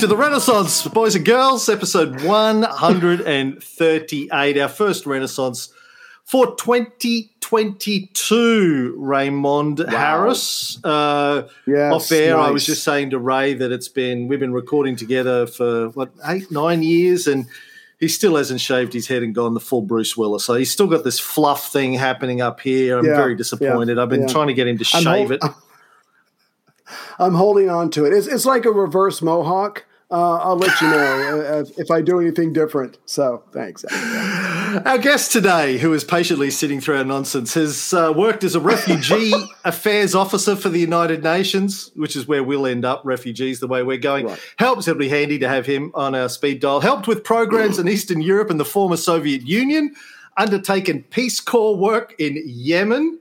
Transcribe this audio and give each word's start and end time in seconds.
to 0.00 0.06
the 0.06 0.16
Renaissance, 0.16 0.86
boys 0.88 1.14
and 1.14 1.26
girls, 1.26 1.68
episode 1.68 2.22
138, 2.22 4.58
our 4.58 4.68
first 4.68 5.04
Renaissance 5.04 5.74
for 6.24 6.56
2022. 6.56 8.94
Raymond 8.96 9.80
wow. 9.80 9.86
Harris. 9.90 10.82
Uh, 10.82 11.48
yes, 11.66 11.92
off 11.92 12.10
air, 12.10 12.38
nice. 12.38 12.48
I 12.48 12.50
was 12.50 12.64
just 12.64 12.82
saying 12.82 13.10
to 13.10 13.18
Ray 13.18 13.52
that 13.52 13.72
it's 13.72 13.88
been, 13.88 14.26
we've 14.26 14.40
been 14.40 14.54
recording 14.54 14.96
together 14.96 15.46
for 15.46 15.90
what, 15.90 16.12
eight, 16.24 16.50
nine 16.50 16.82
years, 16.82 17.26
and 17.26 17.44
he 17.98 18.08
still 18.08 18.36
hasn't 18.36 18.62
shaved 18.62 18.94
his 18.94 19.06
head 19.06 19.22
and 19.22 19.34
gone 19.34 19.52
the 19.52 19.60
full 19.60 19.82
Bruce 19.82 20.16
Willis. 20.16 20.46
So 20.46 20.54
he's 20.54 20.70
still 20.70 20.86
got 20.86 21.04
this 21.04 21.20
fluff 21.20 21.70
thing 21.70 21.92
happening 21.92 22.40
up 22.40 22.60
here. 22.60 22.98
I'm 22.98 23.04
yeah, 23.04 23.16
very 23.16 23.34
disappointed. 23.34 23.98
Yeah, 23.98 24.02
I've 24.02 24.08
been 24.08 24.22
yeah. 24.22 24.28
trying 24.28 24.46
to 24.46 24.54
get 24.54 24.66
him 24.66 24.78
to 24.78 24.84
shave 24.84 25.30
it. 25.30 25.42
I'm 27.18 27.34
holding 27.34 27.68
on 27.68 27.90
to 27.90 28.06
it. 28.06 28.14
It's, 28.14 28.26
it's 28.26 28.46
like 28.46 28.64
a 28.64 28.70
reverse 28.70 29.20
mohawk. 29.20 29.84
Uh, 30.10 30.38
I'll 30.38 30.56
let 30.56 30.80
you 30.80 30.88
know 30.88 31.40
uh, 31.40 31.64
if 31.76 31.88
I 31.88 32.00
do 32.00 32.18
anything 32.18 32.52
different. 32.52 32.98
So 33.06 33.44
thanks. 33.52 33.84
Our 33.84 34.98
guest 34.98 35.30
today, 35.30 35.78
who 35.78 35.92
is 35.92 36.02
patiently 36.02 36.50
sitting 36.50 36.80
through 36.80 36.98
our 36.98 37.04
nonsense, 37.04 37.54
has 37.54 37.92
uh, 37.92 38.12
worked 38.16 38.42
as 38.42 38.56
a 38.56 38.60
refugee 38.60 39.32
affairs 39.64 40.16
officer 40.16 40.56
for 40.56 40.68
the 40.68 40.80
United 40.80 41.22
Nations, 41.22 41.92
which 41.94 42.16
is 42.16 42.26
where 42.26 42.42
we'll 42.42 42.66
end 42.66 42.84
up, 42.84 43.02
refugees, 43.04 43.60
the 43.60 43.68
way 43.68 43.84
we're 43.84 43.98
going. 43.98 44.26
Right. 44.26 44.40
Helps, 44.58 44.88
it'll 44.88 44.98
be 44.98 45.08
handy 45.08 45.38
to 45.38 45.48
have 45.48 45.64
him 45.64 45.92
on 45.94 46.16
our 46.16 46.28
speed 46.28 46.58
dial. 46.58 46.80
Helped 46.80 47.06
with 47.06 47.22
programs 47.22 47.78
in 47.78 47.86
Eastern 47.86 48.20
Europe 48.20 48.50
and 48.50 48.58
the 48.58 48.64
former 48.64 48.96
Soviet 48.96 49.46
Union, 49.46 49.94
undertaken 50.36 51.04
Peace 51.04 51.38
Corps 51.38 51.76
work 51.76 52.16
in 52.18 52.42
Yemen 52.44 53.19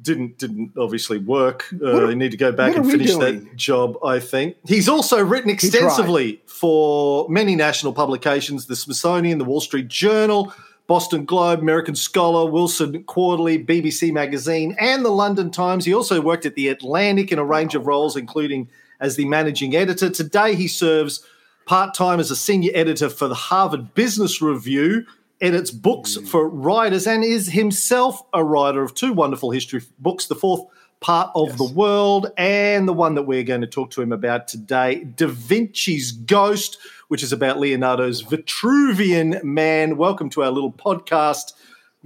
didn't 0.00 0.38
didn't 0.38 0.72
obviously 0.76 1.18
work. 1.18 1.72
Uh, 1.72 2.06
they 2.06 2.14
need 2.14 2.30
to 2.30 2.36
go 2.36 2.52
back 2.52 2.76
and 2.76 2.88
finish 2.88 3.14
that 3.14 3.56
job. 3.56 3.96
I 4.04 4.20
think 4.20 4.56
he's 4.66 4.88
also 4.88 5.24
written 5.24 5.50
extensively 5.50 6.42
for 6.46 7.28
many 7.28 7.56
national 7.56 7.92
publications: 7.92 8.66
the 8.66 8.76
Smithsonian, 8.76 9.38
the 9.38 9.44
Wall 9.44 9.60
Street 9.60 9.88
Journal, 9.88 10.52
Boston 10.86 11.24
Globe, 11.24 11.60
American 11.60 11.96
Scholar, 11.96 12.50
Wilson 12.50 13.04
Quarterly, 13.04 13.62
BBC 13.64 14.12
Magazine, 14.12 14.76
and 14.78 15.04
the 15.04 15.10
London 15.10 15.50
Times. 15.50 15.84
He 15.84 15.94
also 15.94 16.20
worked 16.20 16.44
at 16.44 16.54
the 16.54 16.68
Atlantic 16.68 17.32
in 17.32 17.38
a 17.38 17.44
range 17.44 17.74
of 17.74 17.86
roles, 17.86 18.16
including 18.16 18.68
as 19.00 19.16
the 19.16 19.24
managing 19.26 19.74
editor. 19.74 20.10
Today, 20.10 20.54
he 20.54 20.68
serves 20.68 21.24
part 21.64 21.94
time 21.94 22.20
as 22.20 22.30
a 22.30 22.36
senior 22.36 22.70
editor 22.74 23.08
for 23.08 23.28
the 23.28 23.34
Harvard 23.34 23.94
Business 23.94 24.40
Review 24.42 25.06
edits 25.40 25.70
books 25.70 26.16
mm. 26.16 26.26
for 26.26 26.48
writers 26.48 27.06
and 27.06 27.24
is 27.24 27.48
himself 27.48 28.22
a 28.32 28.42
writer 28.42 28.82
of 28.82 28.94
two 28.94 29.12
wonderful 29.12 29.50
history 29.50 29.82
books 29.98 30.26
the 30.26 30.34
fourth 30.34 30.62
part 31.00 31.30
of 31.34 31.48
yes. 31.48 31.58
the 31.58 31.72
world 31.74 32.32
and 32.38 32.88
the 32.88 32.92
one 32.92 33.14
that 33.14 33.24
we're 33.24 33.42
going 33.42 33.60
to 33.60 33.66
talk 33.66 33.90
to 33.90 34.00
him 34.00 34.12
about 34.12 34.48
today 34.48 35.04
da 35.04 35.26
vinci's 35.26 36.12
ghost 36.12 36.78
which 37.08 37.22
is 37.22 37.32
about 37.32 37.58
leonardo's 37.58 38.22
vitruvian 38.22 39.42
man 39.44 39.98
welcome 39.98 40.30
to 40.30 40.42
our 40.42 40.50
little 40.50 40.72
podcast 40.72 41.52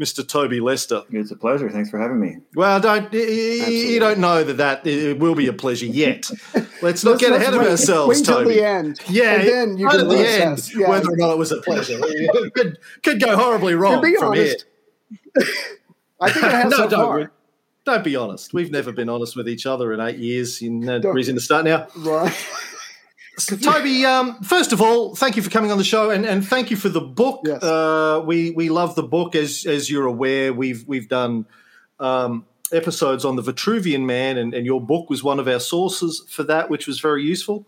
Mr. 0.00 0.26
Toby 0.26 0.60
Lester. 0.60 1.02
It's 1.10 1.30
a 1.30 1.36
pleasure. 1.36 1.68
Thanks 1.68 1.90
for 1.90 1.98
having 1.98 2.18
me. 2.18 2.38
Well, 2.54 2.80
don't 2.80 3.12
you 3.12 4.00
don't 4.00 4.18
know 4.18 4.42
that 4.42 4.56
that 4.56 4.86
it 4.86 5.18
will 5.18 5.34
be 5.34 5.46
a 5.46 5.52
pleasure 5.52 5.84
yet. 5.84 6.30
Let's 6.82 7.04
not 7.04 7.20
get 7.20 7.32
ahead 7.32 7.52
of 7.52 7.60
ourselves, 7.60 8.18
wait 8.18 8.26
Toby. 8.26 8.54
the 8.54 8.66
end. 8.66 9.00
Yeah, 9.08 9.34
and 9.34 9.48
then 9.48 9.78
you 9.78 9.86
right 9.86 9.98
can 9.98 10.06
at 10.06 10.08
the 10.08 10.28
end 10.28 10.74
yeah. 10.74 10.88
whether 10.88 11.10
or 11.10 11.16
not 11.16 11.32
it 11.32 11.38
was 11.38 11.52
a 11.52 11.60
pleasure. 11.60 12.00
could 12.54 12.78
could 13.02 13.20
go 13.20 13.36
horribly 13.36 13.74
wrong 13.74 14.02
from 14.02 14.28
honest, 14.28 14.64
here. 15.36 15.46
I 16.18 16.30
think 16.30 16.46
it 16.46 16.52
has 16.52 16.70
no, 16.70 16.76
so 16.78 16.88
don't, 16.88 17.06
far. 17.06 17.32
Don't 17.84 18.04
be 18.04 18.16
honest. 18.16 18.54
We've 18.54 18.70
never 18.70 18.92
been 18.92 19.10
honest 19.10 19.36
with 19.36 19.50
each 19.50 19.66
other 19.66 19.92
in 19.92 20.00
eight 20.00 20.18
years. 20.18 20.62
You 20.62 20.80
uh, 20.90 20.98
no 20.98 21.10
reason 21.10 21.34
to 21.34 21.42
start 21.42 21.66
now. 21.66 21.88
Right. 21.94 22.34
So, 23.36 23.56
Toby, 23.56 24.04
um, 24.04 24.42
first 24.42 24.72
of 24.72 24.82
all, 24.82 25.14
thank 25.14 25.36
you 25.36 25.42
for 25.42 25.50
coming 25.50 25.72
on 25.72 25.78
the 25.78 25.84
show, 25.84 26.10
and, 26.10 26.26
and 26.26 26.46
thank 26.46 26.70
you 26.70 26.76
for 26.76 26.88
the 26.88 27.00
book. 27.00 27.42
Yes. 27.44 27.62
Uh, 27.62 28.22
we 28.26 28.50
we 28.50 28.68
love 28.68 28.94
the 28.94 29.02
book, 29.02 29.34
as 29.34 29.64
as 29.66 29.90
you're 29.90 30.06
aware. 30.06 30.52
We've 30.52 30.86
we've 30.86 31.08
done 31.08 31.46
um, 31.98 32.44
episodes 32.72 33.24
on 33.24 33.36
the 33.36 33.42
Vitruvian 33.42 34.04
Man, 34.04 34.36
and, 34.36 34.52
and, 34.54 34.66
your 34.66 34.80
book 34.80 35.08
was 35.08 35.22
one 35.22 35.38
of 35.38 35.48
our 35.48 35.60
sources 35.60 36.22
for 36.28 36.42
that, 36.44 36.70
which 36.70 36.86
was 36.86 37.00
very 37.00 37.22
useful. 37.22 37.66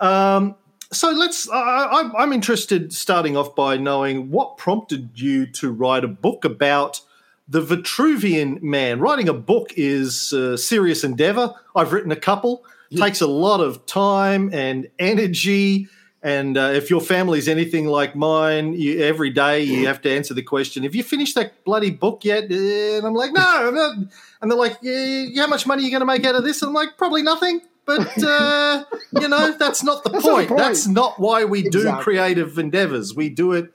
Um, 0.00 0.56
so 0.92 1.10
let's. 1.10 1.48
I, 1.50 2.10
I'm 2.16 2.32
interested, 2.32 2.92
starting 2.92 3.36
off 3.36 3.54
by 3.54 3.76
knowing 3.76 4.30
what 4.30 4.56
prompted 4.56 5.10
you 5.14 5.46
to 5.46 5.72
write 5.72 6.04
a 6.04 6.08
book 6.08 6.44
about 6.44 7.00
the 7.48 7.60
Vitruvian 7.60 8.62
Man. 8.62 9.00
Writing 9.00 9.28
a 9.28 9.34
book 9.34 9.72
is 9.76 10.32
a 10.32 10.56
serious 10.56 11.02
endeavor. 11.02 11.54
I've 11.74 11.92
written 11.92 12.12
a 12.12 12.16
couple 12.16 12.64
takes 12.96 13.20
a 13.20 13.26
lot 13.26 13.60
of 13.60 13.86
time 13.86 14.50
and 14.52 14.88
energy. 14.98 15.88
And 16.22 16.58
uh, 16.58 16.72
if 16.74 16.90
your 16.90 17.00
family's 17.00 17.48
anything 17.48 17.86
like 17.86 18.16
mine, 18.16 18.72
you, 18.72 19.00
every 19.00 19.30
day 19.30 19.62
you 19.62 19.86
have 19.86 20.02
to 20.02 20.10
answer 20.10 20.34
the 20.34 20.42
question: 20.42 20.82
Have 20.82 20.94
you 20.94 21.04
finished 21.04 21.36
that 21.36 21.64
bloody 21.64 21.90
book 21.90 22.24
yet? 22.24 22.50
And 22.50 23.06
I'm 23.06 23.14
like, 23.14 23.32
No, 23.32 23.42
I'm 23.68 23.74
not. 23.74 23.96
And 24.40 24.50
they're 24.50 24.58
like, 24.58 24.78
yeah, 24.82 25.42
How 25.42 25.46
much 25.46 25.66
money 25.66 25.82
are 25.82 25.84
you 25.84 25.90
going 25.90 26.00
to 26.00 26.06
make 26.06 26.24
out 26.24 26.34
of 26.34 26.44
this? 26.44 26.60
And 26.62 26.70
I'm 26.70 26.74
like, 26.74 26.96
Probably 26.96 27.22
nothing. 27.22 27.60
But 27.86 28.22
uh, 28.22 28.84
you 29.20 29.28
know, 29.28 29.52
that's 29.52 29.82
not 29.82 30.04
the, 30.04 30.10
that's 30.10 30.24
point. 30.24 30.50
Not 30.50 30.56
point. 30.56 30.58
That's 30.58 30.86
not 30.86 31.18
why 31.18 31.44
we 31.44 31.62
do 31.62 31.78
exactly. 31.78 32.04
creative 32.04 32.58
endeavors. 32.58 33.14
We 33.14 33.28
do 33.28 33.52
it 33.52 33.72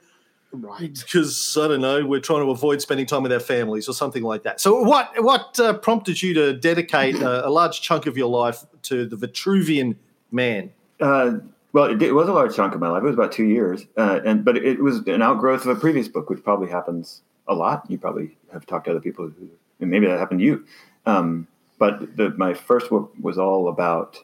right. 0.54 0.94
Because 1.04 1.58
i 1.60 1.68
don't 1.68 1.80
know 1.80 2.04
we're 2.04 2.20
trying 2.20 2.44
to 2.44 2.50
avoid 2.50 2.80
spending 2.80 3.06
time 3.06 3.22
with 3.22 3.32
our 3.32 3.40
families 3.40 3.88
or 3.88 3.94
something 3.94 4.22
like 4.22 4.42
that. 4.44 4.60
So 4.60 4.82
what 4.82 5.10
what 5.22 5.58
uh, 5.60 5.74
prompted 5.74 6.22
you 6.22 6.34
to 6.34 6.52
dedicate 6.54 7.16
a, 7.16 7.46
a, 7.46 7.50
large 7.50 7.80
chunk 7.80 8.06
of 8.06 8.16
your 8.16 8.28
life 8.28 8.64
to 8.82 9.06
the 9.06 9.16
vitruvian 9.16 9.96
man? 10.30 10.72
Uh, 11.00 11.38
well 11.72 11.86
it, 11.86 12.02
it, 12.02 12.12
was 12.12 12.28
a 12.28 12.32
large 12.32 12.54
chunk 12.54 12.74
of 12.74 12.80
my 12.80 12.88
life. 12.88 13.02
It 13.02 13.06
was 13.06 13.14
about 13.14 13.32
two 13.32 13.46
years. 13.46 13.86
Uh, 13.96 14.20
and 14.24 14.44
but 14.44 14.56
it 14.56 14.80
was 14.80 14.98
an 15.06 15.22
outgrowth 15.22 15.66
of 15.66 15.76
a 15.76 15.80
previous 15.80 16.08
book 16.08 16.30
which 16.30 16.42
probably 16.42 16.68
happens 16.68 17.22
a 17.46 17.54
lot. 17.54 17.84
You 17.88 17.98
probably 17.98 18.36
have 18.52 18.66
talked 18.66 18.86
to 18.86 18.92
other 18.92 19.00
people 19.00 19.28
who 19.28 19.48
maybe 19.80 20.06
that 20.06 20.18
happened 20.18 20.40
to 20.40 20.46
you. 20.46 20.64
Um, 21.06 21.46
but 21.78 22.16
the, 22.16 22.30
my 22.30 22.54
first 22.54 22.88
book 22.90 23.12
was 23.20 23.38
all 23.38 23.68
about 23.68 24.18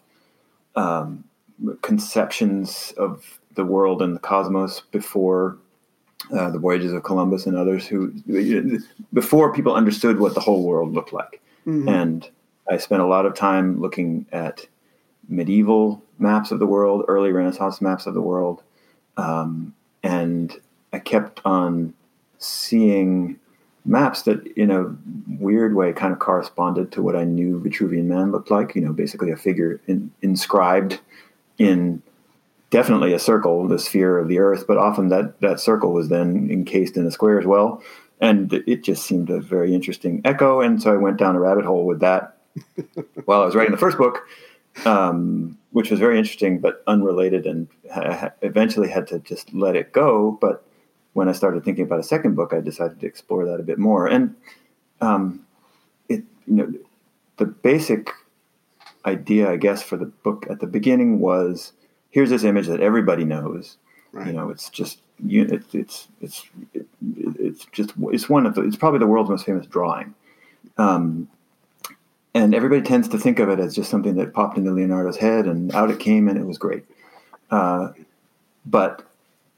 um, 0.77 1.25
conceptions 1.83 2.93
of 2.97 3.41
the 3.55 3.65
world 3.65 4.01
and 4.03 4.15
the 4.15 4.21
cosmos 4.21 4.81
before 4.93 5.59
uh, 6.33 6.51
the 6.51 6.59
voyages 6.59 6.93
of 6.93 7.03
Columbus 7.03 7.47
and 7.47 7.57
others 7.57 7.87
who 7.87 8.13
before 9.13 9.53
people 9.53 9.75
understood 9.75 10.21
what 10.21 10.35
the 10.35 10.41
whole 10.41 10.65
world 10.65 10.93
looked 10.93 11.13
like. 11.13 11.41
Mm-hmm. 11.67 11.89
And 11.89 12.29
I 12.71 12.77
spent 12.77 13.03
a 13.03 13.07
lot 13.07 13.27
of 13.27 13.35
time 13.35 13.81
looking 13.81 14.27
at 14.33 14.67
medieval 15.29 16.03
maps 16.19 16.51
of 16.51 16.59
the 16.59 16.67
world, 16.67 17.05
early 17.09 17.33
Renaissance 17.33 17.81
maps 17.81 18.07
of 18.07 18.15
the 18.15 18.21
world, 18.21 18.63
um, 19.17 19.75
and 20.03 20.59
I 20.93 20.99
kept 20.99 21.41
on 21.45 21.95
seeing 22.39 23.39
maps 23.85 24.23
that, 24.23 24.47
in 24.57 24.71
a 24.71 24.95
weird 25.39 25.75
way, 25.75 25.93
kind 25.93 26.13
of 26.13 26.19
corresponded 26.19 26.93
to 26.93 27.03
what 27.03 27.17
I 27.17 27.25
knew 27.25 27.61
Vitruvian 27.61 28.05
Man 28.05 28.33
looked 28.33 28.51
like. 28.51 28.75
You 28.75 28.83
know, 28.83 28.93
basically 28.93 29.31
a 29.31 29.37
figure 29.37 29.81
in, 29.87 30.11
inscribed 30.23 31.01
in 31.59 32.03
definitely 32.71 33.13
a 33.13 33.19
circle, 33.19 33.67
the 33.69 33.79
sphere 33.79 34.19
of 34.19 34.28
the 34.28 34.39
Earth, 34.39 34.67
but 34.67 34.78
often 34.78 35.09
that 35.09 35.41
that 35.41 35.61
circle 35.61 35.93
was 35.93 36.09
then 36.09 36.49
encased 36.51 36.97
in 36.97 37.07
a 37.07 37.11
square 37.11 37.39
as 37.39 37.47
well, 37.47 37.83
and 38.21 38.53
it 38.53 38.83
just 38.83 39.05
seemed 39.05 39.28
a 39.31 39.41
very 39.41 39.75
interesting 39.75 40.21
echo. 40.25 40.61
And 40.61 40.81
so 40.81 40.93
I 40.93 40.97
went 40.97 41.19
down 41.19 41.37
a 41.37 41.41
rabbit 41.41 41.65
hole 41.65 41.84
with 41.84 42.01
that 42.01 42.37
while 43.25 43.43
I 43.43 43.45
was 43.45 43.55
writing 43.55 43.72
the 43.72 43.78
first 43.78 43.99
book, 43.99 44.21
um, 44.84 45.59
which 45.72 45.91
was 45.91 46.01
very 46.01 46.19
interesting 46.19 46.61
but 46.61 46.83
unrelated, 46.87 47.47
and 47.47 47.69
ha- 47.93 48.33
eventually 48.43 48.89
had 48.89 49.07
to 49.09 49.19
just 49.19 49.53
let 49.53 49.77
it 49.77 49.93
go. 49.93 50.39
But 50.41 50.65
when 51.13 51.28
I 51.28 51.33
started 51.33 51.65
thinking 51.65 51.84
about 51.84 52.01
a 52.01 52.05
second 52.05 52.37
book, 52.37 52.53
I 52.53 52.61
decided 52.61 53.01
to 53.01 53.07
explore 53.07 53.45
that 53.47 53.61
a 53.61 53.65
bit 53.65 53.78
more, 53.78 54.07
and 54.07 54.37
um, 55.01 55.45
it 56.09 56.23
you 56.47 56.55
know 56.55 56.73
the 57.39 57.47
basic 57.47 58.11
idea, 59.07 59.51
I 59.51 59.57
guess, 59.57 59.83
for 59.83 59.97
the 59.97 60.05
book 60.05 60.47
at 60.51 60.61
the 60.61 60.66
beginning 60.66 61.21
was 61.21 61.73
here's 62.10 62.30
this 62.30 62.45
image 62.45 62.66
that 62.66 62.80
everybody 62.80 63.24
knows. 63.24 63.77
Right. 64.12 64.28
You 64.28 64.33
know, 64.33 64.51
it's 64.51 64.71
just 64.71 65.01
you, 65.24 65.45
it, 65.45 65.62
it's 65.72 66.09
it's 66.21 66.45
it, 66.74 66.86
it's 67.39 67.65
just 67.66 67.92
it's 68.09 68.28
one 68.28 68.47
of 68.47 68.54
the 68.54 68.62
it's 68.62 68.77
probably 68.77 68.98
the 68.98 69.07
world's 69.07 69.30
most 69.30 69.47
famous 69.47 69.66
drawing, 69.66 70.15
um, 70.78 71.28
and 72.34 72.54
everybody 72.54 72.83
tends 72.83 73.09
to 73.09 73.18
think 73.18 73.39
of 73.39 73.48
it 73.48 73.60
as 73.60 73.74
just 73.74 73.91
something 73.91 74.16
that 74.16 74.34
popped 74.34 74.59
into 74.59 74.72
Leonardo's 74.72 75.16
head 75.16 75.47
and 75.47 75.72
out 75.74 75.91
it 75.91 76.01
came 76.01 76.28
and 76.28 76.39
it 76.39 76.45
was 76.45 76.59
great. 76.59 76.84
Uh, 77.51 77.92
but 78.66 79.06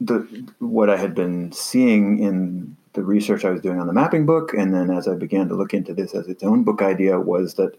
the 0.01 0.47
what 0.59 0.91
I 0.91 0.97
had 0.97 1.15
been 1.15 1.53
seeing 1.53 2.19
in 2.19 2.77
the 2.93 3.03
research 3.03 3.45
I 3.45 3.51
was 3.51 3.63
doing 3.63 3.81
on 3.81 3.87
the 3.87 3.93
mapping 3.93 4.27
book, 4.27 4.53
and 4.53 4.75
then 4.75 4.91
as 4.91 5.09
I 5.09 5.15
began 5.15 5.49
to 5.49 5.55
look 5.55 5.73
into 5.73 5.95
this 5.95 6.15
as 6.15 6.29
its 6.29 6.43
own 6.43 6.63
book 6.63 6.83
idea, 6.83 7.19
was 7.19 7.55
that 7.55 7.75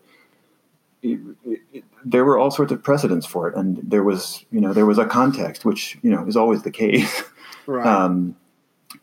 it, 1.03 1.19
it, 1.45 1.83
there 2.05 2.25
were 2.25 2.37
all 2.37 2.51
sorts 2.51 2.71
of 2.71 2.83
precedents 2.83 3.25
for 3.25 3.47
it, 3.47 3.55
and 3.55 3.79
there 3.83 4.03
was 4.03 4.45
you 4.51 4.61
know 4.61 4.73
there 4.73 4.85
was 4.85 4.97
a 4.97 5.05
context, 5.05 5.65
which 5.65 5.97
you 6.01 6.09
know 6.09 6.25
is 6.27 6.37
always 6.37 6.63
the 6.63 6.71
case. 6.71 7.23
Right. 7.65 7.87
Um, 7.87 8.35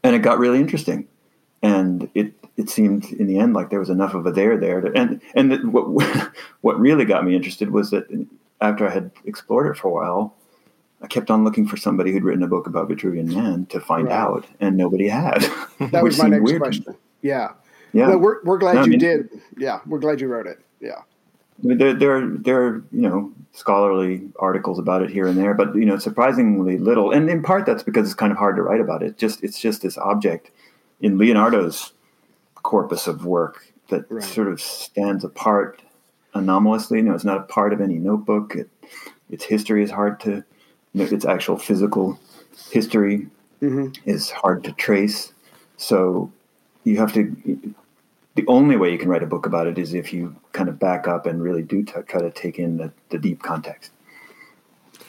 and 0.03 0.15
it 0.15 0.19
got 0.19 0.39
really 0.39 0.59
interesting, 0.59 1.09
and 1.63 2.11
it 2.15 2.35
it 2.59 2.69
seemed 2.69 3.07
in 3.13 3.27
the 3.27 3.39
end 3.39 3.55
like 3.55 3.71
there 3.71 3.79
was 3.79 3.89
enough 3.89 4.13
of 4.13 4.27
a 4.27 4.33
there 4.33 4.59
there. 4.59 4.83
To, 4.83 4.93
and 4.95 5.23
and 5.35 5.51
the, 5.51 5.57
what 5.67 6.31
what 6.61 6.79
really 6.79 7.07
got 7.07 7.25
me 7.25 7.35
interested 7.35 7.71
was 7.71 7.89
that 7.91 8.05
after 8.61 8.87
I 8.87 8.91
had 8.91 9.11
explored 9.25 9.75
it 9.75 9.79
for 9.79 9.89
a 9.89 9.93
while, 9.93 10.37
I 11.03 11.07
kept 11.07 11.31
on 11.31 11.45
looking 11.45 11.67
for 11.67 11.77
somebody 11.77 12.13
who'd 12.13 12.25
written 12.25 12.43
a 12.43 12.49
book 12.49 12.67
about 12.67 12.89
Vitruvian 12.89 13.35
Man 13.35 13.67
to 13.67 13.81
find 13.81 14.09
right. 14.09 14.17
out, 14.17 14.47
and 14.61 14.77
nobody 14.77 15.09
had. 15.09 15.43
That 15.93 16.05
was 16.05 16.19
my 16.19 16.29
next 16.29 16.59
question. 16.59 16.95
Yeah. 17.23 17.53
Yeah. 17.95 18.09
No, 18.09 18.19
we're, 18.19 18.43
we're 18.45 18.59
glad 18.59 18.75
no, 18.75 18.81
you 18.81 18.85
I 18.85 18.89
mean, 18.89 18.99
did. 18.99 19.29
Yeah. 19.57 19.81
We're 19.87 19.99
glad 19.99 20.21
you 20.21 20.29
wrote 20.29 20.47
it. 20.47 20.61
Yeah. 20.79 21.01
There, 21.63 21.95
there, 21.95 22.27
there 22.27 22.63
are, 22.63 22.85
you 22.93 23.09
know, 23.09 23.33
scholarly 23.53 24.31
articles 24.39 24.79
about 24.79 25.03
it 25.03 25.11
here 25.11 25.27
and 25.27 25.37
there, 25.37 25.55
but, 25.55 25.75
you 25.75 25.85
know, 25.85 25.99
surprisingly 25.99 26.79
little. 26.79 27.11
And 27.11 27.29
in 27.29 27.43
part, 27.43 27.67
that's 27.67 27.83
because 27.83 28.07
it's 28.07 28.15
kind 28.15 28.33
of 28.33 28.39
hard 28.39 28.57
to 28.57 28.63
write 28.63 28.81
about 28.81 29.03
it. 29.03 29.19
Just, 29.19 29.43
it's 29.43 29.61
just 29.61 29.83
this 29.83 29.99
object 29.99 30.51
in 31.01 31.19
Leonardo's 31.19 31.93
corpus 32.63 33.07
of 33.07 33.27
work 33.27 33.67
that 33.89 34.05
right. 34.11 34.23
sort 34.23 34.49
of 34.49 34.61
stands 34.61 35.25
apart 35.25 35.83
anomalously. 36.35 36.99
You 36.99 37.05
know, 37.05 37.15
it's 37.15 37.25
not 37.25 37.39
a 37.39 37.43
part 37.43 37.73
of 37.73 37.81
any 37.81 37.97
notebook. 37.97 38.55
It, 38.55 38.69
its 39.29 39.45
history 39.45 39.83
is 39.83 39.91
hard 39.91 40.21
to, 40.21 40.45
its 40.95 41.25
actual 41.25 41.57
physical 41.57 42.19
history 42.71 43.29
mm-hmm. 43.61 43.89
is 44.09 44.31
hard 44.31 44.65
to 44.65 44.73
trace. 44.73 45.33
So 45.77 46.31
you 46.85 46.99
have 46.99 47.13
to. 47.15 47.75
The 48.41 48.47
only 48.51 48.77
way 48.77 48.91
you 48.91 48.97
can 48.97 49.11
write 49.11 49.23
a 49.23 49.27
book 49.27 49.45
about 49.45 49.67
it 49.67 49.77
is 49.77 49.93
if 49.93 50.15
you 50.15 50.35
kind 50.53 50.71
of 50.71 50.79
back 50.79 51.07
up 51.07 51.27
and 51.27 51.43
really 51.43 51.63
do 51.63 51.83
t- 51.83 51.93
try 52.07 52.23
to 52.23 52.31
take 52.31 52.59
in 52.59 52.79
the, 52.79 52.91
the 53.11 53.19
deep 53.19 53.43
context. 53.43 53.93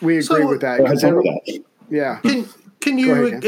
We 0.01 0.17
agree 0.17 0.21
so, 0.23 0.47
with 0.47 0.59
that. 0.59 0.79
that. 0.79 1.63
Yeah. 1.89 2.19
Can, 2.23 2.45
can 2.81 2.97
you 2.97 3.27
ahead, 3.27 3.43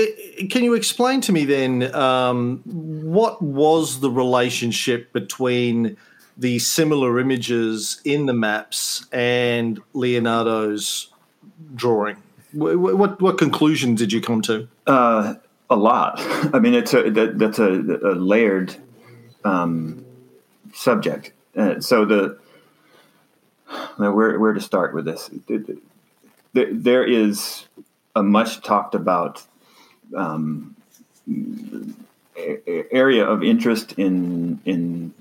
can 0.49 0.63
you 0.63 0.73
explain 0.73 1.19
to 1.19 1.33
me 1.33 1.43
then 1.43 1.93
um, 1.93 2.61
what 2.63 3.41
was 3.41 3.99
the 3.99 4.09
relationship 4.09 5.11
between 5.11 5.97
the 6.37 6.59
similar 6.59 7.19
images 7.19 7.99
in 8.05 8.25
the 8.25 8.33
maps 8.33 9.05
and 9.11 9.81
Leonardo's 9.91 11.09
drawing? 11.75 12.15
What 12.53 12.77
what, 12.79 13.21
what 13.21 13.37
conclusion 13.37 13.95
did 13.95 14.13
you 14.13 14.21
come 14.21 14.41
to? 14.43 14.69
Uh, 14.87 15.33
a 15.69 15.75
lot. 15.75 16.13
I 16.53 16.59
mean, 16.59 16.73
it's 16.73 16.93
a 16.93 17.09
that, 17.09 17.37
that's 17.37 17.59
a, 17.59 17.69
a 17.71 18.15
layered 18.15 18.77
um, 19.45 20.05
subject. 20.73 21.31
Uh, 21.55 21.79
so 21.79 22.05
the 22.05 22.37
where 23.97 24.39
where 24.39 24.53
to 24.53 24.61
start 24.61 24.93
with 24.93 25.05
this? 25.05 25.29
There 26.53 27.03
is 27.03 27.67
a 28.15 28.23
much 28.23 28.61
talked 28.61 28.95
about 28.95 29.43
um, 30.15 30.75
area 32.35 33.25
of 33.25 33.43
interest 33.43 33.93
in 33.93 34.59
in 34.65 35.13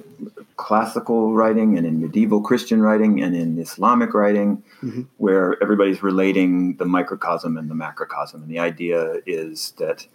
classical 0.56 1.34
writing 1.34 1.76
and 1.76 1.86
in 1.86 2.00
medieval 2.00 2.40
Christian 2.40 2.80
writing 2.80 3.22
and 3.22 3.34
in 3.34 3.58
Islamic 3.58 4.14
writing, 4.14 4.62
mm-hmm. 4.82 5.02
where 5.16 5.60
everybody's 5.62 6.02
relating 6.02 6.76
the 6.76 6.84
microcosm 6.84 7.56
and 7.56 7.70
the 7.70 7.74
macrocosm, 7.74 8.42
and 8.42 8.50
the 8.50 8.58
idea 8.58 9.16
is 9.26 9.72
that 9.78 10.06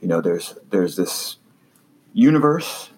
you 0.00 0.08
know 0.08 0.20
there's 0.20 0.54
there's 0.70 0.96
this 0.96 1.36
universe 2.12 2.90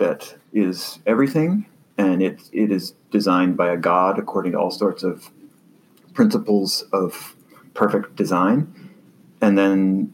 that 0.00 0.34
is 0.52 0.98
everything, 1.06 1.66
and 1.96 2.22
it 2.22 2.40
it 2.52 2.72
is 2.72 2.94
designed 3.12 3.56
by 3.56 3.70
a 3.70 3.76
god 3.76 4.18
according 4.18 4.52
to 4.52 4.58
all 4.58 4.70
sorts 4.70 5.04
of 5.04 5.30
principles 6.14 6.82
of 6.92 7.36
perfect 7.74 8.16
design, 8.16 8.90
and 9.40 9.56
then 9.56 10.12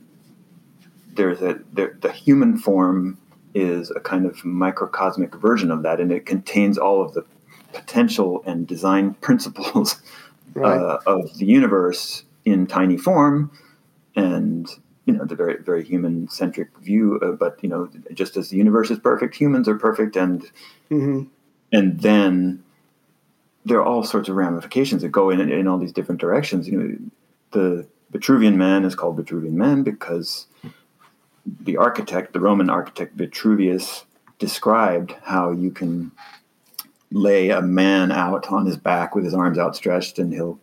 there's 1.14 1.40
a 1.40 1.60
there, 1.72 1.96
the 2.02 2.12
human 2.12 2.58
form 2.58 3.18
is 3.54 3.90
a 3.90 4.00
kind 4.00 4.26
of 4.26 4.44
microcosmic 4.44 5.34
version 5.36 5.70
of 5.70 5.82
that, 5.82 6.00
and 6.00 6.12
it 6.12 6.26
contains 6.26 6.76
all 6.76 7.00
of 7.00 7.14
the 7.14 7.24
potential 7.72 8.42
and 8.44 8.66
design 8.66 9.14
principles 9.20 10.02
right. 10.54 10.78
uh, 10.78 10.98
of 11.06 11.38
the 11.38 11.46
universe 11.46 12.24
in 12.44 12.66
tiny 12.66 12.98
form, 12.98 13.50
and 14.14 14.68
you 15.06 15.12
know 15.14 15.24
the 15.24 15.34
very 15.34 15.62
very 15.62 15.82
human 15.82 16.28
centric 16.28 16.76
view. 16.78 17.18
Uh, 17.22 17.32
but 17.32 17.58
you 17.62 17.68
know, 17.68 17.88
just 18.12 18.36
as 18.36 18.50
the 18.50 18.56
universe 18.56 18.90
is 18.90 18.98
perfect, 18.98 19.34
humans 19.34 19.68
are 19.68 19.78
perfect, 19.78 20.16
and 20.16 20.42
mm-hmm. 20.90 21.22
and 21.72 22.00
then 22.00 22.62
there 23.64 23.78
are 23.78 23.84
all 23.84 24.04
sorts 24.04 24.28
of 24.28 24.36
ramifications 24.36 25.02
that 25.02 25.08
go 25.08 25.30
in 25.30 25.40
in 25.40 25.66
all 25.66 25.78
these 25.78 25.92
different 25.92 26.20
directions. 26.20 26.68
You 26.68 26.78
know, 26.78 26.96
the 27.52 27.86
Vitruvian 28.12 28.56
man 28.56 28.84
is 28.84 28.94
called 28.94 29.16
Vitruvian 29.16 29.52
man 29.52 29.82
because 29.82 30.46
the 31.60 31.76
architect, 31.76 32.32
the 32.32 32.40
Roman 32.40 32.70
architect 32.70 33.14
Vitruvius, 33.14 34.04
described 34.38 35.14
how 35.22 35.50
you 35.50 35.70
can 35.70 36.12
lay 37.10 37.50
a 37.50 37.62
man 37.62 38.12
out 38.12 38.50
on 38.52 38.66
his 38.66 38.76
back 38.76 39.14
with 39.14 39.24
his 39.24 39.34
arms 39.34 39.58
outstretched 39.58 40.18
and 40.18 40.32
he'll 40.32 40.58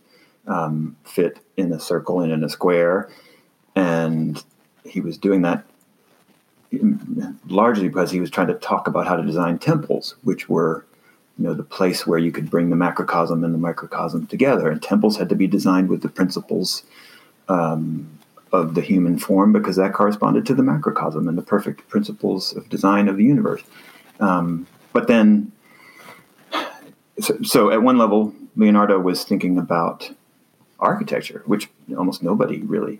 um, 0.47 0.95
fit 1.03 1.39
in 1.57 1.71
a 1.71 1.79
circle 1.79 2.19
and 2.19 2.31
in 2.31 2.43
a 2.43 2.49
square. 2.49 3.09
And 3.75 4.43
he 4.85 5.01
was 5.01 5.17
doing 5.17 5.41
that 5.43 5.65
largely 7.47 7.87
because 7.87 8.11
he 8.11 8.19
was 8.19 8.29
trying 8.29 8.47
to 8.47 8.55
talk 8.55 8.87
about 8.87 9.07
how 9.07 9.15
to 9.15 9.23
design 9.23 9.59
temples, 9.59 10.15
which 10.23 10.49
were 10.49 10.85
you 11.37 11.45
know 11.45 11.53
the 11.53 11.63
place 11.63 12.05
where 12.05 12.19
you 12.19 12.31
could 12.31 12.49
bring 12.49 12.69
the 12.69 12.75
macrocosm 12.75 13.43
and 13.43 13.53
the 13.53 13.59
microcosm 13.59 14.27
together. 14.27 14.69
And 14.69 14.81
temples 14.81 15.17
had 15.17 15.29
to 15.29 15.35
be 15.35 15.47
designed 15.47 15.89
with 15.89 16.01
the 16.01 16.09
principles 16.09 16.83
um, 17.49 18.19
of 18.51 18.75
the 18.75 18.81
human 18.81 19.17
form 19.17 19.51
because 19.51 19.75
that 19.77 19.93
corresponded 19.93 20.45
to 20.45 20.55
the 20.55 20.63
macrocosm 20.63 21.27
and 21.27 21.37
the 21.37 21.41
perfect 21.41 21.87
principles 21.89 22.55
of 22.55 22.69
design 22.69 23.07
of 23.07 23.17
the 23.17 23.23
universe. 23.23 23.63
Um, 24.19 24.67
but 24.93 25.07
then, 25.07 25.51
so, 27.19 27.37
so, 27.41 27.71
at 27.71 27.81
one 27.81 27.97
level, 27.97 28.33
Leonardo 28.55 28.99
was 28.99 29.23
thinking 29.23 29.57
about 29.57 30.11
architecture, 30.79 31.41
which 31.45 31.69
almost 31.97 32.21
nobody 32.21 32.59
really 32.59 32.99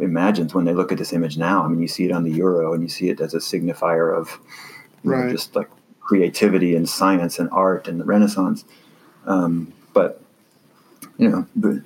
imagines 0.00 0.54
when 0.54 0.64
they 0.64 0.74
look 0.74 0.92
at 0.92 0.98
this 0.98 1.12
image 1.12 1.36
now. 1.36 1.64
I 1.64 1.68
mean, 1.68 1.80
you 1.80 1.88
see 1.88 2.04
it 2.04 2.12
on 2.12 2.24
the 2.24 2.32
euro 2.32 2.72
and 2.72 2.82
you 2.82 2.88
see 2.88 3.08
it 3.08 3.20
as 3.20 3.34
a 3.34 3.38
signifier 3.38 4.16
of 4.16 4.38
right. 5.04 5.26
know, 5.26 5.32
just 5.32 5.54
like 5.54 5.68
creativity 6.00 6.74
and 6.74 6.88
science 6.88 7.38
and 7.38 7.48
art 7.50 7.88
and 7.88 8.00
the 8.00 8.04
Renaissance. 8.04 8.64
Um, 9.26 9.72
but 9.92 10.20
you 11.18 11.28
know, 11.28 11.82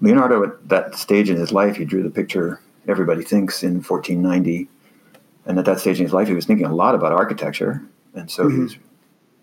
Leonardo, 0.00 0.44
at 0.44 0.68
that 0.68 0.94
stage 0.94 1.28
in 1.28 1.36
his 1.36 1.52
life, 1.52 1.76
he 1.76 1.84
drew 1.84 2.02
the 2.02 2.10
picture 2.10 2.60
everybody 2.86 3.22
thinks 3.22 3.62
in 3.62 3.82
1490. 3.82 4.68
And 5.46 5.58
at 5.58 5.64
that 5.66 5.80
stage 5.80 5.98
in 5.98 6.06
his 6.06 6.12
life, 6.12 6.28
he 6.28 6.34
was 6.34 6.46
thinking 6.46 6.66
a 6.66 6.74
lot 6.74 6.94
about 6.94 7.12
architecture. 7.12 7.82
And 8.14 8.30
so 8.30 8.44
mm-hmm. 8.44 8.56
he 8.56 8.62
was 8.62 8.76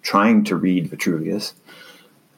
trying 0.02 0.44
to 0.46 0.56
read 0.56 0.88
Vitruvius. 0.88 1.54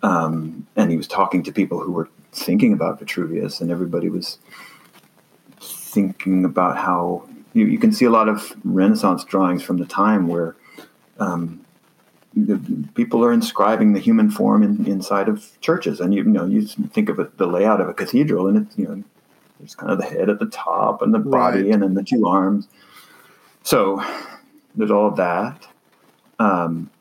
Um, 0.03 0.67
and 0.75 0.91
he 0.91 0.97
was 0.97 1.07
talking 1.07 1.43
to 1.43 1.51
people 1.51 1.79
who 1.79 1.91
were 1.91 2.09
thinking 2.31 2.73
about 2.73 2.99
Vitruvius, 2.99 3.61
and 3.61 3.71
everybody 3.71 4.09
was 4.09 4.37
thinking 5.87 6.45
about 6.45 6.77
how 6.77 7.27
you, 7.53 7.65
you 7.65 7.79
can 7.79 7.91
see 7.91 8.05
a 8.05 8.09
lot 8.09 8.29
of 8.29 8.55
Renaissance 8.63 9.23
drawings 9.23 9.63
from 9.63 9.77
the 9.77 9.85
time 9.85 10.27
where 10.27 10.55
um, 11.19 11.65
people 12.93 13.23
are 13.23 13.33
inscribing 13.33 13.93
the 13.93 13.99
human 13.99 14.29
form 14.29 14.61
in, 14.63 14.85
inside 14.85 15.27
of 15.27 15.59
churches, 15.61 15.99
and 15.99 16.13
you, 16.13 16.23
you 16.23 16.29
know 16.29 16.45
you 16.45 16.65
think 16.65 17.09
of 17.09 17.19
it, 17.19 17.37
the 17.37 17.47
layout 17.47 17.81
of 17.81 17.89
a 17.89 17.93
cathedral, 17.93 18.47
and 18.47 18.57
it's 18.57 18.77
you 18.77 18.85
know 18.85 19.03
there's 19.59 19.75
kind 19.75 19.91
of 19.91 19.97
the 19.97 20.05
head 20.05 20.29
at 20.29 20.39
the 20.39 20.45
top 20.45 21.01
and 21.01 21.13
the 21.13 21.19
body, 21.19 21.63
right. 21.63 21.73
and 21.73 21.81
then 21.81 21.93
the 21.95 22.03
two 22.03 22.27
arms. 22.27 22.67
So 23.63 24.03
there's 24.75 24.91
all 24.91 25.07
of 25.07 25.15
that. 25.17 25.67
Um, 26.39 26.91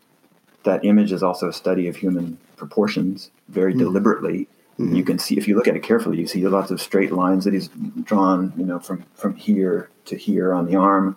that 0.65 0.85
image 0.85 1.13
is 1.13 1.23
also 1.23 1.49
a 1.49 1.53
study 1.53 1.87
of 1.87 1.97
human 1.97 2.39
proportions, 2.57 3.31
very 3.49 3.75
mm 3.75 3.79
deliberately. 3.79 4.49
Mm-hmm. 4.79 4.95
You 4.95 5.05
can 5.05 5.19
see 5.19 5.39
if 5.39 5.49
you 5.49 5.57
look 5.57 5.69
at 5.69 5.77
it 5.77 5.83
carefully, 5.83 6.19
you 6.19 6.27
see 6.27 6.47
lots 6.47 6.71
of 6.71 6.83
straight 6.83 7.11
lines 7.11 7.45
that 7.45 7.55
he's 7.55 7.69
drawn, 8.03 8.53
you 8.59 8.65
know, 8.65 8.79
from 8.79 9.05
from 9.15 9.35
here 9.35 9.89
to 10.05 10.17
here 10.17 10.53
on 10.53 10.67
the 10.67 10.77
arm, 10.77 11.17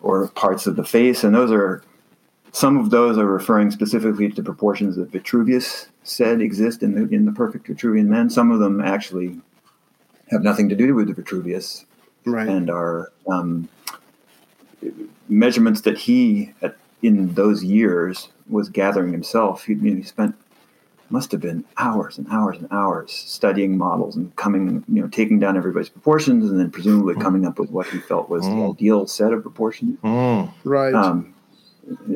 or 0.00 0.28
parts 0.28 0.68
of 0.68 0.76
the 0.76 0.84
face, 0.84 1.24
and 1.24 1.34
those 1.34 1.50
are 1.50 1.82
some 2.52 2.78
of 2.78 2.90
those 2.90 3.18
are 3.18 3.26
referring 3.26 3.70
specifically 3.72 4.30
to 4.30 4.42
proportions 4.42 4.94
that 4.96 5.10
Vitruvius 5.10 5.88
said 6.04 6.40
exist 6.40 6.82
in 6.82 6.94
the 6.94 7.14
in 7.14 7.26
the 7.26 7.32
perfect 7.32 7.66
Vitruvian 7.66 8.06
man. 8.06 8.30
Some 8.30 8.52
of 8.52 8.60
them 8.60 8.80
actually 8.80 9.40
have 10.30 10.42
nothing 10.42 10.68
to 10.68 10.76
do 10.76 10.94
with 10.94 11.08
the 11.08 11.14
Vitruvius, 11.14 11.84
right. 12.24 12.48
and 12.48 12.70
are 12.70 13.12
um, 13.26 13.68
measurements 15.28 15.80
that 15.82 15.98
he, 15.98 16.52
at, 16.62 16.76
in 17.02 17.34
those 17.34 17.64
years, 17.64 18.28
was 18.48 18.68
gathering 18.68 19.12
himself. 19.12 19.64
He, 19.64 19.74
you 19.74 19.90
know, 19.90 19.96
he 19.96 20.02
spent 20.02 20.36
must 21.10 21.32
have 21.32 21.40
been 21.40 21.64
hours 21.76 22.18
and 22.18 22.26
hours 22.28 22.58
and 22.58 22.68
hours 22.70 23.12
studying 23.12 23.78
models 23.78 24.16
and 24.16 24.34
coming, 24.36 24.84
you 24.88 25.02
know, 25.02 25.08
taking 25.08 25.38
down 25.38 25.56
everybody's 25.56 25.88
proportions 25.88 26.50
and 26.50 26.58
then 26.58 26.70
presumably 26.70 27.14
mm. 27.14 27.20
coming 27.20 27.46
up 27.46 27.58
with 27.58 27.70
what 27.70 27.86
he 27.88 27.98
felt 27.98 28.28
was 28.28 28.44
mm. 28.44 28.56
the 28.56 28.72
ideal 28.72 29.06
set 29.06 29.32
of 29.32 29.42
proportions. 29.42 29.98
Mm. 30.00 30.52
Right. 30.64 30.94
Um, 30.94 31.35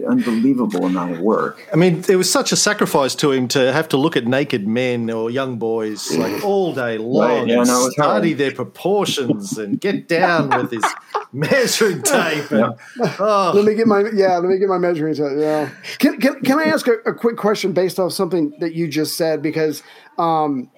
unbelievable 0.08 0.86
amount 0.86 1.12
of 1.12 1.20
work. 1.20 1.66
I 1.72 1.76
mean, 1.76 2.04
it 2.08 2.16
was 2.16 2.30
such 2.30 2.50
a 2.52 2.56
sacrifice 2.56 3.14
to 3.16 3.30
him 3.30 3.46
to 3.48 3.72
have 3.72 3.88
to 3.90 3.96
look 3.96 4.16
at 4.16 4.26
naked 4.26 4.66
men 4.66 5.10
or 5.10 5.30
young 5.30 5.58
boys 5.58 6.10
like 6.16 6.44
all 6.44 6.74
day 6.74 6.98
long 6.98 7.28
right, 7.28 7.48
yeah, 7.48 7.58
and 7.58 7.68
no, 7.68 7.88
study 7.90 8.32
their 8.32 8.52
proportions 8.52 9.58
and 9.58 9.80
get 9.80 10.08
down 10.08 10.48
with 10.50 10.72
his 10.72 10.84
measuring 11.32 12.02
tape. 12.02 12.50
And, 12.50 12.74
oh. 13.20 13.52
Let 13.54 13.64
me 13.64 13.74
get 13.74 13.86
my 13.86 14.04
yeah. 14.12 14.38
Let 14.38 14.50
me 14.50 14.58
get 14.58 14.68
my 14.68 14.78
measuring 14.78 15.14
tape. 15.14 15.38
Yeah. 15.38 15.70
Can 15.98 16.20
can, 16.20 16.40
can 16.42 16.58
I 16.58 16.64
ask 16.64 16.88
a, 16.88 16.94
a 17.06 17.14
quick 17.14 17.36
question 17.36 17.72
based 17.72 18.00
off 18.00 18.12
something 18.12 18.52
that 18.60 18.74
you 18.74 18.88
just 18.88 19.16
said 19.16 19.42
because. 19.42 19.82
Um, 20.18 20.70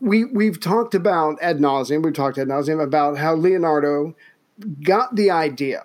we 0.00 0.24
we've 0.26 0.60
talked 0.60 0.94
about 0.94 1.42
ad 1.42 1.58
nauseum. 1.58 2.04
We've 2.04 2.14
talked 2.14 2.38
ad 2.38 2.46
nauseum 2.46 2.80
about 2.80 3.18
how 3.18 3.34
Leonardo 3.34 4.14
got 4.84 5.16
the 5.16 5.32
idea. 5.32 5.82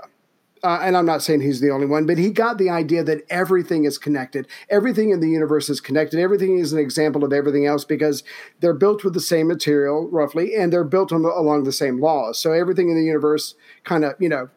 Uh, 0.64 0.80
and 0.82 0.98
I'm 0.98 1.06
not 1.06 1.22
saying 1.22 1.42
he's 1.42 1.62
the 1.62 1.70
only 1.70 1.86
one, 1.86 2.06
but 2.06 2.18
he 2.18 2.30
got 2.30 2.58
the 2.58 2.70
idea 2.70 3.04
that 3.04 3.26
everything 3.30 3.86
is 3.86 3.98
connected. 3.98 4.48
Everything 4.70 5.12
in 5.12 5.20
the 5.20 5.30
universe 5.30 5.70
is 5.70 5.80
connected. 5.80 6.20
Everything 6.20 6.58
is 6.58 6.74
an 6.74 6.80
example 6.80 7.24
of 7.24 7.34
everything 7.34 7.66
else 7.66 7.86
because 7.86 8.24
they're 8.60 8.74
built 8.74 9.04
with 9.04 9.14
the 9.14 9.20
same 9.20 9.48
material, 9.48 10.08
roughly, 10.10 10.56
and 10.56 10.74
they're 10.74 10.84
built 10.84 11.10
the, 11.10 11.18
along 11.18 11.64
the 11.64 11.72
same 11.72 12.00
laws. 12.00 12.40
So 12.40 12.52
everything 12.52 12.90
in 12.90 12.96
the 12.96 13.04
universe 13.04 13.56
kind 13.84 14.04
of, 14.04 14.16
you 14.20 14.30
know, 14.30 14.50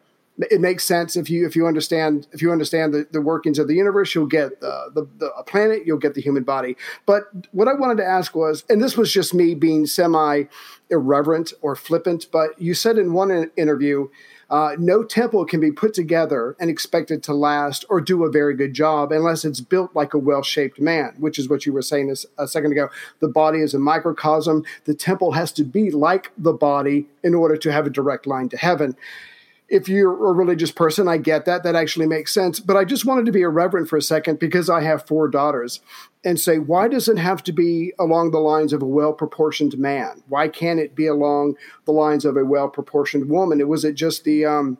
it 0.49 0.61
makes 0.61 0.83
sense 0.83 1.15
if 1.15 1.29
you 1.29 1.45
if 1.45 1.55
you 1.55 1.67
understand 1.67 2.27
if 2.31 2.41
you 2.41 2.51
understand 2.51 2.93
the, 2.93 3.05
the 3.11 3.21
workings 3.21 3.59
of 3.59 3.67
the 3.67 3.75
universe 3.75 4.15
you'll 4.15 4.25
get 4.25 4.59
the, 4.61 4.89
the, 4.93 5.07
the 5.17 5.43
planet 5.45 5.85
you'll 5.85 5.97
get 5.97 6.13
the 6.13 6.21
human 6.21 6.43
body 6.43 6.75
but 7.05 7.23
what 7.51 7.67
i 7.67 7.73
wanted 7.73 7.97
to 7.97 8.05
ask 8.05 8.33
was 8.33 8.63
and 8.69 8.81
this 8.81 8.97
was 8.97 9.11
just 9.11 9.33
me 9.33 9.53
being 9.53 9.85
semi 9.85 10.43
irreverent 10.89 11.53
or 11.61 11.75
flippant 11.75 12.27
but 12.31 12.59
you 12.59 12.73
said 12.73 12.97
in 12.97 13.13
one 13.13 13.51
interview 13.57 14.07
uh, 14.51 14.75
no 14.77 15.01
temple 15.01 15.45
can 15.45 15.61
be 15.61 15.71
put 15.71 15.93
together 15.93 16.57
and 16.59 16.69
expected 16.69 17.23
to 17.23 17.33
last 17.33 17.85
or 17.89 18.01
do 18.01 18.25
a 18.25 18.29
very 18.29 18.53
good 18.53 18.73
job 18.73 19.13
unless 19.13 19.45
it's 19.45 19.61
built 19.61 19.95
like 19.95 20.13
a 20.13 20.17
well 20.17 20.43
shaped 20.43 20.79
man, 20.79 21.15
which 21.17 21.39
is 21.39 21.47
what 21.47 21.65
you 21.65 21.71
were 21.71 21.81
saying 21.81 22.13
a 22.37 22.47
second 22.47 22.73
ago. 22.73 22.89
The 23.19 23.29
body 23.29 23.59
is 23.59 23.73
a 23.73 23.79
microcosm. 23.79 24.65
The 24.83 24.93
temple 24.93 25.31
has 25.31 25.53
to 25.53 25.63
be 25.63 25.89
like 25.89 26.31
the 26.37 26.51
body 26.51 27.07
in 27.23 27.33
order 27.33 27.55
to 27.55 27.71
have 27.71 27.87
a 27.87 27.89
direct 27.89 28.27
line 28.27 28.49
to 28.49 28.57
heaven 28.57 28.97
if 29.71 29.87
you're 29.87 30.11
a 30.11 30.33
religious 30.33 30.69
person, 30.69 31.07
I 31.07 31.15
get 31.15 31.45
that. 31.45 31.63
That 31.63 31.75
actually 31.75 32.05
makes 32.05 32.33
sense. 32.33 32.59
But 32.59 32.75
I 32.75 32.83
just 32.83 33.05
wanted 33.05 33.25
to 33.25 33.31
be 33.31 33.41
irreverent 33.41 33.87
for 33.87 33.95
a 33.95 34.01
second 34.01 34.37
because 34.37 34.69
I 34.69 34.81
have 34.81 35.07
four 35.07 35.29
daughters 35.29 35.79
and 36.25 36.37
say, 36.37 36.59
why 36.59 36.89
does 36.89 37.07
it 37.07 37.17
have 37.17 37.41
to 37.43 37.53
be 37.53 37.93
along 37.97 38.31
the 38.31 38.39
lines 38.39 38.73
of 38.73 38.81
a 38.81 38.85
well 38.85 39.13
proportioned 39.13 39.77
man? 39.77 40.23
Why 40.27 40.49
can't 40.49 40.81
it 40.81 40.93
be 40.93 41.07
along 41.07 41.55
the 41.85 41.93
lines 41.93 42.25
of 42.25 42.35
a 42.35 42.43
well 42.43 42.67
proportioned 42.67 43.29
woman? 43.29 43.65
Was 43.65 43.85
it 43.85 43.95
just 43.95 44.25
the, 44.25 44.45
um, 44.45 44.77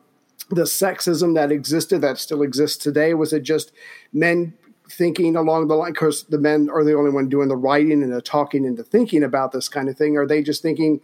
the 0.50 0.64
sexism 0.64 1.34
that 1.36 1.50
existed 1.50 2.02
that 2.02 2.18
still 2.18 2.42
exists 2.42 2.76
today? 2.76 3.14
Was 3.14 3.32
it 3.32 3.44
just 3.44 3.72
men 4.12 4.52
thinking 4.90 5.36
along 5.36 5.68
the 5.68 5.74
line? 5.74 5.92
Because 5.92 6.24
the 6.24 6.38
men 6.38 6.68
are 6.70 6.84
the 6.84 6.94
only 6.94 7.10
one 7.10 7.30
doing 7.30 7.48
the 7.48 7.56
writing 7.56 8.02
and 8.02 8.12
the 8.12 8.20
talking 8.20 8.66
and 8.66 8.76
the 8.76 8.84
thinking 8.84 9.24
about 9.24 9.52
this 9.52 9.70
kind 9.70 9.88
of 9.88 9.96
thing. 9.96 10.18
Are 10.18 10.26
they 10.26 10.42
just 10.42 10.60
thinking, 10.60 11.00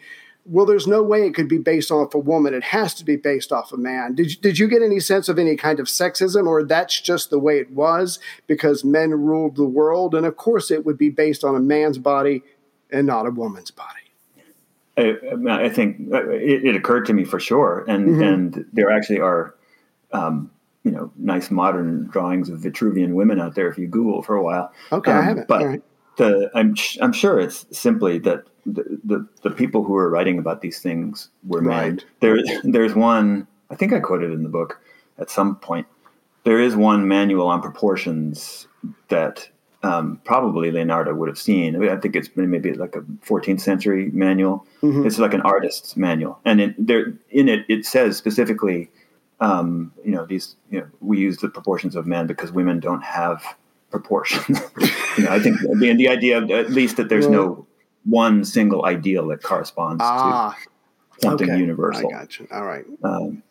well, 0.48 0.64
there's 0.64 0.86
no 0.86 1.02
way 1.02 1.26
it 1.26 1.34
could 1.34 1.48
be 1.48 1.58
based 1.58 1.90
off 1.90 2.14
a 2.14 2.18
woman. 2.18 2.54
It 2.54 2.64
has 2.64 2.94
to 2.94 3.04
be 3.04 3.16
based 3.16 3.52
off 3.52 3.72
a 3.72 3.76
man. 3.76 4.14
Did 4.14 4.30
you, 4.30 4.36
did 4.40 4.58
you 4.58 4.66
get 4.66 4.82
any 4.82 4.98
sense 4.98 5.28
of 5.28 5.38
any 5.38 5.56
kind 5.56 5.78
of 5.78 5.86
sexism, 5.86 6.46
or 6.46 6.64
that's 6.64 7.00
just 7.00 7.30
the 7.30 7.38
way 7.38 7.58
it 7.58 7.70
was 7.70 8.18
because 8.46 8.84
men 8.84 9.10
ruled 9.10 9.56
the 9.56 9.64
world? 9.64 10.14
And 10.14 10.24
of 10.24 10.36
course, 10.36 10.70
it 10.70 10.86
would 10.86 10.96
be 10.96 11.10
based 11.10 11.44
on 11.44 11.54
a 11.54 11.60
man's 11.60 11.98
body 11.98 12.42
and 12.90 13.06
not 13.06 13.26
a 13.26 13.30
woman's 13.30 13.70
body. 13.70 13.88
I, 14.96 15.16
I 15.66 15.68
think 15.68 16.08
it, 16.10 16.64
it, 16.64 16.74
occurred 16.74 17.06
to 17.06 17.12
me 17.12 17.24
for 17.24 17.38
sure, 17.38 17.84
and 17.86 18.08
mm-hmm. 18.08 18.22
and 18.22 18.66
there 18.72 18.90
actually 18.90 19.20
are, 19.20 19.54
um, 20.12 20.50
you 20.82 20.90
know, 20.90 21.12
nice 21.16 21.50
modern 21.50 22.08
drawings 22.08 22.48
of 22.48 22.58
Vitruvian 22.60 23.12
women 23.12 23.40
out 23.40 23.54
there 23.54 23.68
if 23.68 23.78
you 23.78 23.86
Google 23.86 24.22
for 24.22 24.34
a 24.34 24.42
while. 24.42 24.72
Okay, 24.90 25.12
um, 25.12 25.18
I 25.18 25.22
haven't. 25.22 25.46
But 25.46 25.64
right. 25.64 25.82
the 26.16 26.50
I'm 26.54 26.74
I'm 27.00 27.12
sure 27.12 27.38
it's 27.38 27.66
simply 27.70 28.18
that 28.20 28.44
the, 28.74 29.00
the, 29.04 29.28
the 29.42 29.50
people 29.50 29.84
who 29.84 29.92
were 29.92 30.08
writing 30.08 30.38
about 30.38 30.60
these 30.60 30.80
things 30.80 31.28
were 31.46 31.60
right. 31.60 31.94
men. 31.94 32.00
There, 32.20 32.38
there's 32.64 32.94
one, 32.94 33.46
I 33.70 33.74
think 33.74 33.92
I 33.92 34.00
quoted 34.00 34.32
in 34.32 34.42
the 34.42 34.48
book 34.48 34.80
at 35.18 35.30
some 35.30 35.56
point. 35.56 35.86
There 36.44 36.60
is 36.60 36.76
one 36.76 37.08
manual 37.08 37.48
on 37.48 37.60
proportions 37.60 38.68
that 39.08 39.48
um, 39.82 40.20
probably 40.24 40.70
Leonardo 40.70 41.14
would 41.14 41.28
have 41.28 41.38
seen. 41.38 41.76
I, 41.76 41.78
mean, 41.78 41.90
I, 41.90 41.96
think 41.96 42.16
it's 42.16 42.28
maybe 42.34 42.72
like 42.74 42.96
a 42.96 43.00
14th 43.00 43.60
century 43.60 44.10
manual. 44.12 44.66
Mm-hmm. 44.82 45.06
It's 45.06 45.18
like 45.18 45.34
an 45.34 45.42
artist's 45.42 45.96
manual, 45.96 46.40
and 46.44 46.60
in, 46.60 46.74
there 46.78 47.14
in 47.30 47.48
it 47.48 47.64
it 47.68 47.86
says 47.86 48.16
specifically, 48.16 48.90
um, 49.40 49.92
you 50.04 50.10
know, 50.10 50.26
these 50.26 50.56
you 50.70 50.80
know, 50.80 50.86
we 51.00 51.18
use 51.18 51.38
the 51.38 51.48
proportions 51.48 51.94
of 51.94 52.06
men 52.06 52.26
because 52.26 52.50
women 52.50 52.80
don't 52.80 53.04
have 53.04 53.44
proportions. 53.90 54.60
you 55.16 55.24
know, 55.24 55.30
I 55.30 55.38
think 55.38 55.60
the, 55.60 55.94
the 55.96 56.08
idea, 56.08 56.42
at 56.42 56.70
least, 56.70 56.96
that 56.96 57.08
there's 57.08 57.28
no 57.28 57.67
one 58.08 58.44
single 58.44 58.84
ideal 58.86 59.26
that 59.28 59.42
corresponds 59.42 60.02
ah, 60.02 60.56
to 61.14 61.20
something 61.20 61.50
okay. 61.50 61.58
universal. 61.58 62.08
I 62.08 62.18
got 62.18 62.38
you. 62.38 62.48
All 62.50 62.64
right. 62.64 62.84
Um, 63.04 63.42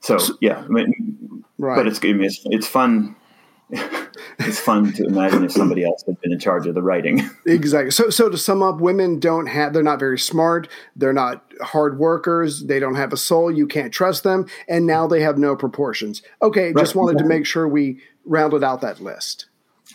so, 0.00 0.18
yeah, 0.40 0.58
I 0.58 0.68
mean, 0.68 1.44
right. 1.58 1.76
but 1.76 1.86
it's, 1.86 1.98
it's 2.02 2.40
it's 2.44 2.66
fun. 2.66 3.16
it's 3.70 4.60
fun 4.60 4.92
to 4.92 5.04
imagine 5.06 5.42
if 5.42 5.52
somebody 5.52 5.84
else 5.84 6.04
had 6.06 6.20
been 6.20 6.32
in 6.32 6.38
charge 6.38 6.66
of 6.66 6.74
the 6.74 6.82
writing. 6.82 7.28
exactly. 7.46 7.90
So, 7.90 8.10
so 8.10 8.28
to 8.28 8.36
sum 8.36 8.62
up, 8.62 8.80
women 8.80 9.18
don't 9.18 9.46
have. 9.46 9.72
They're 9.72 9.82
not 9.82 9.98
very 9.98 10.18
smart. 10.18 10.68
They're 10.94 11.14
not 11.14 11.50
hard 11.62 11.98
workers. 11.98 12.64
They 12.64 12.78
don't 12.78 12.96
have 12.96 13.12
a 13.12 13.16
soul. 13.16 13.50
You 13.50 13.66
can't 13.66 13.92
trust 13.92 14.22
them. 14.22 14.46
And 14.68 14.86
now 14.86 15.06
they 15.06 15.22
have 15.22 15.38
no 15.38 15.56
proportions. 15.56 16.22
Okay, 16.42 16.66
right. 16.66 16.76
just 16.76 16.94
wanted 16.94 17.18
to 17.18 17.24
make 17.24 17.46
sure 17.46 17.66
we 17.66 18.00
rounded 18.26 18.62
out 18.62 18.82
that 18.82 19.00
list. 19.00 19.46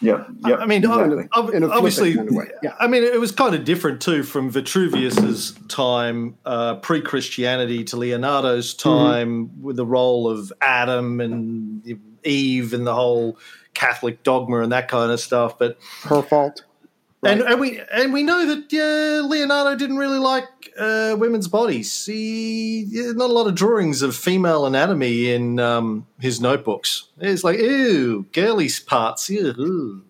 Yeah, 0.01 0.25
yeah. 0.45 0.55
I 0.55 0.65
mean, 0.65 0.83
exactly. 0.83 1.27
obviously, 1.33 2.15
kind 2.15 2.29
of 2.29 2.51
yeah. 2.61 2.75
I 2.79 2.87
mean, 2.87 3.03
it 3.03 3.19
was 3.19 3.31
kind 3.31 3.55
of 3.55 3.65
different 3.65 4.01
too 4.01 4.23
from 4.23 4.49
Vitruvius's 4.49 5.57
time, 5.67 6.37
uh, 6.45 6.75
pre-Christianity, 6.75 7.83
to 7.85 7.97
Leonardo's 7.97 8.73
mm-hmm. 8.75 8.89
time, 8.89 9.47
mm-hmm. 9.47 9.61
with 9.63 9.75
the 9.75 9.85
role 9.85 10.29
of 10.29 10.53
Adam 10.61 11.19
and 11.19 11.99
Eve 12.23 12.73
and 12.73 12.85
the 12.85 12.93
whole 12.93 13.37
Catholic 13.73 14.23
dogma 14.23 14.61
and 14.61 14.71
that 14.71 14.87
kind 14.87 15.11
of 15.11 15.19
stuff. 15.19 15.57
But 15.57 15.77
her 16.03 16.21
fault. 16.21 16.63
Right. 17.21 17.33
And, 17.33 17.41
and 17.41 17.59
we 17.59 17.81
and 17.91 18.13
we 18.13 18.23
know 18.23 18.45
that 18.45 18.73
uh, 18.73 19.27
Leonardo 19.27 19.75
didn't 19.75 19.97
really 19.97 20.19
like 20.19 20.47
uh, 20.79 21.17
women's 21.19 21.49
bodies. 21.49 22.05
He 22.05 22.87
not 22.91 23.29
a 23.29 23.33
lot 23.33 23.47
of 23.47 23.55
drawings 23.55 24.01
of 24.01 24.15
female 24.15 24.65
anatomy 24.65 25.29
in 25.29 25.59
um, 25.59 26.07
his 26.19 26.39
notebooks. 26.39 27.09
It's 27.19 27.43
like 27.43 27.59
ew, 27.59 28.25
girly 28.31 28.69
parts. 28.85 29.29
Ew. 29.29 30.03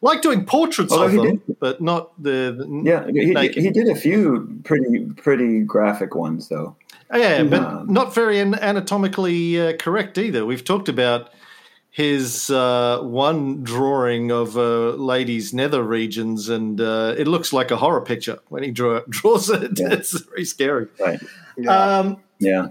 Like 0.00 0.20
doing 0.22 0.46
portraits 0.46 0.92
of 0.92 1.12
them, 1.12 1.42
did. 1.46 1.58
but 1.60 1.80
not 1.80 2.20
the, 2.20 2.54
the 2.58 2.82
yeah. 2.84 3.06
He, 3.06 3.62
he, 3.62 3.70
did 3.70 3.88
a 3.88 3.96
few 3.96 4.60
pretty 4.64 5.06
pretty 5.16 5.60
graphic 5.60 6.16
ones 6.16 6.48
though. 6.48 6.76
Yeah, 7.12 7.44
but 7.44 7.62
um, 7.62 7.92
not 7.92 8.14
very 8.14 8.40
anatomically 8.40 9.60
uh, 9.60 9.76
correct 9.76 10.18
either. 10.18 10.44
We've 10.44 10.64
talked 10.64 10.88
about 10.88 11.32
his 11.98 12.48
uh, 12.48 13.00
one 13.02 13.64
drawing 13.64 14.30
of 14.30 14.54
a 14.54 14.92
lady's 14.92 15.52
nether 15.52 15.82
regions, 15.82 16.48
and 16.48 16.80
uh, 16.80 17.12
it 17.18 17.26
looks 17.26 17.52
like 17.52 17.72
a 17.72 17.76
horror 17.76 18.00
picture 18.00 18.38
when 18.50 18.62
he 18.62 18.70
draw, 18.70 19.00
draws 19.08 19.50
it. 19.50 19.72
Yeah. 19.76 19.94
It's 19.94 20.12
very 20.12 20.44
scary. 20.44 20.86
Right. 21.00 21.20
Yeah. 21.56 21.98
Um, 21.98 22.22
yeah. 22.38 22.68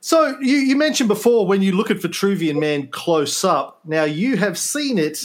So 0.00 0.38
you, 0.40 0.56
you, 0.56 0.76
mentioned 0.76 1.08
before 1.08 1.46
when 1.46 1.62
you 1.62 1.72
look 1.72 1.90
at 1.90 1.96
Vitruvian 1.96 2.60
Man 2.60 2.88
close 2.88 3.42
up. 3.42 3.80
Now 3.86 4.04
you 4.04 4.36
have 4.36 4.58
seen 4.58 4.98
it 4.98 5.18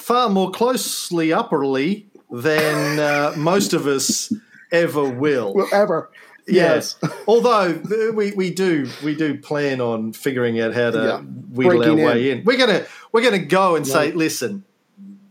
far 0.00 0.30
more 0.30 0.52
closely 0.52 1.32
upperly 1.32 2.06
than 2.30 3.00
uh, 3.00 3.34
most 3.36 3.72
of 3.72 3.88
us 3.88 4.32
ever 4.70 5.10
will. 5.10 5.54
Will 5.54 5.66
ever. 5.72 6.08
Yes. 6.50 6.96
Although 7.26 7.80
we, 8.14 8.32
we 8.32 8.50
do 8.50 8.88
we 9.02 9.14
do 9.14 9.38
plan 9.38 9.80
on 9.80 10.12
figuring 10.12 10.60
out 10.60 10.74
how 10.74 10.90
to 10.90 10.98
yeah. 10.98 11.20
wheedle 11.20 11.78
Breaking 11.78 12.00
our 12.00 12.06
way 12.06 12.30
in. 12.30 12.38
in. 12.38 12.44
We're 12.44 12.58
gonna 12.58 12.84
we're 13.12 13.22
gonna 13.22 13.38
go 13.38 13.76
and 13.76 13.86
say, 13.86 14.12
listen, 14.12 14.64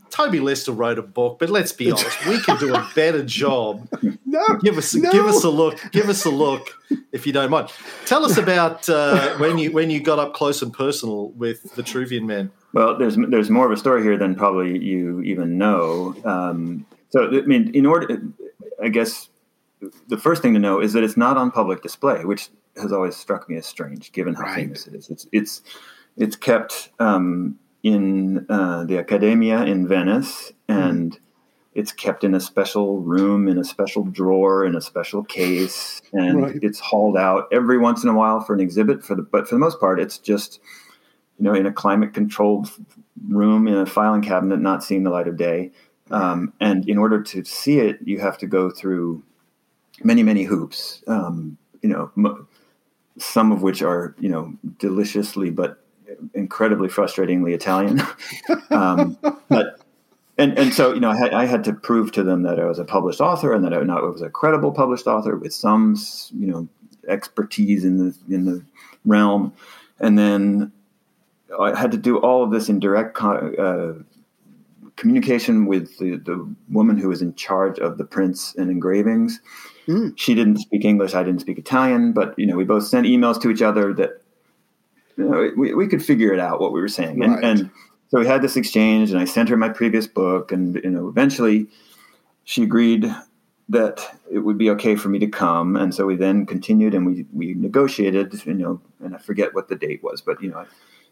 Toby 0.10 0.40
Lester 0.40 0.72
wrote 0.72 1.00
a 1.00 1.04
book, 1.04 1.40
but 1.40 1.50
let's 1.50 1.72
be 1.72 1.92
honest, 1.92 2.26
we 2.28 2.40
can 2.42 2.58
do 2.58 2.74
a 2.74 2.90
better 2.96 3.24
job. 3.24 3.88
No, 4.32 4.46
give 4.62 4.78
us 4.78 4.94
no. 4.94 5.12
give 5.12 5.26
us 5.26 5.44
a 5.44 5.50
look. 5.50 5.80
Give 5.92 6.08
us 6.08 6.24
a 6.24 6.30
look, 6.30 6.78
if 7.12 7.26
you 7.26 7.34
don't 7.34 7.50
mind. 7.50 7.70
Tell 8.06 8.24
us 8.24 8.38
about 8.38 8.88
uh, 8.88 9.36
when 9.38 9.58
you 9.58 9.72
when 9.72 9.90
you 9.90 10.00
got 10.00 10.20
up 10.20 10.36
close 10.36 10.62
and 10.62 10.72
personal 10.72 11.30
with 11.32 11.64
Vitruvian 11.76 12.28
Man. 12.28 12.52
Well, 12.72 12.96
there's 12.96 13.16
there's 13.16 13.50
more 13.50 13.66
of 13.66 13.72
a 13.72 13.78
story 13.78 14.04
here 14.04 14.18
than 14.18 14.36
probably 14.36 14.78
you 14.78 15.22
even 15.22 15.58
know. 15.58 16.16
Um, 16.24 16.86
so, 17.10 17.28
I 17.28 17.42
mean, 17.42 17.74
in 17.74 17.88
order, 17.88 18.22
I 18.84 18.90
guess 18.90 19.30
the 20.08 20.18
first 20.18 20.42
thing 20.42 20.54
to 20.54 20.60
know 20.60 20.80
is 20.80 20.94
that 20.94 21.04
it's 21.04 21.18
not 21.18 21.38
on 21.38 21.52
public 21.52 21.82
display, 21.82 22.26
which 22.26 22.50
has 22.78 22.92
always 22.92 23.16
struck 23.16 23.50
me 23.50 23.58
as 23.58 23.66
strange, 23.66 24.12
given 24.12 24.34
how 24.34 24.44
right. 24.44 24.56
famous 24.56 24.88
it 24.88 24.96
is. 24.96 25.10
It's 25.10 25.28
it's 25.32 25.62
it's 26.18 26.36
kept 26.36 26.90
um, 27.00 27.58
in 27.84 28.46
uh, 28.50 28.84
the 28.86 28.98
Accademia 28.98 29.64
in 29.64 29.88
Venice, 29.88 30.52
and 30.68 31.14
mm. 31.14 31.20
it's 31.74 31.92
kept 31.92 32.24
in 32.24 32.34
a 32.34 32.40
special 32.40 33.00
room, 33.00 33.48
in 33.48 33.58
a 33.58 33.64
special 33.64 34.04
drawer, 34.04 34.66
in 34.66 34.76
a 34.76 34.82
special 34.82 35.24
case, 35.24 36.02
and 36.14 36.42
right. 36.44 36.60
it's 36.62 36.80
hauled 36.80 37.18
out 37.18 37.48
every 37.52 37.78
once 37.78 38.04
in 38.04 38.10
a 38.10 38.14
while 38.14 38.42
for 38.42 38.54
an 38.54 38.60
exhibit. 38.60 39.04
For 39.04 39.16
the 39.16 39.22
but 39.22 39.48
for 39.48 39.56
the 39.56 39.60
most 39.60 39.80
part, 39.80 40.00
it's 40.00 40.18
just 40.18 40.60
you 41.38 41.46
know 41.46 41.54
in 41.54 41.66
a 41.66 41.72
climate 41.72 42.14
controlled 42.14 42.70
room 43.28 43.68
in 43.68 43.76
a 43.76 43.86
filing 43.86 44.22
cabinet, 44.22 44.60
not 44.60 44.84
seeing 44.84 45.04
the 45.04 45.10
light 45.10 45.28
of 45.28 45.38
day. 45.38 45.72
Um, 46.12 46.54
and 46.60 46.90
in 46.90 46.98
order 46.98 47.22
to 47.22 47.44
see 47.44 47.80
it, 47.80 48.00
you 48.04 48.20
have 48.20 48.38
to 48.40 48.48
go 48.48 48.72
through 48.72 49.24
many 50.04 50.24
many 50.24 50.44
hoops. 50.44 51.04
Um, 51.08 51.58
you 51.82 51.90
know, 51.90 52.12
m- 52.18 52.48
some 53.18 53.52
of 53.52 53.62
which 53.62 53.82
are 53.82 54.16
you 54.20 54.30
know 54.30 54.54
deliciously 54.78 55.50
but 55.50 55.84
incredibly 56.34 56.88
frustratingly 56.88 57.54
Italian. 57.54 58.02
um, 58.72 59.18
but 59.50 59.80
and 60.38 60.58
and 60.58 60.74
so 60.74 60.94
you 60.94 61.00
know 61.00 61.10
I 61.10 61.18
had, 61.18 61.34
I 61.34 61.46
had 61.46 61.64
to 61.66 61.74
prove 61.74 62.12
to 62.14 62.24
them 62.24 62.44
that 62.44 62.60
I 62.60 62.66
was 62.66 62.80
a 62.80 62.86
published 62.86 63.22
author 63.22 63.54
and 63.54 63.64
that 63.64 63.74
I 63.74 63.80
was 63.80 64.22
a 64.22 64.30
credible 64.30 64.72
published 64.72 65.08
author 65.08 65.36
with 65.38 65.54
some 65.54 65.96
you 66.32 66.48
know 66.48 66.68
expertise 67.08 67.84
in 67.84 67.98
the 67.98 68.16
in 68.34 68.46
the 68.46 68.64
realm, 69.06 69.54
and 70.00 70.18
then 70.18 70.72
I 71.60 71.78
had 71.78 71.92
to 71.92 71.98
do 71.98 72.18
all 72.18 72.44
of 72.44 72.52
this 72.52 72.70
in 72.70 72.80
direct 72.80 73.22
uh, 73.22 73.94
communication 74.96 75.66
with 75.66 75.98
the, 75.98 76.18
the 76.18 76.56
woman 76.70 76.98
who 76.98 77.10
was 77.10 77.22
in 77.22 77.34
charge 77.36 77.80
of 77.80 77.98
the 77.98 78.04
prints 78.04 78.54
and 78.56 78.70
engravings. 78.70 79.40
Mm. 79.90 80.14
She 80.16 80.36
didn't 80.36 80.58
speak 80.58 80.86
English. 80.86 81.16
I 81.16 81.24
didn't 81.24 81.42
speak 81.42 81.58
Italian, 81.58 82.14
but 82.14 82.38
you 82.38 82.46
know 82.46 82.56
we 82.56 82.64
both 82.64 82.86
sent 82.86 83.08
emails 83.08 83.42
to 83.42 83.50
each 83.50 83.64
other 83.64 83.94
that 83.96 84.22
you 85.18 85.26
know, 85.26 85.52
we, 85.58 85.74
we 85.74 85.88
could 85.88 86.06
figure 86.06 86.32
it 86.32 86.40
out 86.40 86.62
what 86.62 86.72
we 86.72 86.80
were 86.80 86.88
saying, 86.88 87.24
and, 87.24 87.34
right. 87.34 87.44
and 87.44 87.72
so 88.10 88.20
we 88.20 88.28
had 88.28 88.42
this 88.42 88.56
exchange, 88.56 89.10
and 89.12 89.20
I 89.20 89.26
sent 89.26 89.50
her 89.50 89.58
my 89.58 89.70
previous 89.70 90.06
book, 90.06 90.52
and 90.52 90.76
you 90.76 90.92
know 90.92 91.08
eventually 91.08 91.68
she 92.44 92.64
agreed 92.64 93.12
that 93.68 94.20
it 94.32 94.40
would 94.40 94.58
be 94.58 94.70
okay 94.72 94.96
for 94.96 95.10
me 95.10 95.18
to 95.20 95.28
come, 95.28 95.76
and 95.76 95.94
so 95.94 96.06
we 96.06 96.16
then 96.16 96.46
continued 96.46 96.94
and 96.94 97.08
we 97.08 97.26
we 97.34 97.56
negotiated, 97.56 98.46
you 98.46 98.54
know, 98.54 98.80
and 99.04 99.16
I 99.16 99.18
forget 99.18 99.56
what 99.56 99.70
the 99.70 99.76
date 99.76 100.04
was, 100.04 100.22
but 100.22 100.40
you 100.42 100.52
know 100.52 100.66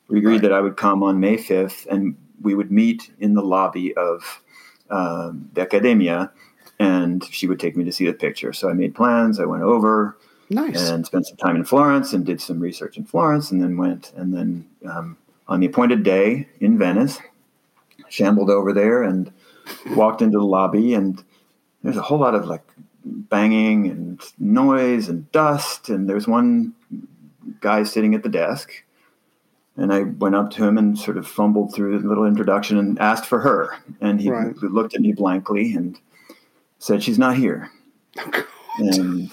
we 0.07 0.19
agreed 0.19 0.33
right. 0.33 0.41
that 0.43 0.53
I 0.53 0.61
would 0.61 0.77
come 0.77 1.03
on 1.03 1.19
May 1.19 1.37
5th 1.37 1.85
and 1.87 2.15
we 2.41 2.55
would 2.55 2.71
meet 2.71 3.11
in 3.19 3.33
the 3.33 3.41
lobby 3.41 3.95
of 3.95 4.41
um, 4.89 5.49
the 5.53 5.61
Accademia 5.61 6.31
and 6.79 7.23
she 7.25 7.47
would 7.47 7.59
take 7.59 7.75
me 7.75 7.83
to 7.83 7.91
see 7.91 8.05
the 8.05 8.13
picture. 8.13 8.53
So 8.53 8.69
I 8.69 8.73
made 8.73 8.95
plans. 8.95 9.39
I 9.39 9.45
went 9.45 9.63
over 9.63 10.17
nice. 10.49 10.89
and 10.89 11.05
spent 11.05 11.27
some 11.27 11.37
time 11.37 11.55
in 11.55 11.65
Florence 11.65 12.13
and 12.13 12.25
did 12.25 12.41
some 12.41 12.59
research 12.59 12.97
in 12.97 13.05
Florence 13.05 13.51
and 13.51 13.61
then 13.61 13.77
went 13.77 14.13
and 14.15 14.33
then 14.33 14.67
um, 14.85 15.17
on 15.47 15.59
the 15.59 15.67
appointed 15.67 16.03
day 16.03 16.47
in 16.59 16.77
Venice, 16.77 17.19
shambled 18.09 18.49
over 18.49 18.73
there 18.73 19.03
and 19.03 19.31
walked 19.95 20.21
into 20.21 20.37
the 20.37 20.45
lobby 20.45 20.93
and 20.93 21.23
there's 21.83 21.97
a 21.97 22.01
whole 22.01 22.19
lot 22.19 22.35
of 22.35 22.45
like 22.45 22.63
banging 23.05 23.87
and 23.87 24.21
noise 24.37 25.07
and 25.07 25.31
dust 25.31 25.89
and 25.89 26.09
there's 26.09 26.27
one 26.27 26.73
guy 27.61 27.83
sitting 27.83 28.13
at 28.13 28.23
the 28.23 28.29
desk 28.29 28.83
and 29.77 29.93
I 29.93 30.03
went 30.03 30.35
up 30.35 30.49
to 30.51 30.65
him 30.65 30.77
and 30.77 30.97
sort 30.97 31.17
of 31.17 31.27
fumbled 31.27 31.73
through 31.73 31.99
the 31.99 32.07
little 32.07 32.25
introduction 32.25 32.77
and 32.79 32.99
asked 32.99 33.25
for 33.25 33.39
her. 33.39 33.77
And 34.01 34.19
he 34.19 34.31
right. 34.31 34.55
looked 34.57 34.95
at 34.95 35.01
me 35.01 35.13
blankly 35.13 35.73
and 35.73 35.99
said, 36.79 37.03
She's 37.03 37.19
not 37.19 37.37
here. 37.37 37.69
Oh, 38.17 38.47
and, 38.77 39.31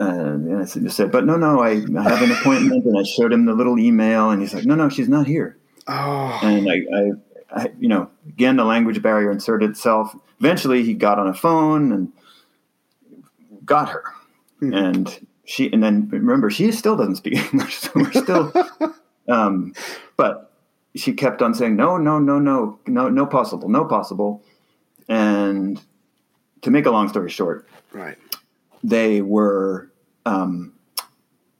uh, 0.00 0.04
and 0.04 0.62
I 0.62 0.64
said, 0.64 1.12
But 1.12 1.26
no, 1.26 1.36
no, 1.36 1.60
I, 1.60 1.82
I 1.98 2.02
have 2.02 2.22
an 2.22 2.32
appointment. 2.32 2.84
And 2.84 2.98
I 2.98 3.02
showed 3.02 3.32
him 3.32 3.46
the 3.46 3.54
little 3.54 3.78
email, 3.78 4.30
and 4.30 4.40
he's 4.40 4.54
like, 4.54 4.64
No, 4.64 4.74
no, 4.74 4.88
she's 4.88 5.08
not 5.08 5.26
here. 5.26 5.58
Oh. 5.86 6.38
And 6.42 6.70
I, 6.70 6.74
I, 6.94 7.62
I, 7.62 7.72
you 7.78 7.88
know, 7.88 8.10
again, 8.28 8.56
the 8.56 8.64
language 8.64 9.02
barrier 9.02 9.30
inserted 9.30 9.70
itself. 9.70 10.14
Eventually, 10.38 10.84
he 10.84 10.94
got 10.94 11.18
on 11.18 11.28
a 11.28 11.34
phone 11.34 11.92
and 11.92 12.12
got 13.64 13.88
her. 13.88 14.04
Mm-hmm. 14.62 14.74
And 14.74 15.26
she, 15.44 15.72
and 15.72 15.82
then 15.82 16.08
remember, 16.08 16.50
she 16.50 16.70
still 16.72 16.96
doesn't 16.96 17.16
speak 17.16 17.34
English. 17.52 17.78
So 17.78 17.90
we're 17.94 18.12
still. 18.12 18.52
Um, 19.28 19.74
but 20.16 20.52
she 20.96 21.12
kept 21.12 21.40
on 21.40 21.54
saying, 21.54 21.76
no, 21.76 21.96
no, 21.96 22.18
no, 22.18 22.38
no, 22.38 22.78
no, 22.86 23.08
no 23.08 23.26
possible, 23.26 23.68
no 23.68 23.84
possible. 23.84 24.42
And 25.08 25.80
to 26.62 26.70
make 26.70 26.86
a 26.86 26.90
long 26.90 27.08
story 27.08 27.30
short, 27.30 27.68
right, 27.92 28.16
they 28.82 29.22
were, 29.22 29.90
um, 30.26 30.72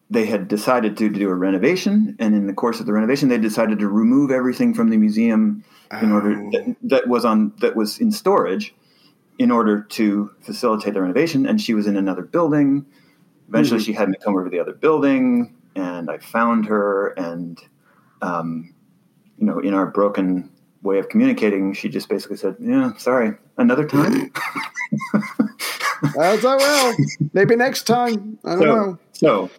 they 0.08 0.26
had 0.26 0.48
decided 0.48 0.96
to, 0.98 1.08
to, 1.08 1.18
do 1.18 1.28
a 1.28 1.34
renovation, 1.34 2.16
and 2.18 2.34
in 2.34 2.46
the 2.46 2.52
course 2.52 2.80
of 2.80 2.86
the 2.86 2.92
renovation, 2.92 3.28
they 3.28 3.38
decided 3.38 3.78
to 3.78 3.88
remove 3.88 4.30
everything 4.30 4.74
from 4.74 4.90
the 4.90 4.96
museum 4.96 5.64
in 6.02 6.12
oh. 6.12 6.14
order 6.14 6.34
that, 6.52 6.76
that 6.82 7.08
was 7.08 7.24
on 7.24 7.52
that 7.58 7.76
was 7.76 7.98
in 7.98 8.12
storage 8.12 8.74
in 9.38 9.50
order 9.50 9.82
to 9.82 10.30
facilitate 10.40 10.94
the 10.94 11.00
renovation. 11.00 11.46
And 11.46 11.60
she 11.60 11.72
was 11.72 11.86
in 11.86 11.96
another 11.96 12.22
building. 12.22 12.84
Eventually, 13.48 13.80
mm-hmm. 13.80 13.86
she 13.86 13.92
had 13.94 14.08
me 14.08 14.16
come 14.22 14.34
over 14.34 14.44
to 14.44 14.50
the 14.50 14.60
other 14.60 14.74
building 14.74 15.56
and 15.74 16.10
I 16.10 16.18
found 16.18 16.66
her, 16.66 17.08
and 17.08 17.58
um, 18.22 18.74
you 19.38 19.46
know, 19.46 19.58
in 19.58 19.74
our 19.74 19.86
broken 19.86 20.50
way 20.82 20.98
of 20.98 21.08
communicating, 21.08 21.72
she 21.72 21.88
just 21.88 22.08
basically 22.08 22.36
said, 22.36 22.56
"Yeah, 22.60 22.92
sorry, 22.96 23.36
another 23.56 23.86
time." 23.86 24.32
That's 26.14 26.44
all 26.44 26.56
well. 26.56 26.96
Maybe 27.32 27.56
next 27.56 27.84
time. 27.84 28.38
I 28.44 28.50
don't 28.50 28.60
so, 28.60 28.66
know. 28.66 28.98
So 29.12 29.50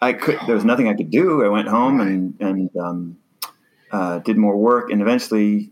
I 0.00 0.12
could. 0.12 0.38
There 0.46 0.54
was 0.54 0.64
nothing 0.64 0.88
I 0.88 0.94
could 0.94 1.10
do. 1.10 1.44
I 1.44 1.48
went 1.48 1.68
home 1.68 2.00
and 2.00 2.34
and 2.40 2.76
um, 2.76 3.18
uh, 3.90 4.18
did 4.20 4.36
more 4.36 4.56
work, 4.56 4.90
and 4.90 5.00
eventually 5.00 5.70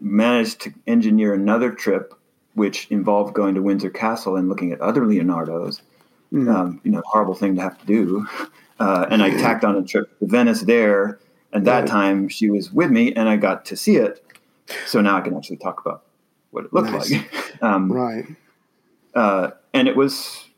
managed 0.00 0.60
to 0.62 0.74
engineer 0.86 1.34
another 1.34 1.72
trip, 1.72 2.14
which 2.54 2.86
involved 2.90 3.34
going 3.34 3.54
to 3.54 3.62
Windsor 3.62 3.90
Castle 3.90 4.36
and 4.36 4.48
looking 4.48 4.72
at 4.72 4.80
other 4.80 5.02
Leonardos 5.02 5.80
mm-hmm. 6.32 6.48
um, 6.48 6.80
you 6.84 6.90
know, 6.90 7.02
horrible 7.06 7.34
thing 7.34 7.56
to 7.56 7.62
have 7.62 7.78
to 7.78 7.86
do. 7.86 8.26
Uh, 8.78 9.06
and 9.10 9.22
I 9.22 9.30
tacked 9.30 9.64
on 9.64 9.74
a 9.74 9.82
trip 9.82 10.18
to 10.18 10.26
Venice 10.26 10.60
there, 10.60 11.18
and 11.50 11.66
that 11.66 11.78
right. 11.78 11.88
time 11.88 12.28
she 12.28 12.50
was 12.50 12.70
with 12.70 12.90
me, 12.90 13.10
and 13.14 13.26
I 13.26 13.38
got 13.38 13.64
to 13.64 13.74
see 13.74 13.96
it. 13.96 14.22
So 14.84 15.00
now 15.00 15.16
I 15.16 15.22
can 15.22 15.34
actually 15.34 15.56
talk 15.56 15.80
about 15.80 16.04
what 16.56 16.64
it 16.64 16.72
looked 16.72 16.90
nice. 16.90 17.12
like. 17.12 17.62
um, 17.62 17.92
right. 17.92 18.24
Uh, 19.14 19.50
and 19.74 19.86
it 19.86 19.94
was 19.94 20.48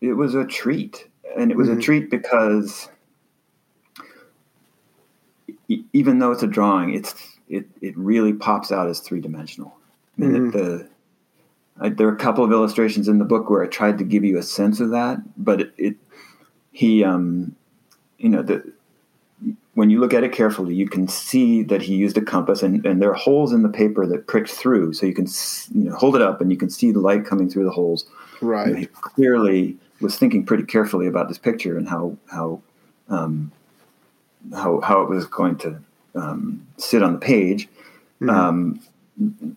it 0.00 0.14
was 0.14 0.34
a 0.34 0.46
treat, 0.46 1.08
and 1.36 1.50
it 1.50 1.56
was 1.56 1.68
mm-hmm. 1.68 1.78
a 1.78 1.82
treat 1.82 2.10
because 2.10 2.88
even 5.92 6.20
though 6.20 6.30
it's 6.30 6.42
a 6.42 6.46
drawing, 6.46 6.94
it's 6.94 7.14
it 7.48 7.66
it 7.80 7.96
really 7.98 8.32
pops 8.32 8.70
out 8.70 8.88
as 8.88 9.00
three 9.00 9.20
dimensional. 9.20 9.76
I 10.16 10.20
mean, 10.20 10.30
mm-hmm. 10.32 10.50
the 10.50 10.88
I, 11.80 11.88
there 11.88 12.06
are 12.06 12.14
a 12.14 12.18
couple 12.18 12.44
of 12.44 12.52
illustrations 12.52 13.08
in 13.08 13.18
the 13.18 13.24
book 13.24 13.50
where 13.50 13.64
I 13.64 13.66
tried 13.66 13.98
to 13.98 14.04
give 14.04 14.24
you 14.24 14.38
a 14.38 14.42
sense 14.42 14.78
of 14.78 14.90
that, 14.90 15.18
but 15.36 15.60
it, 15.60 15.74
it 15.76 15.96
he, 16.70 17.02
um, 17.02 17.56
you 18.18 18.28
know, 18.28 18.42
the, 18.42 18.72
when 19.74 19.90
you 19.90 20.00
look 20.00 20.12
at 20.12 20.24
it 20.24 20.32
carefully, 20.32 20.74
you 20.74 20.88
can 20.88 21.08
see 21.08 21.62
that 21.62 21.82
he 21.82 21.94
used 21.94 22.16
a 22.18 22.22
compass, 22.22 22.62
and, 22.62 22.84
and 22.84 23.00
there 23.00 23.10
are 23.10 23.14
holes 23.14 23.52
in 23.52 23.62
the 23.62 23.68
paper 23.68 24.06
that 24.06 24.26
pricked 24.26 24.50
through, 24.50 24.92
so 24.92 25.06
you 25.06 25.14
can 25.14 25.26
you 25.74 25.90
know, 25.90 25.96
hold 25.96 26.14
it 26.14 26.22
up 26.22 26.40
and 26.40 26.50
you 26.50 26.56
can 26.56 26.70
see 26.70 26.92
the 26.92 27.00
light 27.00 27.24
coming 27.24 27.48
through 27.48 27.64
the 27.64 27.70
holes. 27.70 28.06
Right. 28.40 28.76
he 28.76 28.86
clearly 28.86 29.76
was 30.00 30.18
thinking 30.18 30.44
pretty 30.44 30.64
carefully 30.64 31.06
about 31.06 31.28
this 31.28 31.38
picture 31.38 31.78
and 31.78 31.88
how 31.88 32.16
how 32.30 32.60
um, 33.08 33.52
how 34.52 34.80
how 34.80 35.00
it 35.02 35.08
was 35.08 35.26
going 35.26 35.56
to 35.58 35.80
um, 36.14 36.66
sit 36.76 37.02
on 37.02 37.12
the 37.12 37.18
page. 37.18 37.68
Mm-hmm. 38.20 38.30
Um, 38.30 39.56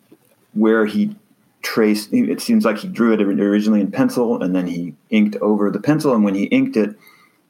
where 0.54 0.86
he 0.86 1.16
traced. 1.62 2.14
It 2.14 2.42
seems 2.42 2.66
like 2.66 2.78
he 2.78 2.88
drew 2.88 3.14
it 3.14 3.22
originally 3.22 3.82
in 3.82 3.92
pencil, 3.92 4.42
and 4.42 4.56
then 4.56 4.68
he 4.68 4.96
inked 5.10 5.36
over 5.38 5.70
the 5.70 5.80
pencil. 5.80 6.14
And 6.14 6.24
when 6.24 6.36
he 6.36 6.46
inked 6.46 6.78
it, 6.78 6.96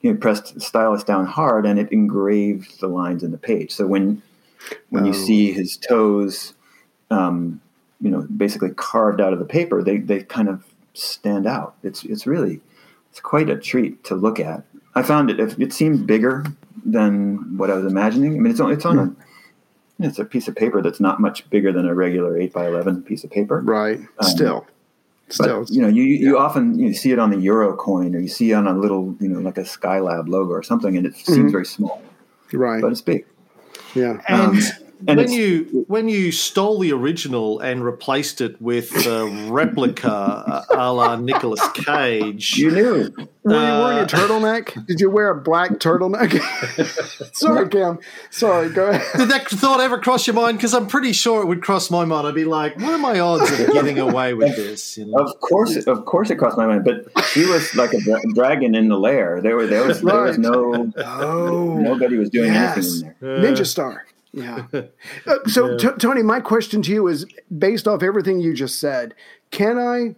he 0.07 0.13
pressed 0.13 0.53
the 0.53 0.59
stylus 0.61 1.03
down 1.03 1.25
hard, 1.25 1.65
and 1.65 1.79
it 1.79 1.91
engraved 1.91 2.79
the 2.79 2.87
lines 2.87 3.23
in 3.23 3.31
the 3.31 3.37
page. 3.37 3.71
So 3.71 3.87
when 3.87 4.21
when 4.89 5.03
oh. 5.03 5.07
you 5.07 5.13
see 5.13 5.51
his 5.51 5.77
toes, 5.77 6.53
um, 7.11 7.61
you 8.01 8.09
know, 8.09 8.21
basically 8.35 8.71
carved 8.71 9.21
out 9.21 9.33
of 9.33 9.39
the 9.39 9.45
paper, 9.45 9.83
they 9.83 9.97
they 9.97 10.23
kind 10.23 10.49
of 10.49 10.63
stand 10.93 11.47
out. 11.47 11.75
It's 11.83 12.03
it's 12.03 12.27
really 12.27 12.61
it's 13.09 13.19
quite 13.19 13.49
a 13.49 13.57
treat 13.57 14.03
to 14.05 14.15
look 14.15 14.39
at. 14.39 14.63
I 14.95 15.01
found 15.01 15.29
it. 15.29 15.39
It 15.59 15.73
seemed 15.73 16.07
bigger 16.07 16.45
than 16.85 17.57
what 17.57 17.69
I 17.69 17.75
was 17.75 17.85
imagining. 17.85 18.35
I 18.35 18.39
mean, 18.39 18.51
it's 18.51 18.59
on 18.59 18.71
it's 18.71 18.85
on 18.85 18.99
a 18.99 20.05
it's 20.05 20.19
a 20.19 20.25
piece 20.25 20.47
of 20.47 20.55
paper 20.55 20.81
that's 20.81 20.99
not 20.99 21.19
much 21.19 21.49
bigger 21.49 21.71
than 21.71 21.87
a 21.87 21.95
regular 21.95 22.37
eight 22.37 22.53
by 22.53 22.67
eleven 22.67 23.01
piece 23.01 23.23
of 23.23 23.31
paper. 23.31 23.61
Right. 23.61 23.99
Um, 23.99 24.29
Still. 24.29 24.67
Still, 25.29 25.61
but, 25.61 25.71
you 25.71 25.81
know, 25.81 25.87
you 25.87 26.03
you 26.03 26.35
yeah. 26.35 26.39
often 26.39 26.77
you 26.77 26.93
see 26.93 27.11
it 27.11 27.17
on 27.17 27.31
the 27.31 27.37
euro 27.39 27.75
coin, 27.75 28.15
or 28.15 28.19
you 28.19 28.27
see 28.27 28.51
it 28.51 28.53
on 28.53 28.67
a 28.67 28.77
little, 28.77 29.15
you 29.19 29.27
know, 29.27 29.39
like 29.39 29.57
a 29.57 29.61
Skylab 29.61 30.27
logo 30.27 30.51
or 30.51 30.61
something, 30.61 30.95
and 30.95 31.05
it 31.05 31.13
mm-hmm. 31.13 31.33
seems 31.33 31.51
very 31.51 31.65
small. 31.65 32.01
Right. 32.53 32.81
But 32.81 32.91
it's 32.91 33.01
big. 33.01 33.25
Yeah. 33.95 34.21
And 34.27 34.41
um, 34.41 34.59
and 35.07 35.17
when 35.17 35.31
you 35.31 35.85
when 35.87 36.09
you 36.09 36.31
stole 36.31 36.79
the 36.79 36.91
original 36.91 37.59
and 37.59 37.83
replaced 37.83 38.41
it 38.41 38.61
with 38.61 38.91
a 39.05 39.47
replica 39.49 40.65
a 40.69 40.93
la 40.93 41.15
Nicolas 41.15 41.61
Cage, 41.73 42.57
you 42.57 42.71
knew. 42.71 43.11
Were 43.45 43.53
you 43.53 43.59
wearing 43.59 43.99
a 43.99 44.01
uh, 44.01 44.07
turtleneck? 44.07 44.85
Did 44.87 44.99
you 44.99 45.11
wear 45.11 45.29
a 45.29 45.39
black 45.39 45.73
turtleneck? 45.73 46.33
Sorry, 47.35 47.69
Cam. 47.69 47.99
Sorry, 48.31 48.69
go 48.69 48.87
ahead. 48.87 49.05
Did 49.15 49.29
that 49.29 49.47
thought 49.47 49.79
ever 49.79 49.99
cross 49.99 50.25
your 50.25 50.33
mind? 50.33 50.57
Because 50.57 50.73
I'm 50.73 50.87
pretty 50.87 51.11
sure 51.11 51.43
it 51.43 51.45
would 51.45 51.61
cross 51.61 51.91
my 51.91 52.05
mind. 52.05 52.25
I'd 52.25 52.33
be 52.33 52.45
like, 52.45 52.75
"What 52.77 52.93
are 52.93 52.97
my 52.97 53.19
odds 53.19 53.51
of 53.51 53.71
getting 53.71 53.99
away 53.99 54.33
with 54.33 54.55
this?" 54.55 54.97
You 54.97 55.05
know? 55.05 55.19
Of 55.19 55.39
course, 55.41 55.75
of 55.85 56.05
course, 56.05 56.31
it 56.31 56.37
crossed 56.37 56.57
my 56.57 56.65
mind. 56.65 56.85
But 56.85 57.05
she 57.27 57.45
was 57.45 57.75
like 57.75 57.93
a 57.93 57.99
dra- 57.99 58.21
dragon 58.33 58.73
in 58.73 58.87
the 58.87 58.97
lair. 58.97 59.41
There 59.41 59.55
was 59.55 59.69
there 59.69 59.85
was 59.85 60.01
right. 60.01 60.13
there 60.13 60.23
was 60.23 60.37
no. 60.39 60.91
Oh, 60.97 61.77
nobody 61.77 62.17
was 62.17 62.31
doing 62.31 62.51
yes. 62.51 62.77
anything 62.77 63.15
in 63.21 63.41
there. 63.41 63.53
Ninja 63.53 63.67
Star. 63.67 64.04
Yeah. 64.35 64.65
Uh, 65.25 65.37
so, 65.47 65.71
yeah. 65.71 65.77
T- 65.77 65.97
Tony, 65.97 66.21
my 66.21 66.39
question 66.39 66.81
to 66.83 66.91
you 66.91 67.07
is 67.07 67.25
based 67.57 67.87
off 67.87 68.03
everything 68.03 68.39
you 68.39 68.53
just 68.53 68.79
said. 68.79 69.15
Can 69.49 69.79
I 69.79 70.15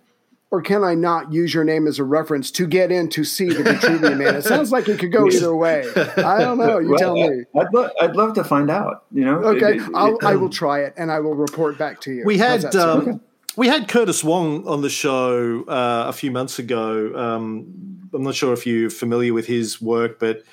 or 0.49 0.61
can 0.61 0.83
I 0.83 0.95
not 0.95 1.33
use 1.33 1.53
your 1.53 1.63
name 1.63 1.87
as 1.87 1.99
a 1.99 2.03
reference 2.03 2.51
to 2.51 2.67
get 2.67 2.91
in 2.91 3.09
to 3.09 3.23
see 3.23 3.49
the 3.49 3.63
Vitruvian 3.63 4.17
Man? 4.17 4.35
It 4.35 4.43
sounds 4.43 4.71
like 4.71 4.87
it 4.87 4.97
could 4.97 5.11
go 5.11 5.27
either 5.31 5.55
way. 5.55 5.85
I 5.95 6.39
don't 6.39 6.57
know. 6.57 6.79
You 6.79 6.91
well, 6.91 6.99
tell 6.99 7.13
me. 7.15 7.43
I'd, 7.55 7.73
lo- 7.73 7.89
I'd 7.99 8.15
love 8.15 8.33
to 8.35 8.43
find 8.43 8.69
out. 8.69 9.05
You 9.11 9.25
know. 9.25 9.39
Okay, 9.39 9.75
it, 9.75 9.81
it, 9.81 9.89
it, 9.89 10.23
I 10.23 10.35
will 10.35 10.49
try 10.49 10.81
it, 10.81 10.93
and 10.97 11.11
I 11.11 11.19
will 11.19 11.35
report 11.35 11.77
back 11.77 11.99
to 12.01 12.13
you. 12.13 12.23
We 12.25 12.37
had 12.37 12.73
um, 12.75 13.01
okay. 13.01 13.19
we 13.57 13.67
had 13.67 13.89
Curtis 13.89 14.23
Wong 14.23 14.65
on 14.67 14.81
the 14.81 14.89
show 14.89 15.63
uh, 15.67 16.05
a 16.07 16.13
few 16.13 16.31
months 16.31 16.59
ago. 16.59 17.13
Um, 17.15 18.09
I'm 18.13 18.23
not 18.23 18.35
sure 18.35 18.53
if 18.53 18.65
you're 18.65 18.89
familiar 18.89 19.33
with 19.33 19.47
his 19.47 19.81
work, 19.81 20.17
but 20.17 20.43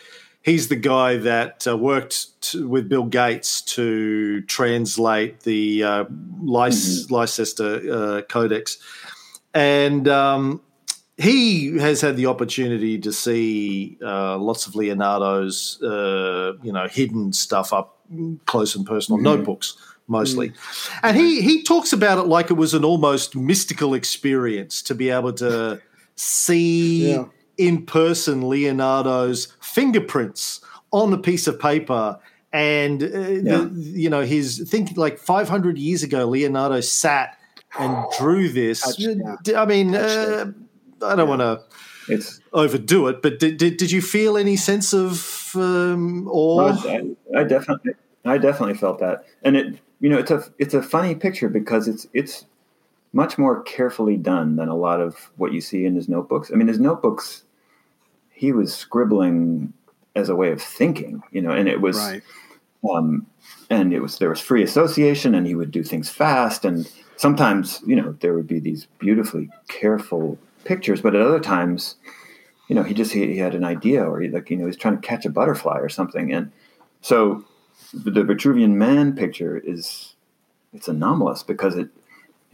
he's 0.45 0.69
the 0.69 0.77
guy 0.77 1.17
that 1.17 1.67
uh, 1.67 1.77
worked 1.77 2.41
to, 2.43 2.69
with 2.69 2.89
Bill 2.89 3.07
Gates 3.07 3.61
to 3.63 4.43
translate 4.43 5.41
the 5.41 5.83
uh, 5.83 6.05
mm-hmm. 6.05 7.13
Leicester 7.13 7.93
uh, 7.93 8.23
Codex 8.23 8.79
and 9.55 10.09
um, 10.09 10.61
he 11.17 11.79
has 11.79 12.01
had 12.01 12.17
the 12.17 12.27
opportunity 12.27 12.99
to 12.99 13.13
see 13.13 13.97
uh, 14.05 14.37
lots 14.37 14.67
of 14.67 14.75
Leonardo's, 14.75 15.81
uh, 15.83 16.55
you 16.63 16.73
know, 16.73 16.89
hidden 16.89 17.33
stuff 17.33 17.73
up 17.73 18.01
close 18.47 18.75
and 18.75 18.85
personal 18.85 19.19
mm-hmm. 19.19 19.25
notebooks 19.25 19.77
mostly, 20.09 20.51
mm-hmm. 20.51 21.07
and 21.07 21.17
he 21.17 21.41
he 21.41 21.63
talks 21.63 21.93
about 21.93 22.19
it 22.19 22.27
like 22.27 22.51
it 22.51 22.55
was 22.55 22.75
an 22.75 22.85
almost 22.85 23.35
mystical 23.37 23.95
experience 23.95 24.83
to 24.83 24.95
be 24.95 25.09
able 25.09 25.33
to 25.33 25.81
see 26.17 27.13
yeah. 27.13 27.25
In 27.57 27.85
person 27.87 28.49
Leonardo's 28.49 29.49
fingerprints 29.61 30.61
on 30.91 31.13
a 31.13 31.19
piece 31.19 31.47
of 31.47 31.59
paper. 31.59 32.19
And 32.53 33.03
uh, 33.03 33.07
yeah. 33.07 33.41
the, 33.43 33.71
you 33.75 34.09
know 34.09 34.23
his 34.23 34.69
think 34.71 34.97
like 34.97 35.19
500 35.19 35.77
years 35.77 36.03
ago, 36.05 36.27
Leonardo 36.27 36.81
sat 36.81 37.37
and 37.79 38.07
drew 38.17 38.49
this. 38.49 38.97
I 39.55 39.65
mean, 39.67 39.95
uh, 39.97 40.53
I 41.03 41.17
don't 41.17 41.19
yeah. 41.19 41.25
want 41.25 41.41
to 41.41 41.65
it's 42.09 42.41
overdo 42.53 43.09
it, 43.09 43.23
but 43.23 43.39
did, 43.39 43.57
did, 43.57 43.77
did 43.77 43.91
you 43.91 44.03
feel 44.03 44.37
any 44.37 44.57
sense 44.57 44.93
of 44.93 45.53
um, 45.55 46.29
awe? 46.29 46.73
I, 46.87 47.17
I, 47.37 47.45
definitely, 47.45 47.93
I 48.25 48.39
definitely 48.39 48.75
felt 48.75 48.99
that, 49.01 49.25
and 49.43 49.57
it, 49.57 49.79
you 50.01 50.09
know, 50.09 50.19
it's 50.19 50.31
a 50.31 50.45
it's 50.59 50.75
a 50.75 50.83
funny 50.83 51.15
picture 51.15 51.49
because 51.49 51.89
it's 51.89 52.07
it's 52.13 52.47
much 53.15 53.39
more 53.39 53.63
carefully 53.63 54.17
done 54.17 54.57
than 54.57 54.69
a 54.69 54.77
lot 54.77 55.01
of 55.01 55.31
what 55.37 55.53
you 55.53 55.61
see 55.61 55.87
in 55.87 55.95
his 55.95 56.09
notebooks. 56.09 56.51
I 56.53 56.57
mean, 56.57 56.69
his 56.69 56.81
notebooks, 56.81 57.45
he 58.31 58.53
was 58.53 58.75
scribbling 58.75 59.73
as 60.15 60.29
a 60.29 60.37
way 60.37 60.53
of 60.53 60.61
thinking, 60.61 61.23
you 61.31 61.41
know, 61.41 61.51
and 61.51 61.69
it 61.69 61.81
was, 61.81 61.97
right. 61.97 62.23
um, 62.95 63.27
and 63.71 63.93
it 63.93 64.01
was 64.01 64.19
there 64.19 64.29
was 64.29 64.41
free 64.41 64.63
association, 64.63 65.35
and 65.35 65.47
he 65.47 65.55
would 65.55 65.71
do 65.71 65.83
things 65.83 66.11
fast 66.11 66.65
and 66.65 66.91
sometimes 67.17 67.81
you 67.87 67.97
know 67.97 68.15
there 68.21 68.35
would 68.35 68.47
be 68.47 68.61
these 68.61 68.87
beautifully 68.99 69.51
careful 69.69 70.39
pictures, 70.65 71.01
but 71.01 71.15
at 71.15 71.21
other 71.21 71.41
times, 71.41 71.97
you 72.69 72.75
know, 72.75 72.83
he 72.83 72.95
just 72.95 73.13
he, 73.13 73.27
he 73.27 73.39
had 73.39 73.55
an 73.55 73.65
idea 73.65 74.03
or 74.03 74.21
he 74.21 74.29
like 74.29 74.51
you 74.51 74.57
know 74.57 74.67
he's 74.67 74.77
trying 74.77 75.01
to 75.01 75.07
catch 75.07 75.25
a 75.25 75.31
butterfly 75.31 75.79
or 75.79 75.89
something, 75.89 76.33
and 76.33 76.51
so 77.01 77.45
the 77.93 78.23
Vitruvian 78.23 78.71
Man 78.71 79.15
picture 79.15 79.59
is 79.59 80.15
it's 80.73 80.89
anomalous 80.89 81.43
because 81.43 81.77
it 81.77 81.89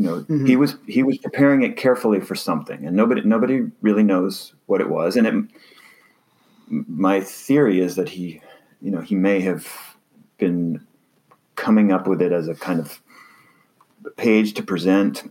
you 0.00 0.06
know 0.06 0.20
mm-hmm. 0.20 0.46
he 0.46 0.56
was 0.56 0.76
he 0.86 1.02
was 1.02 1.18
preparing 1.18 1.62
it 1.62 1.76
carefully 1.76 2.20
for 2.20 2.34
something, 2.34 2.86
and 2.86 2.96
nobody 2.96 3.20
nobody 3.20 3.66
really 3.82 4.02
knows 4.02 4.54
what 4.64 4.80
it 4.80 4.88
was, 4.88 5.14
and 5.16 5.26
it. 5.26 5.34
My 6.70 7.20
theory 7.20 7.80
is 7.80 7.96
that 7.96 8.08
he, 8.08 8.40
you 8.80 8.92
know, 8.92 9.00
he 9.00 9.16
may 9.16 9.40
have 9.40 9.66
been 10.38 10.86
coming 11.56 11.92
up 11.92 12.06
with 12.06 12.22
it 12.22 12.30
as 12.32 12.46
a 12.46 12.54
kind 12.54 12.78
of 12.78 13.02
page 14.16 14.54
to 14.54 14.62
present, 14.62 15.30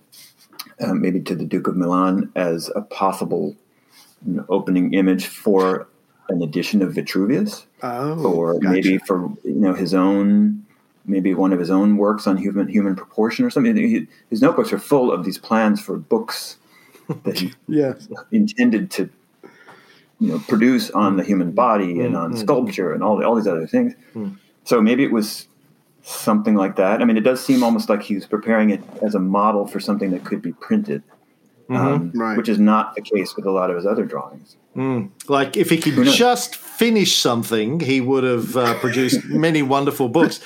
uh, 0.82 0.93
maybe 0.93 1.21
to 1.21 1.36
the 1.36 1.45
Duke 1.45 1.67
of 1.67 1.77
Milan, 1.77 2.29
as 2.36 2.69
a 2.75 2.82
possible 2.82 3.55
you 4.27 4.34
know, 4.34 4.45
opening 4.49 4.93
image 4.93 5.27
for 5.27 5.88
an 6.27 6.43
edition 6.43 6.82
of 6.82 6.93
Vitruvius, 6.93 7.65
oh, 7.82 8.21
or 8.23 8.60
gotcha. 8.60 8.69
maybe 8.69 8.97
for 8.99 9.32
you 9.43 9.55
know 9.55 9.73
his 9.73 9.93
own, 9.93 10.63
maybe 11.10 11.34
one 11.34 11.52
of 11.52 11.60
his 11.60 11.69
own 11.69 11.98
works 11.98 12.28
on 12.28 12.38
human 12.38 12.67
human 12.67 12.95
proportion 12.95 13.45
or 13.45 13.50
something. 13.50 13.76
He, 13.76 14.08
his 14.30 14.41
notebooks 14.41 14.72
are 14.72 14.80
full 14.80 15.12
of 15.12 15.26
these 15.26 15.38
plans 15.38 15.82
for 15.82 15.98
books 15.98 16.58
that 17.24 17.39
he 17.39 17.54
yes. 17.67 18.08
intended 18.32 18.91
to 18.91 19.10
you 20.19 20.32
know 20.32 20.39
produce 20.48 20.91
on 20.91 21.17
the 21.17 21.24
human 21.24 21.52
body 21.52 22.02
and 22.02 22.15
on 22.15 22.32
mm-hmm. 22.32 22.41
sculpture 22.41 22.93
and 22.93 23.04
all 23.04 23.24
all 23.24 23.36
these 23.36 23.48
other 23.48 23.67
things. 23.67 23.93
Mm. 24.13 24.38
So 24.63 24.82
maybe 24.82 25.04
it 25.04 25.12
was 25.12 25.48
something 26.04 26.56
like 26.56 26.76
that. 26.76 27.02
I 27.02 27.06
mean, 27.06 27.17
it 27.17 27.24
does 27.24 27.43
seem 27.43 27.63
almost 27.63 27.89
like 27.89 28.04
he's 28.04 28.26
preparing 28.26 28.69
it 28.69 28.82
as 29.02 29.15
a 29.15 29.19
model 29.19 29.67
for 29.67 29.80
something 29.80 30.12
that 30.12 30.24
could 30.24 30.41
be 30.41 30.54
printed, 30.54 31.04
mm-hmm. 31.69 31.76
um, 31.76 32.12
right. 32.13 32.38
which 32.38 32.50
is 32.50 32.60
not 32.60 32.95
the 32.95 33.02
case 33.02 33.36
with 33.36 33.45
a 33.45 33.52
lot 33.52 33.69
of 33.69 33.76
his 33.76 33.86
other 33.86 34.06
drawings. 34.06 34.58
Mm. 34.76 35.10
Like 35.28 35.58
if 35.58 35.69
he 35.69 35.78
could 35.78 36.08
just 36.08 36.56
finish 36.56 37.17
something, 37.17 37.80
he 37.80 38.02
would 38.02 38.24
have 38.24 38.56
uh, 38.56 38.80
produced 38.80 39.26
many 39.26 39.62
wonderful 39.62 40.10
books. 40.10 40.39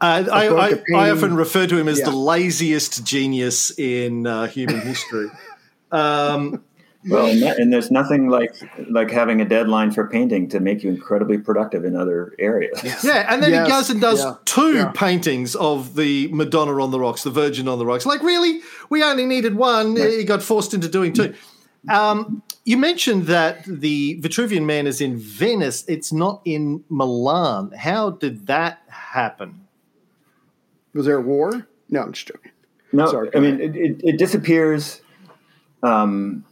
Uh, 0.00 0.24
I, 0.30 0.48
I, 0.48 0.82
I, 0.94 1.10
often 1.10 1.34
refer 1.34 1.66
to 1.66 1.78
him 1.78 1.88
as 1.88 2.00
yeah. 2.00 2.06
the 2.06 2.16
laziest 2.16 3.04
genius 3.04 3.76
in 3.78 4.26
uh, 4.26 4.46
human 4.46 4.80
history. 4.80 5.28
Um, 5.92 6.62
well, 7.06 7.26
and, 7.26 7.72
there's 7.72 7.90
nothing 7.90 8.28
like 8.28 8.54
like 8.88 9.10
having 9.10 9.40
a 9.40 9.44
deadline 9.44 9.90
for 9.90 10.08
painting 10.08 10.48
to 10.48 10.60
make 10.60 10.82
you 10.82 10.90
incredibly 10.90 11.36
productive 11.38 11.84
in 11.84 11.96
other 11.96 12.34
areas. 12.38 12.82
Yeah, 13.04 13.26
and 13.28 13.42
then 13.42 13.50
yes. 13.50 13.66
he 13.66 13.72
goes 13.72 13.90
and 13.90 14.00
does 14.00 14.24
yeah. 14.24 14.36
two 14.44 14.74
yeah. 14.74 14.92
paintings 14.94 15.54
of 15.54 15.94
the 15.94 16.28
Madonna 16.28 16.82
on 16.82 16.90
the 16.90 16.98
rocks, 16.98 17.22
the 17.22 17.30
Virgin 17.30 17.68
on 17.68 17.78
the 17.78 17.84
rocks. 17.84 18.06
Like, 18.06 18.22
really, 18.22 18.60
we 18.88 19.02
only 19.02 19.26
needed 19.26 19.54
one. 19.54 19.94
Right. 19.94 20.18
He 20.18 20.24
got 20.24 20.42
forced 20.42 20.72
into 20.72 20.88
doing 20.88 21.12
two. 21.12 21.34
Um, 21.88 22.42
you 22.64 22.78
mentioned 22.78 23.26
that 23.26 23.64
the 23.64 24.20
Vitruvian 24.22 24.64
Man 24.64 24.86
is 24.86 25.00
in 25.02 25.18
Venice. 25.18 25.84
It's 25.86 26.12
not 26.12 26.40
in 26.46 26.82
Milan. 26.88 27.72
How 27.72 28.10
did 28.10 28.46
that 28.46 28.80
happen? 28.88 29.63
Was 30.94 31.06
there 31.06 31.16
a 31.18 31.20
war? 31.20 31.66
No, 31.90 32.02
I'm 32.02 32.12
just 32.12 32.28
joking. 32.28 32.52
No, 32.92 33.06
Sorry, 33.06 33.30
I 33.34 33.40
mean 33.40 33.60
it, 33.60 33.76
it, 33.76 34.00
it 34.04 34.18
disappears. 34.18 35.02
Um, 35.82 36.44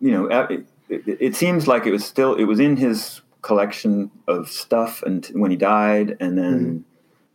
you 0.00 0.10
know, 0.10 0.26
it, 0.26 0.66
it, 0.88 1.16
it, 1.20 1.36
seems 1.36 1.66
like 1.66 1.86
it 1.86 1.92
was 1.92 2.04
still 2.04 2.34
it 2.34 2.44
was 2.44 2.60
in 2.60 2.76
his 2.76 3.22
collection 3.42 4.10
of 4.26 4.48
stuff, 4.48 5.02
and 5.04 5.24
when 5.34 5.50
he 5.50 5.56
died, 5.56 6.16
and 6.18 6.36
then 6.36 6.84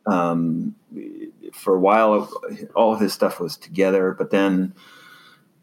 mm-hmm. 0.06 0.12
um, 0.12 0.76
for 1.54 1.76
a 1.76 1.80
while, 1.80 2.30
all 2.76 2.94
of 2.94 3.00
his 3.00 3.14
stuff 3.14 3.40
was 3.40 3.56
together. 3.56 4.14
But 4.18 4.30
then 4.30 4.74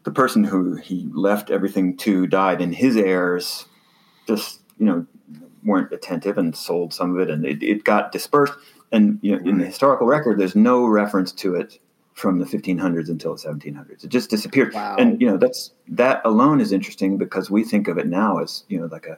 the 0.03 0.11
person 0.11 0.43
who 0.43 0.75
he 0.75 1.07
left 1.13 1.51
everything 1.51 1.95
to 1.97 2.25
died, 2.25 2.61
and 2.61 2.73
his 2.73 2.97
heirs 2.97 3.65
just 4.25 4.61
you 4.79 4.85
know 4.85 5.05
weren't 5.63 5.91
attentive 5.91 6.37
and 6.37 6.55
sold 6.55 6.93
some 6.93 7.13
of 7.13 7.19
it, 7.19 7.29
and 7.29 7.45
it, 7.45 7.61
it 7.61 7.83
got 7.83 8.11
dispersed. 8.11 8.53
And 8.91 9.19
you 9.21 9.37
know, 9.37 9.49
in 9.49 9.57
the 9.57 9.65
historical 9.65 10.07
record, 10.07 10.39
there's 10.39 10.55
no 10.55 10.85
reference 10.85 11.31
to 11.33 11.55
it 11.55 11.79
from 12.13 12.39
the 12.39 12.45
1500s 12.45 13.09
until 13.09 13.35
the 13.35 13.47
1700s. 13.47 14.03
It 14.03 14.07
just 14.07 14.29
disappeared. 14.31 14.73
Wow. 14.73 14.95
And 14.97 15.21
you 15.21 15.27
know 15.27 15.37
that's 15.37 15.71
that 15.89 16.21
alone 16.25 16.59
is 16.59 16.71
interesting 16.71 17.17
because 17.17 17.51
we 17.51 17.63
think 17.63 17.87
of 17.87 17.97
it 17.97 18.07
now 18.07 18.39
as 18.39 18.63
you 18.69 18.79
know 18.79 18.87
like 18.87 19.05
a 19.05 19.17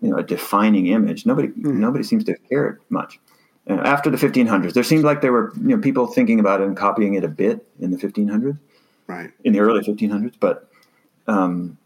you 0.00 0.10
know 0.10 0.18
a 0.18 0.22
defining 0.22 0.88
image. 0.88 1.24
Nobody 1.24 1.48
mm. 1.48 1.74
nobody 1.74 2.04
seems 2.04 2.24
to 2.24 2.36
care 2.50 2.80
much. 2.90 3.18
Uh, 3.70 3.74
after 3.74 4.10
the 4.10 4.16
1500s, 4.16 4.72
there 4.72 4.82
seemed 4.82 5.04
like 5.04 5.20
there 5.20 5.32
were 5.32 5.52
you 5.56 5.76
know 5.76 5.78
people 5.78 6.06
thinking 6.06 6.40
about 6.40 6.60
it 6.60 6.66
and 6.66 6.76
copying 6.76 7.14
it 7.14 7.24
a 7.24 7.28
bit 7.28 7.66
in 7.80 7.90
the 7.92 7.96
1500s, 7.96 8.58
right? 9.06 9.30
In 9.44 9.52
the 9.52 9.60
early 9.60 9.80
1500s, 9.80 10.34
but 10.38 10.68
um, 11.28 11.78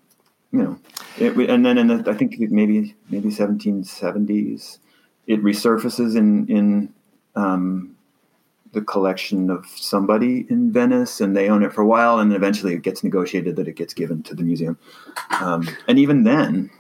you 0.51 0.63
know, 0.63 0.79
it, 1.19 1.37
and 1.51 1.65
then 1.65 1.79
in 1.79 1.87
the 1.87 2.11
I 2.11 2.15
think 2.15 2.37
maybe 2.39 2.97
maybe 3.11 3.29
1770s, 3.29 4.79
it 5.27 5.43
resurfaces 5.43 6.17
in 6.17 6.47
in 6.49 6.95
um, 7.35 7.97
the 8.73 8.83
collection 8.83 9.51
of 9.51 9.67
somebody 9.67 10.47
in 10.51 10.73
Venice, 10.73 11.21
and 11.21 11.37
they 11.37 11.49
own 11.49 11.63
it 11.63 11.73
for 11.73 11.81
a 11.83 11.87
while, 11.87 12.19
and 12.19 12.31
then 12.31 12.37
eventually 12.37 12.75
it 12.75 12.83
gets 12.83 13.03
negotiated 13.03 13.57
that 13.57 13.69
it 13.69 13.77
gets 13.77 13.95
given 13.95 14.23
to 14.25 14.35
the 14.35 14.43
museum. 14.43 14.79
Um, 15.41 15.69
and 15.89 15.99
even 15.99 16.25
then, 16.25 16.71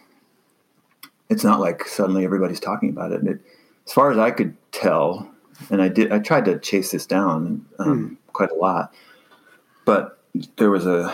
it's 1.29 1.45
not 1.45 1.61
like 1.61 1.85
suddenly 1.85 2.25
everybody's 2.25 2.61
talking 2.61 2.91
about 2.91 3.13
it. 3.13 3.27
it. 3.27 3.41
As 3.87 3.93
far 3.93 4.11
as 4.11 4.19
I 4.19 4.31
could 4.31 4.57
tell, 4.73 5.31
and 5.71 5.81
I 5.81 5.89
did, 5.89 6.13
I 6.13 6.19
tried 6.19 6.45
to 6.47 6.59
chase 6.59 6.91
this 6.91 7.07
down 7.07 7.65
um, 7.79 8.11
mm. 8.11 8.33
quite 8.33 8.51
a 8.51 8.55
lot, 8.55 8.93
but 9.85 10.19
there 10.57 10.71
was 10.71 10.87
a, 10.87 11.11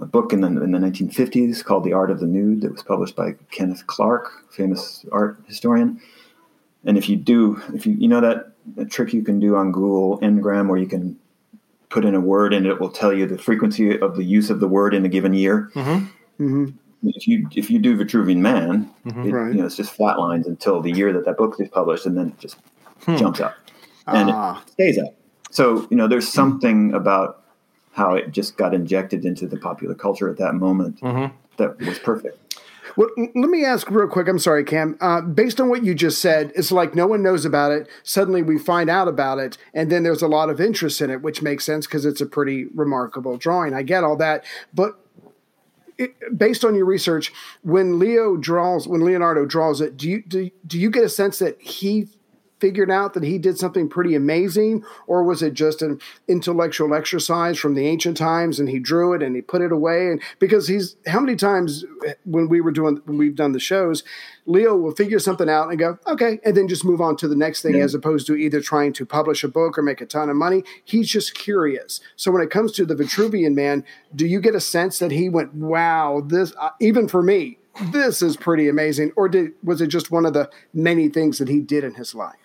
a 0.00 0.06
book 0.06 0.32
in 0.32 0.40
the, 0.40 0.48
in 0.48 0.72
the 0.72 0.78
1950s 0.78 1.62
called 1.62 1.84
The 1.84 1.92
Art 1.92 2.10
of 2.10 2.20
the 2.20 2.26
Nude 2.26 2.62
that 2.62 2.72
was 2.72 2.82
published 2.82 3.16
by 3.16 3.32
Kenneth 3.50 3.86
Clark, 3.86 4.50
famous 4.50 5.04
art 5.12 5.38
historian. 5.46 6.00
And 6.84 6.98
if 6.98 7.08
you 7.08 7.16
do, 7.16 7.60
if 7.74 7.86
you 7.86 7.94
you 7.94 8.08
know 8.08 8.20
that 8.20 8.52
a 8.76 8.84
trick 8.84 9.12
you 9.12 9.22
can 9.22 9.38
do 9.40 9.56
on 9.56 9.72
Google 9.72 10.18
Ngram 10.20 10.68
where 10.68 10.78
you 10.78 10.86
can 10.86 11.18
put 11.88 12.04
in 12.04 12.14
a 12.14 12.20
word 12.20 12.54
and 12.54 12.66
it 12.66 12.80
will 12.80 12.90
tell 12.90 13.12
you 13.12 13.26
the 13.26 13.38
frequency 13.38 13.98
of 13.98 14.16
the 14.16 14.24
use 14.24 14.50
of 14.50 14.60
the 14.60 14.68
word 14.68 14.94
in 14.94 15.04
a 15.04 15.08
given 15.08 15.34
year. 15.34 15.70
Mm-hmm. 15.74 16.06
Mm-hmm. 16.42 16.66
If 17.04 17.26
you 17.26 17.48
if 17.54 17.70
you 17.70 17.78
do 17.78 17.96
Vitruvian 17.96 18.38
Man, 18.38 18.90
mm-hmm. 19.04 19.28
it, 19.28 19.32
right. 19.32 19.52
you 19.52 19.60
know 19.60 19.66
it's 19.66 19.76
just 19.76 19.92
flat 19.92 20.18
lines 20.18 20.46
until 20.46 20.80
the 20.80 20.90
year 20.90 21.12
that 21.12 21.24
that 21.24 21.36
book 21.36 21.56
is 21.58 21.68
published, 21.68 22.06
and 22.06 22.16
then 22.16 22.28
it 22.28 22.38
just 22.38 22.56
hmm. 23.04 23.16
jumps 23.16 23.40
up 23.40 23.56
and 24.06 24.30
ah. 24.30 24.62
it 24.62 24.70
stays 24.72 24.98
up. 24.98 25.14
So 25.50 25.86
you 25.90 25.96
know 25.96 26.06
there's 26.06 26.28
something 26.28 26.94
about 26.94 27.42
how 27.92 28.14
it 28.14 28.30
just 28.30 28.56
got 28.56 28.72
injected 28.72 29.24
into 29.24 29.46
the 29.46 29.56
popular 29.56 29.94
culture 29.94 30.28
at 30.28 30.38
that 30.38 30.54
moment. 30.54 31.00
Mm-hmm. 31.00 31.34
That 31.56 31.78
was 31.80 31.98
perfect. 31.98 32.38
Well, 32.96 33.08
let 33.16 33.50
me 33.50 33.64
ask 33.64 33.90
real 33.90 34.08
quick. 34.08 34.28
I'm 34.28 34.38
sorry, 34.38 34.64
Cam. 34.64 34.96
Uh, 35.00 35.20
based 35.20 35.60
on 35.60 35.68
what 35.68 35.84
you 35.84 35.94
just 35.94 36.20
said, 36.20 36.52
it's 36.54 36.70
like 36.70 36.94
no 36.94 37.06
one 37.06 37.22
knows 37.22 37.44
about 37.44 37.72
it. 37.72 37.88
Suddenly 38.02 38.42
we 38.42 38.58
find 38.58 38.90
out 38.90 39.08
about 39.08 39.38
it, 39.38 39.56
and 39.72 39.90
then 39.90 40.02
there's 40.02 40.22
a 40.22 40.28
lot 40.28 40.50
of 40.50 40.60
interest 40.60 41.00
in 41.00 41.10
it, 41.10 41.22
which 41.22 41.42
makes 41.42 41.64
sense 41.64 41.86
because 41.86 42.04
it's 42.04 42.20
a 42.20 42.26
pretty 42.26 42.66
remarkable 42.74 43.36
drawing. 43.36 43.74
I 43.74 43.82
get 43.82 44.04
all 44.04 44.16
that. 44.16 44.44
But 44.74 44.98
it, 45.98 46.14
based 46.36 46.64
on 46.64 46.74
your 46.74 46.84
research, 46.84 47.32
when 47.62 47.98
Leo 47.98 48.36
draws, 48.36 48.86
when 48.86 49.04
Leonardo 49.04 49.46
draws 49.46 49.80
it, 49.80 49.96
do 49.96 50.08
you 50.08 50.22
do, 50.22 50.50
do 50.66 50.78
you 50.78 50.90
get 50.90 51.04
a 51.04 51.08
sense 51.08 51.38
that 51.38 51.60
he 51.60 52.08
figured 52.62 52.92
out 52.92 53.12
that 53.14 53.24
he 53.24 53.38
did 53.38 53.58
something 53.58 53.88
pretty 53.88 54.14
amazing, 54.14 54.84
or 55.08 55.24
was 55.24 55.42
it 55.42 55.52
just 55.52 55.82
an 55.82 56.00
intellectual 56.28 56.94
exercise 56.94 57.58
from 57.58 57.74
the 57.74 57.88
ancient 57.88 58.16
times 58.16 58.60
and 58.60 58.68
he 58.68 58.78
drew 58.78 59.12
it 59.14 59.20
and 59.20 59.34
he 59.34 59.42
put 59.42 59.60
it 59.60 59.72
away? 59.72 60.06
And 60.06 60.22
because 60.38 60.68
he's 60.68 60.94
how 61.08 61.18
many 61.18 61.34
times 61.34 61.84
when 62.24 62.48
we 62.48 62.60
were 62.60 62.70
doing 62.70 63.02
when 63.04 63.18
we've 63.18 63.34
done 63.34 63.50
the 63.50 63.58
shows, 63.58 64.04
Leo 64.46 64.76
will 64.76 64.94
figure 64.94 65.18
something 65.18 65.50
out 65.50 65.70
and 65.70 65.78
go 65.78 65.98
okay, 66.06 66.38
and 66.44 66.56
then 66.56 66.68
just 66.68 66.84
move 66.84 67.00
on 67.00 67.16
to 67.16 67.26
the 67.26 67.34
next 67.34 67.62
thing, 67.62 67.74
yeah. 67.74 67.82
as 67.82 67.94
opposed 67.94 68.28
to 68.28 68.36
either 68.36 68.60
trying 68.60 68.92
to 68.92 69.04
publish 69.04 69.42
a 69.42 69.48
book 69.48 69.76
or 69.76 69.82
make 69.82 70.00
a 70.00 70.06
ton 70.06 70.30
of 70.30 70.36
money. 70.36 70.62
He's 70.84 71.10
just 71.10 71.34
curious. 71.34 72.00
So 72.14 72.30
when 72.30 72.42
it 72.42 72.50
comes 72.50 72.70
to 72.72 72.86
the 72.86 72.94
Vitruvian 72.94 73.54
Man, 73.54 73.84
do 74.14 74.24
you 74.24 74.40
get 74.40 74.54
a 74.54 74.60
sense 74.60 75.00
that 75.00 75.10
he 75.10 75.28
went, 75.28 75.52
wow, 75.52 76.22
this 76.24 76.54
uh, 76.60 76.70
even 76.80 77.08
for 77.08 77.24
me, 77.24 77.58
this 77.90 78.22
is 78.22 78.36
pretty 78.36 78.68
amazing, 78.68 79.12
or 79.16 79.28
did 79.28 79.52
was 79.64 79.80
it 79.80 79.88
just 79.88 80.12
one 80.12 80.26
of 80.26 80.32
the 80.32 80.48
many 80.72 81.08
things 81.08 81.38
that 81.38 81.48
he 81.48 81.60
did 81.60 81.82
in 81.82 81.94
his 81.94 82.14
life? 82.14 82.36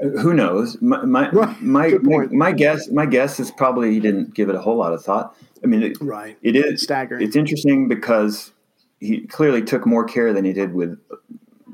Who 0.00 0.34
knows? 0.34 0.80
My 0.80 1.04
my 1.04 1.30
my, 1.60 1.88
my, 2.02 2.26
my, 2.26 2.52
guess 2.52 2.88
my 2.88 3.06
guess 3.06 3.40
is 3.40 3.50
probably 3.50 3.92
he 3.92 4.00
didn't 4.00 4.34
give 4.34 4.48
it 4.48 4.54
a 4.54 4.60
whole 4.60 4.76
lot 4.76 4.92
of 4.92 5.04
thought. 5.04 5.36
I 5.62 5.66
mean, 5.66 5.82
it, 5.82 5.98
right? 6.00 6.36
It 6.42 6.56
is 6.56 6.82
staggering. 6.82 7.22
It's 7.22 7.36
interesting 7.36 7.88
because 7.88 8.52
he 9.00 9.26
clearly 9.26 9.62
took 9.62 9.86
more 9.86 10.04
care 10.04 10.32
than 10.32 10.44
he 10.44 10.52
did 10.52 10.74
with 10.74 10.98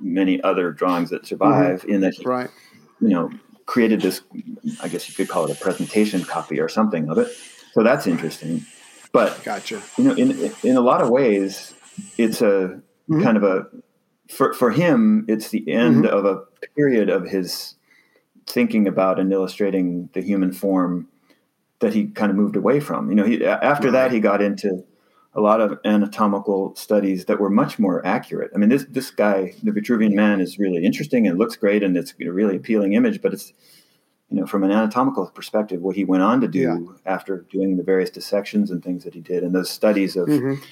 many 0.01 0.43
other 0.43 0.73
drawings 0.73 1.11
that 1.11 1.27
survive. 1.27 1.83
Mm-hmm. 1.83 1.91
In 1.91 2.01
that, 2.03 2.15
he, 2.15 2.25
right? 2.25 2.51
You 3.01 3.09
know, 3.09 3.31
created 3.67 4.01
this. 4.01 4.23
I 4.83 4.89
guess 4.89 5.09
you 5.09 5.15
could 5.15 5.29
call 5.29 5.45
it 5.45 5.51
a 5.51 5.61
presentation 5.61 6.25
copy 6.25 6.61
or 6.61 6.69
something 6.69 7.09
of 7.09 7.19
it. 7.19 7.29
So 7.73 7.83
that's 7.83 8.07
interesting. 8.07 8.65
But 9.13 9.43
gotcha. 9.45 9.83
You 9.99 10.05
know, 10.05 10.15
in 10.15 10.53
in 10.63 10.77
a 10.77 10.81
lot 10.81 11.03
of 11.03 11.11
ways, 11.11 11.75
it's 12.17 12.41
a 12.41 12.45
mm-hmm. 13.09 13.23
kind 13.23 13.37
of 13.37 13.43
a 13.43 13.67
for 14.33 14.53
for 14.53 14.71
him, 14.71 15.25
it's 15.29 15.51
the 15.51 15.71
end 15.71 16.05
mm-hmm. 16.05 16.17
of 16.17 16.25
a 16.25 16.43
period 16.75 17.11
of 17.11 17.29
his 17.29 17.75
thinking 18.47 18.89
about 18.89 19.21
and 19.21 19.33
illustrating 19.33 20.09
the 20.15 20.23
human 20.23 20.53
form 20.53 21.09
that 21.81 21.95
he 21.95 22.07
kind 22.07 22.31
of 22.31 22.37
moved 22.37 22.57
away 22.57 22.81
from. 22.81 23.09
You 23.09 23.15
know, 23.15 23.25
he, 23.25 23.45
after 23.45 23.89
right. 23.89 23.93
that, 23.93 24.13
he 24.13 24.21
got 24.21 24.41
into 24.41 24.85
a 25.35 25.41
lot 25.41 25.61
of 25.61 25.79
anatomical 25.85 26.75
studies 26.77 27.27
that 27.27 27.41
were 27.41 27.51
much 27.51 27.79
more 27.79 28.05
accurate. 28.07 28.51
I 28.55 28.59
mean, 28.59 28.71
this 28.71 28.87
this 28.89 29.11
guy, 29.11 29.55
the 29.63 29.71
Vitruvian 29.71 30.13
Man, 30.13 30.41
is 30.41 30.59
really 30.59 30.85
interesting 30.85 31.27
and 31.27 31.39
looks 31.39 31.57
great, 31.57 31.83
and 31.83 31.97
it's 31.97 32.15
a 32.21 32.31
really 32.31 32.57
appealing 32.57 32.95
image. 32.95 33.21
But 33.21 33.35
it's 33.35 33.53
you 34.31 34.41
know, 34.41 34.47
from 34.47 34.65
an 34.65 34.71
anatomical 34.71 35.27
perspective, 35.27 35.83
what 35.83 35.95
he 35.95 36.05
went 36.05 36.23
on 36.23 36.41
to 36.41 36.49
do 36.49 36.61
yeah. 36.61 37.13
after 37.13 37.45
doing 37.51 37.77
the 37.77 37.83
various 37.83 38.09
dissections 38.09 38.71
and 38.71 38.83
things 38.83 39.05
that 39.05 39.13
he 39.13 39.21
did, 39.21 39.43
and 39.43 39.55
those 39.55 39.71
studies 39.71 40.17
of 40.17 40.29
mm-hmm 40.29 40.63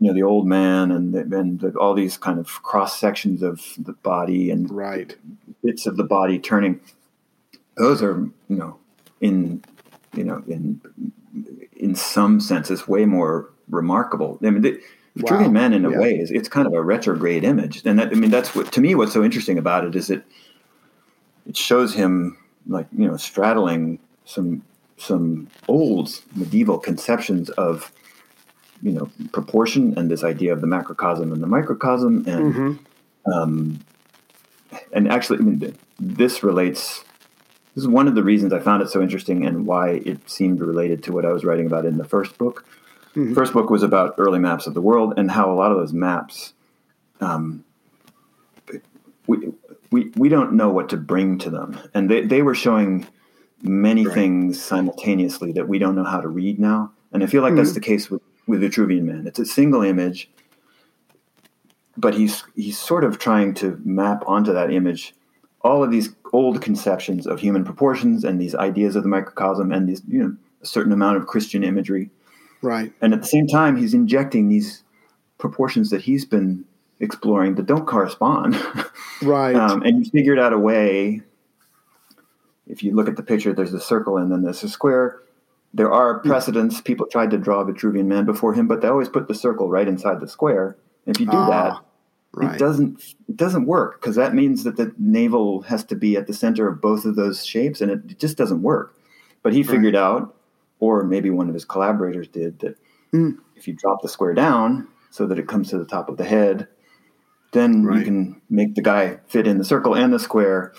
you 0.00 0.08
know 0.08 0.14
the 0.14 0.22
old 0.22 0.46
man 0.46 0.90
and 0.90 1.14
and 1.14 1.60
the, 1.60 1.70
all 1.78 1.94
these 1.94 2.16
kind 2.16 2.38
of 2.38 2.62
cross 2.62 2.98
sections 2.98 3.42
of 3.42 3.62
the 3.78 3.92
body 3.92 4.50
and 4.50 4.70
right 4.70 5.16
bits 5.62 5.86
of 5.86 5.96
the 5.96 6.04
body 6.04 6.38
turning 6.38 6.80
those 7.76 8.02
are 8.02 8.28
you 8.48 8.56
know 8.56 8.78
in 9.20 9.62
you 10.14 10.24
know 10.24 10.42
in 10.48 10.80
in 11.76 11.94
some 11.94 12.40
senses 12.40 12.88
way 12.88 13.04
more 13.04 13.50
remarkable 13.68 14.38
i 14.42 14.50
mean 14.50 14.62
the, 14.62 14.80
wow. 15.16 15.48
Man 15.48 15.72
in 15.72 15.84
a 15.84 15.90
yeah. 15.90 15.98
way 15.98 16.14
is 16.18 16.30
it's 16.30 16.48
kind 16.48 16.66
of 16.66 16.72
a 16.72 16.82
retrograde 16.82 17.44
image 17.44 17.82
and 17.84 17.98
that, 17.98 18.08
i 18.08 18.14
mean 18.14 18.30
that's 18.30 18.54
what 18.54 18.72
to 18.72 18.80
me 18.80 18.94
what's 18.94 19.12
so 19.12 19.22
interesting 19.22 19.58
about 19.58 19.84
it 19.84 19.94
is 19.94 20.10
it 20.10 20.24
it 21.46 21.56
shows 21.56 21.94
him 21.94 22.38
like 22.66 22.86
you 22.96 23.06
know 23.06 23.16
straddling 23.16 23.98
some 24.24 24.62
some 24.96 25.48
old 25.68 26.10
medieval 26.34 26.78
conceptions 26.78 27.50
of 27.50 27.92
you 28.82 28.92
know 28.92 29.10
proportion 29.32 29.94
and 29.96 30.10
this 30.10 30.24
idea 30.24 30.52
of 30.52 30.60
the 30.60 30.66
macrocosm 30.66 31.32
and 31.32 31.42
the 31.42 31.46
microcosm 31.46 32.24
and 32.26 32.54
mm-hmm. 32.54 33.32
um, 33.32 33.80
and 34.92 35.10
actually 35.10 35.38
I 35.38 35.42
mean 35.42 35.78
this 35.98 36.42
relates 36.42 37.04
this 37.74 37.84
is 37.84 37.88
one 37.88 38.08
of 38.08 38.14
the 38.14 38.22
reasons 38.22 38.52
I 38.52 38.60
found 38.60 38.82
it 38.82 38.90
so 38.90 39.00
interesting 39.00 39.46
and 39.46 39.66
why 39.66 39.90
it 40.04 40.28
seemed 40.28 40.60
related 40.60 41.02
to 41.04 41.12
what 41.12 41.24
I 41.24 41.32
was 41.32 41.44
writing 41.44 41.66
about 41.66 41.86
in 41.86 41.98
the 41.98 42.04
first 42.04 42.36
book. 42.36 42.64
Mm-hmm. 43.10 43.28
The 43.28 43.34
first 43.34 43.52
book 43.52 43.70
was 43.70 43.84
about 43.84 44.16
early 44.18 44.40
maps 44.40 44.66
of 44.66 44.74
the 44.74 44.80
world 44.80 45.14
and 45.16 45.30
how 45.30 45.52
a 45.52 45.54
lot 45.54 45.70
of 45.70 45.78
those 45.78 45.92
maps 45.92 46.52
um, 47.20 47.64
we, 49.26 49.52
we, 49.92 50.10
we 50.16 50.28
don't 50.28 50.54
know 50.54 50.70
what 50.70 50.88
to 50.88 50.96
bring 50.96 51.38
to 51.38 51.50
them. 51.50 51.78
And 51.94 52.10
they, 52.10 52.22
they 52.22 52.42
were 52.42 52.54
showing 52.54 53.06
many 53.62 54.06
right. 54.06 54.14
things 54.14 54.60
simultaneously 54.60 55.52
that 55.52 55.68
we 55.68 55.78
don't 55.78 55.94
know 55.94 56.04
how 56.04 56.20
to 56.20 56.28
read 56.28 56.58
now. 56.58 56.92
And 57.12 57.22
I 57.22 57.26
feel 57.26 57.42
like 57.42 57.50
mm-hmm. 57.50 57.58
that's 57.58 57.72
the 57.72 57.80
case 57.80 58.10
with 58.10 58.22
with 58.46 58.62
Vitruvian 58.62 59.02
Man. 59.02 59.26
It's 59.26 59.38
a 59.38 59.46
single 59.46 59.82
image, 59.82 60.30
but 61.96 62.14
he's 62.14 62.44
he's 62.54 62.78
sort 62.78 63.04
of 63.04 63.18
trying 63.18 63.54
to 63.54 63.80
map 63.84 64.22
onto 64.26 64.52
that 64.52 64.72
image 64.72 65.14
all 65.62 65.84
of 65.84 65.90
these 65.90 66.10
old 66.32 66.62
conceptions 66.62 67.26
of 67.26 67.40
human 67.40 67.64
proportions 67.64 68.24
and 68.24 68.40
these 68.40 68.54
ideas 68.54 68.96
of 68.96 69.02
the 69.02 69.08
microcosm 69.08 69.72
and 69.72 69.88
these 69.88 70.02
you 70.08 70.18
know 70.18 70.36
a 70.62 70.66
certain 70.66 70.92
amount 70.92 71.16
of 71.16 71.26
Christian 71.26 71.64
imagery. 71.64 72.10
Right. 72.62 72.92
And 73.00 73.14
at 73.14 73.22
the 73.22 73.26
same 73.26 73.46
time, 73.46 73.76
he's 73.76 73.94
injecting 73.94 74.48
these 74.48 74.82
proportions 75.38 75.88
that 75.90 76.02
he's 76.02 76.26
been 76.26 76.64
exploring 77.00 77.54
that 77.54 77.66
don't 77.66 77.86
correspond. 77.86 78.56
right. 79.22 79.56
Um, 79.56 79.82
and 79.82 80.04
he 80.04 80.10
figured 80.10 80.38
out 80.38 80.52
a 80.52 80.58
way. 80.58 81.22
If 82.66 82.84
you 82.84 82.94
look 82.94 83.08
at 83.08 83.16
the 83.16 83.22
picture, 83.22 83.52
there's 83.52 83.72
a 83.72 83.80
circle 83.80 84.16
and 84.18 84.30
then 84.30 84.42
there's 84.42 84.62
a 84.62 84.68
square 84.68 85.20
there 85.72 85.92
are 85.92 86.18
precedents. 86.20 86.80
People 86.80 87.06
tried 87.06 87.30
to 87.30 87.38
draw 87.38 87.60
a 87.60 87.64
Vitruvian 87.64 88.06
Man 88.06 88.24
before 88.24 88.54
him, 88.54 88.66
but 88.66 88.80
they 88.80 88.88
always 88.88 89.08
put 89.08 89.28
the 89.28 89.34
circle 89.34 89.68
right 89.68 89.86
inside 89.86 90.20
the 90.20 90.28
square. 90.28 90.76
And 91.06 91.14
if 91.14 91.20
you 91.20 91.26
do 91.26 91.36
ah, 91.36 91.50
that, 91.50 91.84
right. 92.32 92.54
it 92.54 92.58
doesn't 92.58 93.14
it 93.28 93.36
doesn't 93.36 93.66
work 93.66 94.00
because 94.00 94.16
that 94.16 94.34
means 94.34 94.64
that 94.64 94.76
the 94.76 94.92
navel 94.98 95.62
has 95.62 95.84
to 95.84 95.94
be 95.94 96.16
at 96.16 96.26
the 96.26 96.34
center 96.34 96.68
of 96.68 96.80
both 96.80 97.04
of 97.04 97.16
those 97.16 97.46
shapes, 97.46 97.80
and 97.80 97.90
it, 97.90 98.18
just 98.18 98.36
doesn't 98.36 98.62
work. 98.62 98.96
But 99.42 99.52
he 99.52 99.62
figured 99.62 99.94
right. 99.94 100.00
out, 100.00 100.34
or 100.80 101.04
maybe 101.04 101.30
one 101.30 101.48
of 101.48 101.54
his 101.54 101.64
collaborators 101.64 102.28
did, 102.28 102.58
that 102.60 102.76
mm. 103.12 103.38
if 103.56 103.66
you 103.68 103.74
drop 103.74 104.02
the 104.02 104.08
square 104.08 104.34
down 104.34 104.88
so 105.10 105.26
that 105.26 105.38
it 105.38 105.48
comes 105.48 105.70
to 105.70 105.78
the 105.78 105.86
top 105.86 106.08
of 106.08 106.18
the 106.18 106.24
head, 106.24 106.68
then 107.52 107.84
right. 107.84 107.98
you 107.98 108.04
can 108.04 108.42
make 108.50 108.74
the 108.74 108.82
guy 108.82 109.18
fit 109.28 109.46
in 109.46 109.56
the 109.56 109.64
circle 109.64 109.94
and 109.94 110.12
the 110.12 110.18
square, 110.18 110.74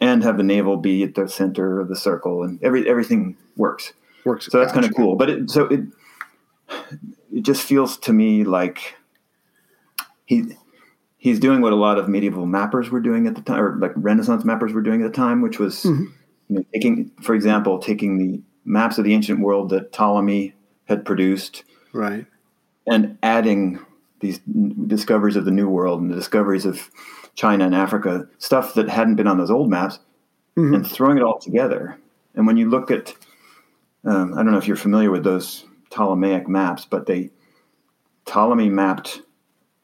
and 0.00 0.22
have 0.22 0.36
the 0.36 0.42
navel 0.42 0.76
be 0.76 1.02
at 1.02 1.14
the 1.14 1.28
center 1.28 1.80
of 1.80 1.88
the 1.88 1.96
circle, 1.96 2.42
and 2.42 2.62
every 2.62 2.86
everything 2.86 3.38
works 3.56 3.94
works. 4.24 4.46
So 4.46 4.58
that's 4.58 4.72
kind 4.72 4.84
of 4.84 4.94
cool. 4.94 5.16
But 5.16 5.30
it, 5.30 5.50
so 5.50 5.66
it 5.66 5.80
it 7.32 7.42
just 7.42 7.62
feels 7.62 7.96
to 7.98 8.12
me 8.12 8.44
like 8.44 8.96
he 10.24 10.56
he's 11.24 11.40
doing 11.40 11.62
what 11.62 11.72
a 11.72 11.76
lot 11.76 11.98
of 11.98 12.08
medieval 12.08 12.46
mappers 12.46 12.90
were 12.90 13.00
doing 13.00 13.26
at 13.26 13.34
the 13.34 13.42
time, 13.42 13.60
or 13.60 13.78
like 13.78 13.92
Renaissance 13.96 14.44
mappers 14.44 14.72
were 14.72 14.82
doing 14.82 15.02
at 15.02 15.10
the 15.10 15.16
time, 15.16 15.40
which 15.40 15.58
was 15.58 15.82
mm-hmm. 15.82 16.04
you 16.48 16.56
know, 16.56 16.64
taking, 16.72 17.10
for 17.22 17.34
example, 17.34 17.78
taking 17.78 18.18
the 18.18 18.42
maps 18.66 18.98
of 18.98 19.04
the 19.04 19.14
ancient 19.14 19.40
world 19.40 19.70
that 19.70 19.90
Ptolemy 19.90 20.54
had 20.84 21.04
produced, 21.04 21.64
right, 21.92 22.26
and 22.86 23.16
adding 23.22 23.78
these 24.20 24.38
discoveries 24.86 25.36
of 25.36 25.44
the 25.44 25.50
New 25.50 25.68
World 25.68 26.00
and 26.00 26.10
the 26.10 26.14
discoveries 26.14 26.66
of 26.66 26.90
China 27.34 27.64
and 27.64 27.74
Africa, 27.74 28.28
stuff 28.38 28.74
that 28.74 28.88
hadn't 28.88 29.16
been 29.16 29.26
on 29.26 29.38
those 29.38 29.50
old 29.50 29.70
maps, 29.70 29.98
mm-hmm. 30.56 30.74
and 30.74 30.86
throwing 30.86 31.16
it 31.16 31.22
all 31.22 31.38
together. 31.38 31.98
And 32.34 32.46
when 32.46 32.56
you 32.56 32.68
look 32.68 32.90
at 32.90 33.14
um, 34.04 34.34
I 34.34 34.42
don't 34.42 34.52
know 34.52 34.58
if 34.58 34.66
you're 34.66 34.76
familiar 34.76 35.10
with 35.10 35.24
those 35.24 35.64
Ptolemaic 35.90 36.48
maps, 36.48 36.84
but 36.84 37.06
they 37.06 37.30
Ptolemy 38.26 38.68
mapped, 38.68 39.20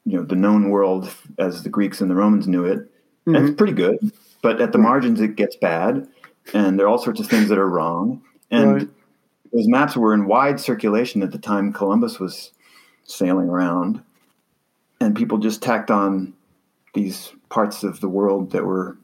you 0.05 0.17
know, 0.17 0.23
the 0.23 0.35
known 0.35 0.69
world 0.69 1.13
as 1.37 1.63
the 1.63 1.69
Greeks 1.69 2.01
and 2.01 2.09
the 2.09 2.15
Romans 2.15 2.47
knew 2.47 2.65
it, 2.65 2.79
mm-hmm. 2.79 3.35
and 3.35 3.49
it's 3.49 3.57
pretty 3.57 3.73
good. 3.73 3.97
But 4.41 4.59
at 4.61 4.71
the 4.71 4.77
margins, 4.77 5.21
it 5.21 5.35
gets 5.35 5.55
bad, 5.55 6.07
and 6.53 6.77
there 6.77 6.85
are 6.87 6.89
all 6.89 6.97
sorts 6.97 7.19
of 7.19 7.27
things 7.27 7.49
that 7.49 7.57
are 7.57 7.69
wrong. 7.69 8.21
And 8.49 8.73
right. 8.73 8.89
those 9.53 9.67
maps 9.67 9.95
were 9.95 10.13
in 10.13 10.25
wide 10.25 10.59
circulation 10.59 11.23
at 11.23 11.31
the 11.31 11.37
time 11.37 11.71
Columbus 11.71 12.19
was 12.19 12.51
sailing 13.03 13.49
around, 13.49 14.01
and 14.99 15.15
people 15.15 15.37
just 15.37 15.61
tacked 15.61 15.91
on 15.91 16.33
these 16.93 17.31
parts 17.49 17.83
of 17.83 18.01
the 18.01 18.09
world 18.09 18.51
that 18.51 18.65
were 18.65 18.97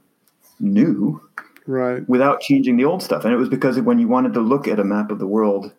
new 0.59 1.21
right 1.67 2.07
without 2.09 2.41
changing 2.41 2.77
the 2.77 2.85
old 2.85 3.03
stuff 3.03 3.23
and 3.23 3.33
it 3.33 3.37
was 3.37 3.49
because 3.49 3.79
when 3.79 3.99
you 3.99 4.07
wanted 4.07 4.33
to 4.33 4.39
look 4.39 4.67
at 4.67 4.79
a 4.79 4.83
map 4.83 5.11
of 5.11 5.19
the 5.19 5.27
world 5.27 5.71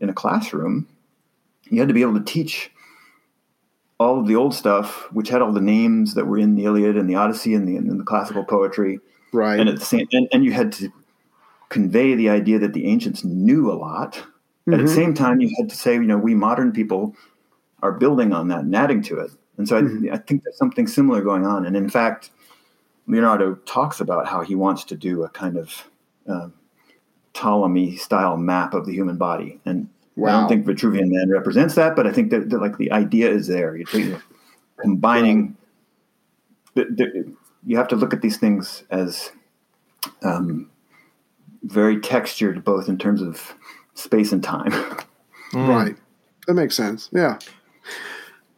in 0.00 0.08
a 0.08 0.14
classroom 0.14 0.86
you 1.64 1.78
had 1.78 1.88
to 1.88 1.94
be 1.94 2.02
able 2.02 2.14
to 2.14 2.24
teach 2.24 2.70
all 3.98 4.20
of 4.20 4.26
the 4.26 4.36
old 4.36 4.54
stuff 4.54 5.10
which 5.12 5.28
had 5.28 5.42
all 5.42 5.52
the 5.52 5.60
names 5.60 6.14
that 6.14 6.26
were 6.26 6.38
in 6.38 6.54
the 6.54 6.64
iliad 6.64 6.96
and 6.96 7.08
the 7.08 7.14
odyssey 7.14 7.54
and 7.54 7.66
the, 7.66 7.76
and 7.76 7.98
the 7.98 8.04
classical 8.04 8.44
poetry 8.44 8.98
right 9.32 9.58
and 9.58 9.68
at 9.68 9.78
the 9.78 9.84
same 9.84 10.06
and, 10.12 10.28
and 10.32 10.44
you 10.44 10.52
had 10.52 10.70
to 10.70 10.92
convey 11.70 12.14
the 12.14 12.28
idea 12.28 12.58
that 12.58 12.74
the 12.74 12.86
ancients 12.86 13.24
knew 13.24 13.72
a 13.72 13.72
lot. 13.72 14.12
Mm-hmm. 14.12 14.74
At 14.74 14.76
the 14.76 14.82
mm-hmm. 14.84 14.94
same 14.94 15.14
time, 15.14 15.40
you 15.40 15.50
had 15.58 15.70
to 15.70 15.76
say, 15.76 15.94
you 15.94 16.02
know, 16.02 16.18
we 16.18 16.34
modern 16.34 16.72
people 16.72 17.16
are 17.82 17.92
building 17.92 18.34
on 18.34 18.48
that 18.48 18.60
and 18.60 18.76
adding 18.76 19.00
to 19.04 19.18
it. 19.20 19.30
And 19.56 19.66
so 19.66 19.80
mm-hmm. 19.80 20.10
I, 20.10 20.16
I, 20.16 20.18
think 20.18 20.42
there's 20.42 20.58
something 20.58 20.86
similar 20.86 21.22
going 21.22 21.46
on. 21.46 21.64
And 21.64 21.76
in 21.76 21.88
fact, 21.88 22.30
Leonardo 23.10 23.54
talks 23.66 24.00
about 24.00 24.26
how 24.26 24.42
he 24.42 24.54
wants 24.54 24.84
to 24.84 24.96
do 24.96 25.24
a 25.24 25.28
kind 25.28 25.56
of 25.56 25.90
uh, 26.28 26.48
Ptolemy 27.32 27.96
style 27.96 28.36
map 28.36 28.74
of 28.74 28.86
the 28.86 28.92
human 28.92 29.16
body. 29.16 29.60
And 29.64 29.88
wow. 30.16 30.28
I 30.28 30.40
don't 30.40 30.48
think 30.48 30.66
Vitruvian 30.66 31.10
Man 31.10 31.30
represents 31.30 31.74
that, 31.74 31.96
but 31.96 32.06
I 32.06 32.12
think 32.12 32.30
that, 32.30 32.50
that 32.50 32.60
like 32.60 32.78
the 32.78 32.92
idea 32.92 33.30
is 33.30 33.46
there. 33.46 33.76
You're 33.76 34.22
combining. 34.80 35.56
The, 36.74 36.84
the, 36.84 37.36
you 37.66 37.76
have 37.76 37.88
to 37.88 37.96
look 37.96 38.14
at 38.14 38.22
these 38.22 38.38
things 38.38 38.84
as 38.90 39.32
um, 40.22 40.70
very 41.64 42.00
textured, 42.00 42.64
both 42.64 42.88
in 42.88 42.96
terms 42.96 43.22
of 43.22 43.54
space 43.94 44.32
and 44.32 44.42
time. 44.42 44.72
Mm. 45.52 45.68
Right. 45.68 45.96
That 46.46 46.54
makes 46.54 46.76
sense. 46.76 47.10
Yeah. 47.12 47.38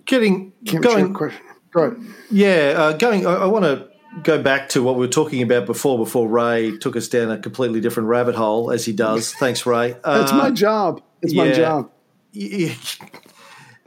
Getting 0.04 0.52
Can't 0.66 0.84
going. 0.84 1.14
Question. 1.14 1.42
Go 1.72 1.84
ahead. 1.84 1.96
Yeah, 2.30 2.74
uh, 2.76 2.92
going. 2.92 3.26
I, 3.26 3.32
I 3.32 3.46
want 3.46 3.64
to 3.64 3.88
go 4.22 4.42
back 4.42 4.68
to 4.70 4.82
what 4.82 4.94
we 4.94 5.00
were 5.00 5.12
talking 5.12 5.42
about 5.42 5.66
before. 5.66 5.98
Before 5.98 6.28
Ray 6.28 6.76
took 6.78 6.96
us 6.96 7.08
down 7.08 7.30
a 7.30 7.38
completely 7.38 7.80
different 7.80 8.08
rabbit 8.08 8.34
hole, 8.34 8.70
as 8.70 8.84
he 8.84 8.92
does. 8.92 9.32
Thanks, 9.38 9.64
Ray. 9.66 9.96
Uh, 10.04 10.18
That's 10.18 10.32
my 10.32 10.50
job. 10.50 11.02
It's 11.22 11.32
yeah, 11.32 11.44
my 11.44 11.52
job. 11.52 11.90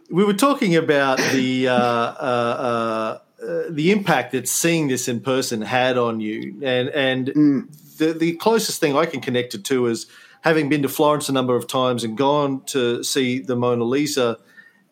we 0.10 0.24
were 0.24 0.34
talking 0.34 0.76
about 0.76 1.18
the. 1.18 1.68
Uh, 1.68 1.76
uh, 1.76 1.78
uh 1.80 3.20
uh, 3.46 3.64
the 3.70 3.92
impact 3.92 4.32
that 4.32 4.48
seeing 4.48 4.88
this 4.88 5.08
in 5.08 5.20
person 5.20 5.62
had 5.62 5.98
on 5.98 6.20
you, 6.20 6.58
and 6.64 6.90
and 6.90 7.28
mm. 7.28 7.98
the 7.98 8.14
the 8.14 8.32
closest 8.38 8.80
thing 8.80 8.96
I 8.96 9.06
can 9.06 9.20
connect 9.20 9.54
it 9.54 9.66
to 9.66 9.88
is 9.88 10.08
having 10.42 10.70
been 10.70 10.82
to 10.84 10.90
Florence 10.90 11.28
a 11.28 11.34
number 11.34 11.56
of 11.56 11.68
times 11.68 12.04
and 12.04 12.18
gone 12.18 12.64
to 12.68 13.04
see 13.04 13.40
the 13.40 13.56
Mona 13.56 13.84
Lisa, 13.84 14.38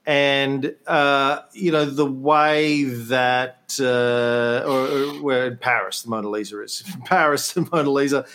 and 0.06 0.76
uh, 0.86 1.40
you 1.54 1.72
know 1.72 1.86
the 1.86 2.06
way 2.06 2.84
that 2.84 3.78
uh, 3.80 4.68
or, 4.70 4.88
or 4.88 5.22
where 5.22 5.48
in 5.48 5.58
Paris 5.58 6.02
the 6.02 6.10
Mona 6.10 6.30
Lisa 6.30 6.62
is 6.62 6.84
Paris 7.06 7.54
the 7.54 7.68
Mona 7.72 7.90
Lisa. 7.90 8.26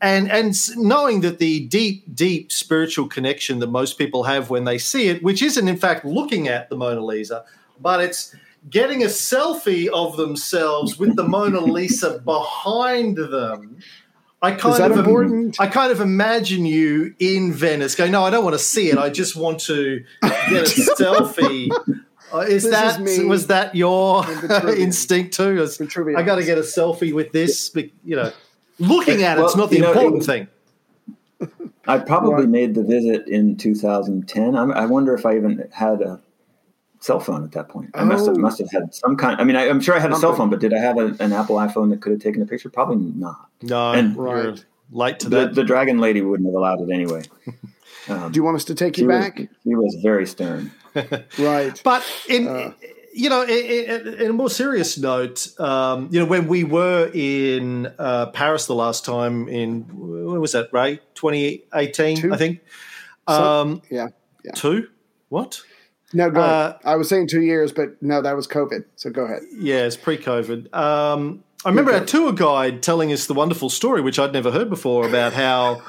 And, 0.00 0.30
and 0.30 0.54
knowing 0.76 1.22
that 1.22 1.38
the 1.38 1.66
deep, 1.66 2.14
deep 2.14 2.52
spiritual 2.52 3.06
connection 3.06 3.60
that 3.60 3.68
most 3.68 3.96
people 3.96 4.24
have 4.24 4.50
when 4.50 4.64
they 4.64 4.76
see 4.76 5.08
it, 5.08 5.22
which 5.22 5.40
isn't 5.40 5.66
in 5.66 5.78
fact 5.78 6.04
looking 6.04 6.46
at 6.46 6.68
the 6.68 6.76
Mona 6.76 7.02
Lisa, 7.02 7.44
but 7.80 8.02
it's 8.02 8.36
getting 8.68 9.02
a 9.02 9.06
selfie 9.06 9.88
of 9.88 10.18
themselves 10.18 10.98
with 10.98 11.16
the 11.16 11.26
Mona 11.26 11.60
Lisa 11.60 12.18
behind 12.24 13.16
them. 13.16 13.78
I 14.44 14.52
kind 14.52 14.92
of 14.92 14.98
important? 14.98 15.58
I 15.58 15.66
kind 15.68 15.90
of 15.90 16.00
imagine 16.00 16.66
you 16.66 17.14
in 17.18 17.52
Venice 17.52 17.94
going, 17.94 18.12
no, 18.12 18.24
I 18.24 18.30
don't 18.30 18.44
want 18.44 18.54
to 18.54 18.62
see 18.62 18.90
it. 18.90 18.98
I 18.98 19.08
just 19.08 19.36
want 19.36 19.60
to 19.60 20.04
get 20.22 20.32
a 20.32 20.64
selfie. 20.98 21.70
Uh, 22.32 22.38
is 22.40 22.64
this 22.64 22.72
that 22.72 23.00
is 23.00 23.24
was 23.24 23.46
that 23.46 23.74
your 23.74 24.24
instinct 24.68 25.34
too? 25.34 25.56
Was, 25.56 25.80
I 25.80 26.22
got 26.22 26.36
to 26.36 26.44
get 26.44 26.58
a 26.58 26.62
selfie 26.62 27.14
with 27.14 27.32
this. 27.32 27.74
You 28.04 28.16
know, 28.16 28.32
looking 28.78 29.22
at 29.22 29.38
well, 29.38 29.46
it's 29.46 29.56
not 29.56 29.70
the 29.70 29.78
important 29.78 30.16
know, 30.16 30.20
thing. 30.20 30.48
I 31.86 31.98
probably 31.98 32.46
made 32.46 32.74
the 32.74 32.82
visit 32.82 33.28
in 33.28 33.56
2010. 33.56 34.56
I'm, 34.56 34.72
I 34.72 34.86
wonder 34.86 35.14
if 35.14 35.26
I 35.26 35.36
even 35.36 35.68
had 35.72 36.00
a 36.00 36.20
cell 37.04 37.20
phone 37.20 37.44
at 37.44 37.52
that 37.52 37.68
point. 37.68 37.90
I 37.92 38.00
oh. 38.00 38.04
must 38.06 38.26
have 38.26 38.36
must 38.36 38.58
have 38.58 38.70
had 38.70 38.94
some 38.94 39.16
kind. 39.16 39.38
I 39.38 39.44
mean, 39.44 39.56
I, 39.56 39.66
am 39.66 39.80
sure 39.80 39.94
I 39.94 39.98
had 39.98 40.10
a 40.10 40.16
cell 40.16 40.34
phone, 40.34 40.48
but 40.48 40.60
did 40.60 40.72
I 40.72 40.78
have 40.78 40.96
a, 40.96 41.14
an 41.20 41.34
Apple 41.34 41.56
iPhone 41.56 41.90
that 41.90 42.00
could 42.00 42.12
have 42.12 42.20
taken 42.20 42.40
a 42.40 42.46
picture? 42.46 42.70
Probably 42.70 42.96
not. 42.96 43.50
No, 43.62 43.92
and 43.92 44.16
right. 44.16 44.64
Light 44.90 45.20
to 45.20 45.28
the, 45.28 45.36
that. 45.40 45.54
The 45.54 45.64
dragon 45.64 45.98
lady 45.98 46.22
wouldn't 46.22 46.46
have 46.48 46.54
allowed 46.54 46.80
it 46.80 46.90
anyway. 46.92 47.22
Um, 48.06 48.32
Do 48.32 48.36
you 48.36 48.44
want 48.44 48.56
us 48.56 48.64
to 48.64 48.74
take 48.74 48.98
you 48.98 49.08
back? 49.08 49.38
Was, 49.38 49.48
he 49.64 49.74
was 49.74 49.94
very 50.02 50.26
stern. 50.26 50.70
right, 51.38 51.80
but 51.82 52.04
in. 52.28 52.46
Uh, 52.46 52.72
you 53.14 53.30
know, 53.30 53.44
in, 53.44 54.08
in, 54.20 54.30
a 54.30 54.32
more 54.34 54.50
serious 54.50 54.98
note, 54.98 55.58
um, 55.58 56.08
you 56.10 56.20
know, 56.20 56.26
when 56.26 56.46
we 56.46 56.64
were 56.64 57.10
in 57.14 57.86
uh, 57.98 58.26
Paris 58.26 58.66
the 58.66 58.74
last 58.74 59.06
time 59.06 59.48
in 59.48 59.84
when 59.94 60.38
was 60.38 60.52
that, 60.52 60.68
Ray? 60.70 61.00
Twenty 61.14 61.64
eighteen, 61.72 62.30
I 62.30 62.36
think. 62.36 62.60
Um, 63.26 63.80
so, 63.88 63.94
yeah, 63.94 64.08
yeah, 64.44 64.52
two. 64.52 64.88
What? 65.30 65.62
No, 66.14 66.30
go 66.30 66.40
uh, 66.40 66.78
I 66.84 66.94
was 66.94 67.08
saying 67.08 67.26
two 67.26 67.42
years, 67.42 67.72
but 67.72 68.00
no, 68.00 68.22
that 68.22 68.36
was 68.36 68.46
COVID. 68.46 68.84
So 68.94 69.10
go 69.10 69.24
ahead. 69.24 69.42
Yeah, 69.52 69.84
it's 69.84 69.96
pre-COVID. 69.96 70.72
Um, 70.72 71.42
I 71.64 71.70
remember 71.70 71.92
our 71.92 72.04
tour 72.04 72.32
guide 72.32 72.82
telling 72.82 73.12
us 73.12 73.26
the 73.26 73.34
wonderful 73.34 73.68
story, 73.68 74.00
which 74.00 74.18
I'd 74.18 74.32
never 74.32 74.52
heard 74.52 74.70
before, 74.70 75.06
about 75.08 75.32
how 75.32 75.82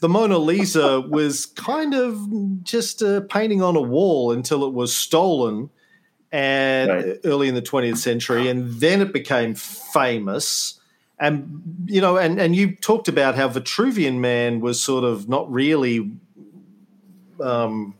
the 0.00 0.08
Mona 0.08 0.38
Lisa 0.38 1.00
was 1.00 1.46
kind 1.46 1.94
of 1.94 2.64
just 2.64 3.02
a 3.02 3.20
painting 3.20 3.62
on 3.62 3.76
a 3.76 3.80
wall 3.80 4.32
until 4.32 4.64
it 4.64 4.72
was 4.72 4.94
stolen, 4.94 5.70
and 6.32 6.90
right. 6.90 7.18
early 7.24 7.48
in 7.48 7.54
the 7.54 7.62
20th 7.62 7.98
century, 7.98 8.48
and 8.48 8.80
then 8.80 9.00
it 9.00 9.12
became 9.12 9.54
famous. 9.54 10.80
And 11.20 11.84
you 11.86 12.00
know, 12.00 12.16
and 12.16 12.40
and 12.40 12.56
you 12.56 12.74
talked 12.74 13.08
about 13.08 13.34
how 13.34 13.48
Vitruvian 13.48 14.18
Man 14.18 14.60
was 14.60 14.82
sort 14.82 15.04
of 15.04 15.28
not 15.28 15.50
really. 15.50 16.10
Um, 17.40 17.94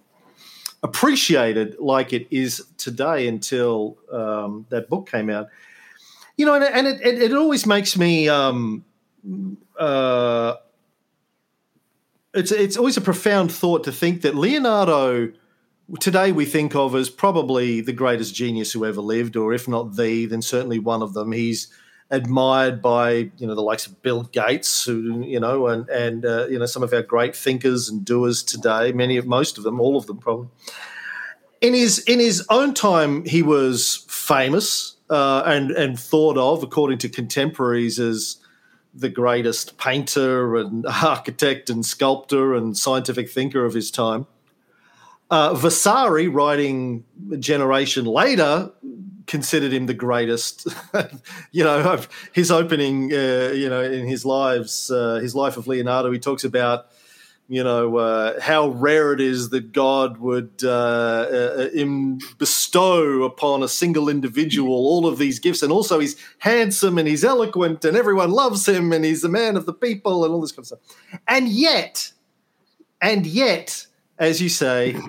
appreciated 0.83 1.77
like 1.79 2.13
it 2.13 2.27
is 2.31 2.65
today 2.77 3.29
until 3.29 3.99
um, 4.13 4.67
that 4.71 4.89
book 4.89 5.11
came 5.11 5.31
out. 5.31 5.49
You 6.37 6.47
know, 6.47 6.55
and, 6.55 6.65
and 6.65 6.87
it, 6.87 7.01
it, 7.05 7.23
it, 7.23 7.33
always 7.33 7.67
makes 7.67 7.97
me. 7.97 8.29
Um, 8.29 8.85
uh, 9.79 10.55
it's 12.35 12.53
it's 12.53 12.77
always 12.77 12.97
a 12.97 13.01
profound 13.01 13.51
thought 13.51 13.85
to 13.85 13.93
think 13.93 14.23
that 14.23 14.37
Leonardo 14.37 15.33
today 16.01 16.33
we 16.33 16.45
think 16.45 16.75
of 16.75 16.95
as 16.95 17.09
probably 17.09 17.81
the 17.81 17.93
greatest 17.93 18.35
genius 18.35 18.73
who 18.73 18.85
ever 18.85 19.01
lived, 19.01 19.37
or 19.37 19.53
if 19.53 19.67
not 19.67 19.97
the, 19.97 20.27
then 20.27 20.43
certainly 20.43 20.79
one 20.79 21.03
of 21.03 21.15
them. 21.15 21.33
He's 21.33 21.69
admired 22.11 22.81
by 22.81 23.31
you 23.37 23.47
know 23.47 23.55
the 23.55 23.63
likes 23.63 23.87
of 23.87 24.01
Bill 24.03 24.25
Gates, 24.25 24.85
who 24.85 25.23
you 25.25 25.41
know, 25.41 25.67
and 25.67 25.89
and 25.89 26.25
uh, 26.25 26.47
you 26.49 26.59
know 26.59 26.67
some 26.67 26.83
of 26.83 26.93
our 26.93 27.03
great 27.03 27.37
thinkers 27.37 27.89
and 27.89 28.05
doers 28.05 28.43
today. 28.43 28.93
Many 28.93 29.17
of 29.17 29.27
most 29.27 29.59
of 29.59 29.65
them, 29.65 29.81
all 29.81 29.97
of 29.97 30.07
them, 30.07 30.19
probably. 30.19 30.49
In 31.61 31.75
his 31.75 31.99
in 32.01 32.21
his 32.21 32.47
own 32.51 32.75
time, 32.75 33.25
he 33.25 33.43
was 33.43 34.05
famous 34.09 34.97
uh, 35.11 35.43
and 35.45 35.71
and 35.73 35.99
thought 35.99 36.39
of, 36.39 36.63
according 36.63 36.99
to 36.99 37.09
contemporaries, 37.09 37.99
as 37.99 38.39
the 38.95 39.09
greatest 39.09 39.79
painter 39.79 40.57
and 40.57 40.87
architect 41.03 41.71
and 41.71 41.85
sculptor 41.85 42.55
and 42.55 42.77
scientific 42.77 43.31
thinker 43.31 43.65
of 43.65 43.75
his 43.75 43.91
time. 43.91 44.27
Uh, 45.31 45.53
Vasari, 45.53 46.27
writing 46.27 47.05
a 47.31 47.37
generation 47.37 48.07
later, 48.07 48.71
considered 49.29 49.73
him 49.73 49.87
the 49.87 49.95
greatest. 49.95 50.67
you 51.53 51.63
know, 51.63 52.01
his 52.33 52.51
opening, 52.51 53.13
uh, 53.13 53.53
you 53.55 53.69
know, 53.69 53.83
in 53.83 54.09
his 54.09 54.25
lives, 54.25 54.91
uh, 54.91 55.17
his 55.17 55.35
life 55.35 55.57
of 55.57 55.69
Leonardo, 55.69 56.11
he 56.11 56.19
talks 56.19 56.43
about, 56.43 56.87
you 57.47 57.63
know, 57.63 57.97
uh, 57.99 58.41
how 58.41 58.69
rare 58.69 59.13
it 59.13 59.21
is 59.21 59.51
that 59.51 59.73
God 59.73 60.19
would 60.19 60.63
uh, 60.65 60.69
uh, 60.69 61.69
bestow 62.39 63.23
upon 63.23 63.63
a 63.63 63.69
single 63.69 64.09
individual 64.09 64.75
all 64.75 65.07
of 65.07 65.19
these 65.19 65.39
gifts, 65.39 65.63
and 65.63 65.71
also 65.71 65.99
he's 65.99 66.17
handsome 66.39 66.99
and 66.99 67.07
he's 67.07 67.25
eloquent, 67.25 67.85
and 67.85 67.97
everyone 67.97 68.31
loves 68.31 68.67
him, 68.67 68.93
and 68.93 69.05
he's 69.05 69.23
the 69.23 69.29
man 69.29 69.57
of 69.57 69.67
the 69.67 69.73
people, 69.73 70.25
and 70.25 70.35
all 70.35 70.41
this 70.41 70.53
kind 70.53 70.61
of 70.61 70.67
stuff. 70.67 71.21
And 71.27 71.49
yet, 71.49 72.13
and 73.01 73.27
yet, 73.27 73.87
as 74.19 74.43
you 74.43 74.49
say 74.49 75.01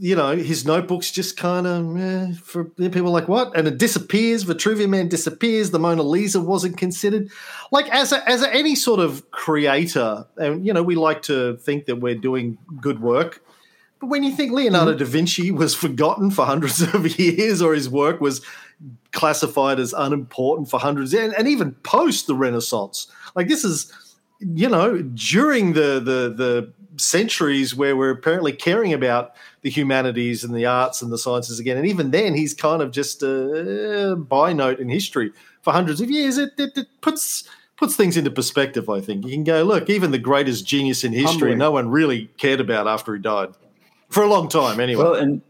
you 0.00 0.14
know, 0.14 0.36
his 0.36 0.64
notebook's 0.64 1.10
just 1.10 1.36
kind 1.36 1.66
of 1.66 1.96
eh, 1.96 2.32
for 2.42 2.64
people 2.64 3.10
like 3.10 3.28
what, 3.28 3.56
and 3.56 3.66
it 3.66 3.78
disappears. 3.78 4.44
Vitruvian 4.44 4.90
Man 4.90 5.08
disappears. 5.08 5.70
The 5.70 5.78
Mona 5.78 6.02
Lisa 6.02 6.40
wasn't 6.40 6.76
considered. 6.76 7.28
Like 7.72 7.88
as 7.88 8.12
a, 8.12 8.28
as 8.28 8.42
a, 8.42 8.54
any 8.54 8.74
sort 8.74 9.00
of 9.00 9.28
creator, 9.30 10.26
and 10.36 10.64
you 10.64 10.72
know, 10.72 10.82
we 10.82 10.94
like 10.94 11.22
to 11.22 11.56
think 11.58 11.86
that 11.86 11.96
we're 11.96 12.14
doing 12.14 12.58
good 12.80 13.00
work. 13.00 13.42
But 14.00 14.06
when 14.06 14.22
you 14.22 14.30
think 14.30 14.52
Leonardo 14.52 14.92
mm-hmm. 14.92 14.98
da 14.98 15.04
Vinci 15.04 15.50
was 15.50 15.74
forgotten 15.74 16.30
for 16.30 16.44
hundreds 16.44 16.82
of 16.82 17.18
years, 17.18 17.60
or 17.60 17.74
his 17.74 17.88
work 17.88 18.20
was 18.20 18.40
classified 19.12 19.80
as 19.80 19.92
unimportant 19.92 20.70
for 20.70 20.78
hundreds, 20.78 21.12
and, 21.12 21.34
and 21.34 21.48
even 21.48 21.72
post 21.82 22.28
the 22.28 22.36
Renaissance, 22.36 23.08
like 23.34 23.48
this 23.48 23.64
is, 23.64 23.92
you 24.38 24.68
know, 24.68 25.02
during 25.02 25.72
the 25.72 25.98
the 25.98 26.32
the 26.36 26.72
centuries 26.98 27.74
where 27.74 27.96
we're 27.96 28.10
apparently 28.10 28.52
caring 28.52 28.92
about 28.92 29.32
the 29.62 29.70
humanities 29.70 30.44
and 30.44 30.54
the 30.54 30.66
arts 30.66 31.02
and 31.02 31.12
the 31.12 31.18
sciences 31.18 31.58
again. 31.58 31.76
And 31.76 31.86
even 31.86 32.10
then, 32.10 32.34
he's 32.34 32.54
kind 32.54 32.82
of 32.82 32.90
just 32.90 33.22
a 33.22 34.12
uh, 34.12 34.14
by 34.14 34.52
note 34.52 34.78
in 34.78 34.88
history 34.88 35.32
for 35.62 35.72
hundreds 35.72 36.00
of 36.00 36.10
years. 36.10 36.38
It, 36.38 36.50
it, 36.58 36.76
it, 36.76 36.86
puts 37.00 37.48
puts 37.76 37.96
things 37.96 38.16
into 38.16 38.30
perspective. 38.30 38.88
I 38.88 39.00
think 39.00 39.24
you 39.24 39.32
can 39.32 39.44
go 39.44 39.62
look. 39.62 39.88
Even 39.88 40.10
the 40.10 40.18
greatest 40.18 40.66
genius 40.66 41.04
in 41.04 41.12
history, 41.12 41.50
Humbling. 41.50 41.58
no 41.58 41.70
one 41.70 41.88
really 41.90 42.26
cared 42.38 42.60
about 42.60 42.86
after 42.86 43.14
he 43.14 43.20
died 43.20 43.50
for 44.08 44.22
a 44.22 44.28
long 44.28 44.48
time. 44.48 44.80
Anyway, 44.80 45.02
well, 45.02 45.14
and 45.14 45.42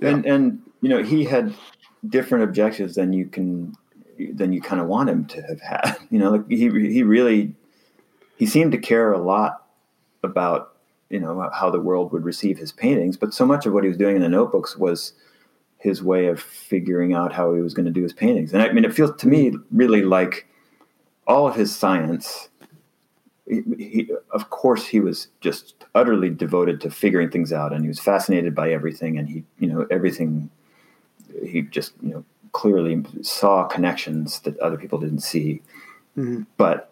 yeah. 0.00 0.08
and 0.10 0.26
and 0.26 0.62
you 0.80 0.88
know 0.88 1.02
he 1.02 1.24
had 1.24 1.54
different 2.08 2.44
objectives 2.44 2.96
than 2.96 3.12
you 3.12 3.26
can 3.26 3.74
than 4.32 4.52
you 4.52 4.60
kind 4.60 4.80
of 4.80 4.86
want 4.86 5.08
him 5.08 5.24
to 5.26 5.42
have 5.42 5.60
had. 5.60 5.96
You 6.10 6.20
know, 6.20 6.30
like 6.30 6.48
he 6.48 6.68
he 6.68 7.02
really 7.02 7.54
he 8.36 8.46
seemed 8.46 8.72
to 8.72 8.78
care 8.78 9.12
a 9.12 9.18
lot 9.18 9.63
about 10.24 10.74
you 11.10 11.20
know 11.20 11.48
how 11.52 11.70
the 11.70 11.80
world 11.80 12.12
would 12.12 12.24
receive 12.24 12.58
his 12.58 12.72
paintings, 12.72 13.16
but 13.16 13.34
so 13.34 13.46
much 13.46 13.66
of 13.66 13.72
what 13.72 13.84
he 13.84 13.88
was 13.88 13.98
doing 13.98 14.16
in 14.16 14.22
the 14.22 14.28
notebooks 14.28 14.76
was 14.76 15.12
his 15.78 16.02
way 16.02 16.26
of 16.26 16.40
figuring 16.40 17.12
out 17.12 17.32
how 17.32 17.54
he 17.54 17.60
was 17.60 17.74
going 17.74 17.84
to 17.84 17.92
do 17.92 18.02
his 18.02 18.12
paintings. 18.12 18.54
And 18.54 18.62
I 18.62 18.72
mean, 18.72 18.84
it 18.84 18.94
feels 18.94 19.14
to 19.20 19.28
me 19.28 19.52
really 19.70 20.02
like 20.02 20.48
all 21.26 21.46
of 21.46 21.54
his 21.54 21.76
science. 21.76 22.48
He, 23.46 23.60
he, 23.78 24.10
of 24.30 24.48
course, 24.48 24.86
he 24.86 25.00
was 25.00 25.28
just 25.42 25.84
utterly 25.94 26.30
devoted 26.30 26.80
to 26.80 26.90
figuring 26.90 27.30
things 27.30 27.52
out, 27.52 27.74
and 27.74 27.82
he 27.82 27.88
was 27.88 28.00
fascinated 28.00 28.54
by 28.54 28.72
everything. 28.72 29.18
And 29.18 29.28
he, 29.28 29.44
you 29.58 29.68
know, 29.68 29.86
everything. 29.90 30.50
He 31.44 31.62
just, 31.62 31.92
you 32.00 32.10
know, 32.10 32.24
clearly 32.52 33.04
saw 33.20 33.64
connections 33.64 34.40
that 34.40 34.58
other 34.60 34.78
people 34.78 34.98
didn't 34.98 35.20
see. 35.20 35.60
Mm-hmm. 36.16 36.44
But 36.56 36.90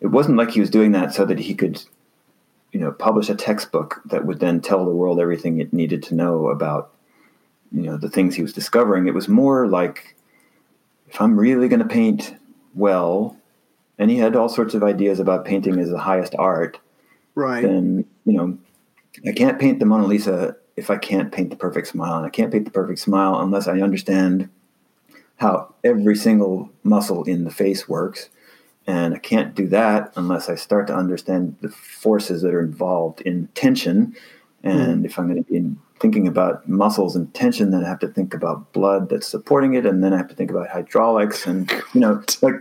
it 0.00 0.08
wasn't 0.08 0.36
like 0.36 0.50
he 0.50 0.60
was 0.60 0.70
doing 0.70 0.92
that 0.92 1.14
so 1.14 1.24
that 1.24 1.38
he 1.38 1.54
could, 1.54 1.82
you 2.72 2.80
know, 2.80 2.92
publish 2.92 3.28
a 3.28 3.34
textbook 3.34 4.00
that 4.06 4.26
would 4.26 4.40
then 4.40 4.60
tell 4.60 4.84
the 4.84 4.94
world 4.94 5.20
everything 5.20 5.60
it 5.60 5.72
needed 5.72 6.02
to 6.04 6.14
know 6.14 6.48
about, 6.48 6.92
you 7.72 7.82
know, 7.82 7.96
the 7.96 8.10
things 8.10 8.34
he 8.34 8.42
was 8.42 8.52
discovering. 8.52 9.06
It 9.06 9.14
was 9.14 9.28
more 9.28 9.66
like, 9.66 10.16
if 11.08 11.20
I'm 11.20 11.38
really 11.38 11.68
going 11.68 11.80
to 11.80 11.86
paint 11.86 12.36
well, 12.74 13.36
and 13.98 14.10
he 14.10 14.18
had 14.18 14.36
all 14.36 14.48
sorts 14.48 14.74
of 14.74 14.82
ideas 14.82 15.18
about 15.18 15.44
painting 15.44 15.78
as 15.80 15.90
the 15.90 15.98
highest 15.98 16.34
art. 16.38 16.78
Right. 17.34 17.62
Then 17.62 18.04
you 18.24 18.32
know, 18.32 18.58
I 19.26 19.32
can't 19.32 19.58
paint 19.58 19.78
the 19.78 19.86
Mona 19.86 20.06
Lisa 20.06 20.56
if 20.76 20.90
I 20.90 20.96
can't 20.96 21.32
paint 21.32 21.50
the 21.50 21.56
perfect 21.56 21.88
smile, 21.88 22.16
and 22.16 22.26
I 22.26 22.30
can't 22.30 22.52
paint 22.52 22.64
the 22.64 22.70
perfect 22.70 23.00
smile 23.00 23.40
unless 23.40 23.66
I 23.66 23.80
understand 23.80 24.48
how 25.36 25.74
every 25.82 26.16
single 26.16 26.70
muscle 26.82 27.24
in 27.24 27.44
the 27.44 27.50
face 27.50 27.88
works. 27.88 28.28
And 28.88 29.14
I 29.14 29.18
can't 29.18 29.54
do 29.54 29.68
that 29.68 30.14
unless 30.16 30.48
I 30.48 30.54
start 30.54 30.86
to 30.86 30.96
understand 30.96 31.56
the 31.60 31.68
forces 31.68 32.40
that 32.40 32.54
are 32.54 32.60
involved 32.60 33.20
in 33.20 33.48
tension. 33.48 34.16
And 34.62 35.02
mm. 35.02 35.04
if 35.04 35.18
I'm 35.18 35.28
going 35.28 35.44
to 35.44 35.50
be 35.50 35.76
thinking 36.00 36.26
about 36.26 36.66
muscles 36.66 37.14
and 37.14 37.32
tension, 37.34 37.70
then 37.70 37.84
I 37.84 37.88
have 37.88 37.98
to 37.98 38.08
think 38.08 38.32
about 38.32 38.72
blood 38.72 39.10
that's 39.10 39.26
supporting 39.26 39.74
it, 39.74 39.84
and 39.84 40.02
then 40.02 40.14
I 40.14 40.16
have 40.16 40.28
to 40.28 40.34
think 40.34 40.50
about 40.50 40.68
hydraulics, 40.68 41.46
and 41.46 41.70
you 41.92 42.00
know, 42.00 42.22
like 42.42 42.54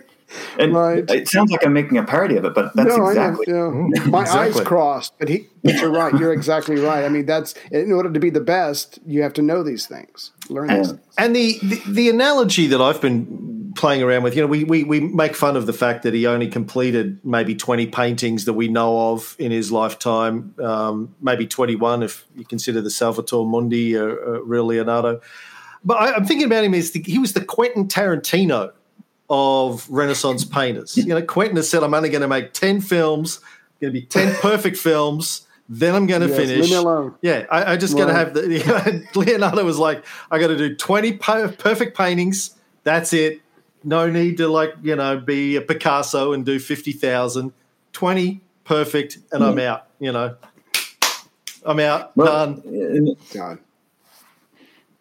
and 0.59 0.73
right. 0.73 1.09
it 1.09 1.30
sounds 1.30 1.51
like 1.51 1.65
I'm 1.65 1.71
making 1.71 1.97
a 1.97 2.03
parody 2.03 2.36
of 2.36 2.43
it, 2.43 2.53
but 2.53 2.75
that's 2.75 2.89
no, 2.89 3.07
exactly. 3.07 3.45
yeah. 3.47 3.53
Mm, 3.53 4.11
My 4.11 4.21
exactly. 4.21 4.59
eyes 4.59 4.67
crossed, 4.67 5.17
but 5.19 5.30
he. 5.30 5.47
But 5.63 5.75
you're 5.75 5.91
right. 5.91 6.13
You're 6.13 6.34
exactly 6.34 6.75
right. 6.75 7.05
I 7.05 7.09
mean, 7.09 7.25
that's 7.25 7.53
in 7.71 7.91
order 7.93 8.11
to 8.11 8.19
be 8.19 8.30
the 8.30 8.41
best, 8.41 8.99
you 9.05 9.21
have 9.21 9.34
to 9.34 9.41
know 9.41 9.63
these 9.63 9.88
things, 9.88 10.32
learn 10.49 10.69
and, 10.69 10.80
these 10.80 10.91
things. 10.91 11.01
And 11.17 11.36
the, 11.36 11.59
the, 11.63 11.82
the 11.88 12.09
analogy 12.09 12.67
that 12.67 12.82
I've 12.82 13.01
been 13.01 13.57
playing 13.78 14.03
around 14.03 14.23
with, 14.23 14.36
you 14.36 14.41
know, 14.41 14.47
we, 14.47 14.63
we 14.63 14.84
we 14.84 14.99
make 14.99 15.36
fun 15.36 15.55
of 15.55 15.65
the 15.65 15.73
fact 15.73 16.03
that 16.03 16.13
he 16.13 16.28
only 16.28 16.47
completed 16.47 17.19
maybe 17.23 17.55
20 17.55 17.88
paintings 17.88 18.45
that 18.45 18.53
we 18.53 18.67
know 18.67 19.11
of 19.13 19.36
in 19.39 19.51
his 19.51 19.71
lifetime, 19.71 20.53
um, 20.61 21.15
maybe 21.21 21.47
21 21.47 22.03
if 22.03 22.25
you 22.36 22.43
consider 22.43 22.82
the 22.82 22.89
Salvator 22.89 23.43
Mundi, 23.43 23.97
uh, 23.97 24.01
uh, 24.01 24.41
real 24.43 24.65
Leonardo. 24.65 25.21
But 25.84 26.01
I, 26.01 26.15
am 26.15 26.25
thinking 26.25 26.47
about 26.47 26.63
him 26.63 26.73
as 26.73 26.91
the, 26.91 27.01
he 27.03 27.19
was 27.19 27.34
the 27.34 27.45
Quentin 27.45 27.88
Tarantino 27.88 28.71
of 29.30 29.89
Renaissance 29.89 30.43
painters. 30.43 30.97
You 30.97 31.05
know, 31.05 31.21
Quentin 31.21 31.55
has 31.57 31.69
said, 31.69 31.84
I'm 31.84 31.93
only 31.93 32.09
going 32.09 32.21
to 32.21 32.28
make 32.28 32.53
10 32.53 32.82
films, 32.82 33.39
going 33.80 33.93
to 33.93 33.99
be 33.99 34.05
10 34.05 34.36
perfect 34.41 34.78
films. 34.78 35.47
Then 35.69 35.95
I'm 35.95 36.07
going 36.07 36.21
to 36.21 36.28
yes, 36.28 36.38
finish. 36.38 36.69
Yeah, 37.21 37.45
I, 37.51 37.73
I 37.73 37.78
just 37.78 37.97
got 37.97 38.05
to 38.05 38.13
have 38.13 38.34
the. 38.34 38.47
You 38.49 38.65
know, 38.65 39.03
Leonardo 39.15 39.65
was 39.65 39.78
like, 39.78 40.05
I 40.32 40.39
got 40.39 40.47
to 40.47 40.57
do 40.57 40.73
20 40.75 41.13
perfect 41.17 41.97
paintings. 41.97 42.55
That's 42.84 43.11
it. 43.11 43.41
No 43.88 44.09
need 44.09 44.38
to 44.38 44.49
like 44.49 44.75
you 44.83 44.95
know 44.95 45.17
be 45.17 45.55
a 45.55 45.61
Picasso 45.61 46.33
and 46.33 46.45
do 46.45 46.59
50,000. 46.59 47.53
20 47.93 48.41
perfect, 48.63 49.17
and 49.31 49.43
I'm 49.43 49.57
out. 49.59 49.88
You 49.99 50.11
know, 50.11 50.35
I'm 51.65 51.79
out. 51.79 52.15
Well, 52.15 52.27
done. 52.27 53.15
Done. 53.31 53.59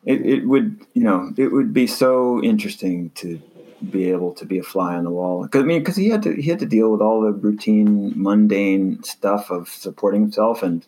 It, 0.04 0.24
it 0.24 0.46
would 0.46 0.86
you 0.94 1.02
know 1.02 1.32
it 1.36 1.48
would 1.48 1.74
be 1.74 1.86
so 1.86 2.42
interesting 2.42 3.10
to 3.16 3.42
be 3.90 4.10
able 4.10 4.32
to 4.34 4.46
be 4.46 4.58
a 4.58 4.62
fly 4.62 4.94
on 4.94 5.04
the 5.04 5.10
wall. 5.10 5.42
Because 5.42 5.62
I 5.62 5.66
mean, 5.66 5.80
because 5.80 5.96
he 5.96 6.08
had 6.08 6.22
to 6.22 6.32
he 6.32 6.48
had 6.48 6.60
to 6.60 6.66
deal 6.66 6.90
with 6.92 7.00
all 7.00 7.20
the 7.20 7.32
routine, 7.32 8.12
mundane 8.16 9.02
stuff 9.02 9.50
of 9.50 9.68
supporting 9.68 10.22
himself 10.22 10.62
and 10.62 10.86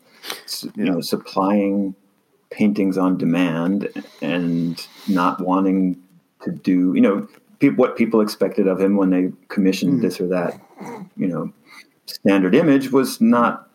you 0.76 0.84
know 0.84 1.00
supplying 1.00 1.94
paintings 2.50 2.96
on 2.96 3.18
demand 3.18 3.88
and 4.22 4.86
not 5.08 5.40
wanting 5.40 6.00
to 6.42 6.52
do 6.52 6.94
you 6.94 7.00
know 7.00 7.28
pe- 7.58 7.70
what 7.70 7.96
people 7.96 8.20
expected 8.20 8.66
of 8.66 8.80
him 8.80 8.96
when 8.96 9.10
they 9.10 9.32
commissioned 9.48 9.94
mm-hmm. 9.94 10.02
this 10.02 10.20
or 10.20 10.28
that 10.28 10.60
you 11.16 11.26
know 11.26 11.52
standard 12.06 12.54
image 12.54 12.90
was 12.90 13.20
not 13.20 13.68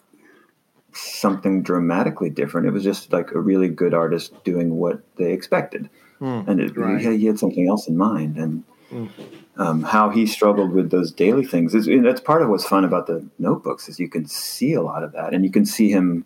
something 0.96 1.64
dramatically 1.64 2.30
different. 2.30 2.68
It 2.68 2.72
was 2.72 2.84
just 2.84 3.12
like 3.12 3.32
a 3.32 3.40
really 3.40 3.68
good 3.68 3.94
artist 3.94 4.44
doing 4.44 4.76
what 4.76 5.02
they 5.18 5.34
expected. 5.34 5.90
Mm, 6.22 6.48
and 6.48 6.60
it, 6.60 6.78
right. 6.78 7.02
he, 7.02 7.18
he, 7.18 7.26
had 7.26 7.40
something 7.40 7.68
else 7.68 7.88
in 7.88 7.98
mind. 7.98 8.38
And 8.38 8.64
um, 9.58 9.84
how 9.84 10.10
he 10.10 10.26
struggled 10.26 10.72
with 10.72 10.92
those 10.92 11.12
daily 11.12 11.46
things 11.46 11.76
is 11.76 11.90
that's 12.04 12.22
part 12.22 12.42
of 12.42 12.50
what's 12.50 12.66
fun 12.66 12.86
about 12.86 13.08
the 13.08 13.26
notebooks 13.40 13.90
is 13.90 14.00
you 14.00 14.10
can 14.10 14.26
see 14.28 14.74
a 14.74 14.82
lot 14.82 15.04
of 15.04 15.12
that 15.14 15.34
and 15.34 15.44
you 15.44 15.52
can 15.52 15.66
see 15.66 15.90
him 15.90 16.26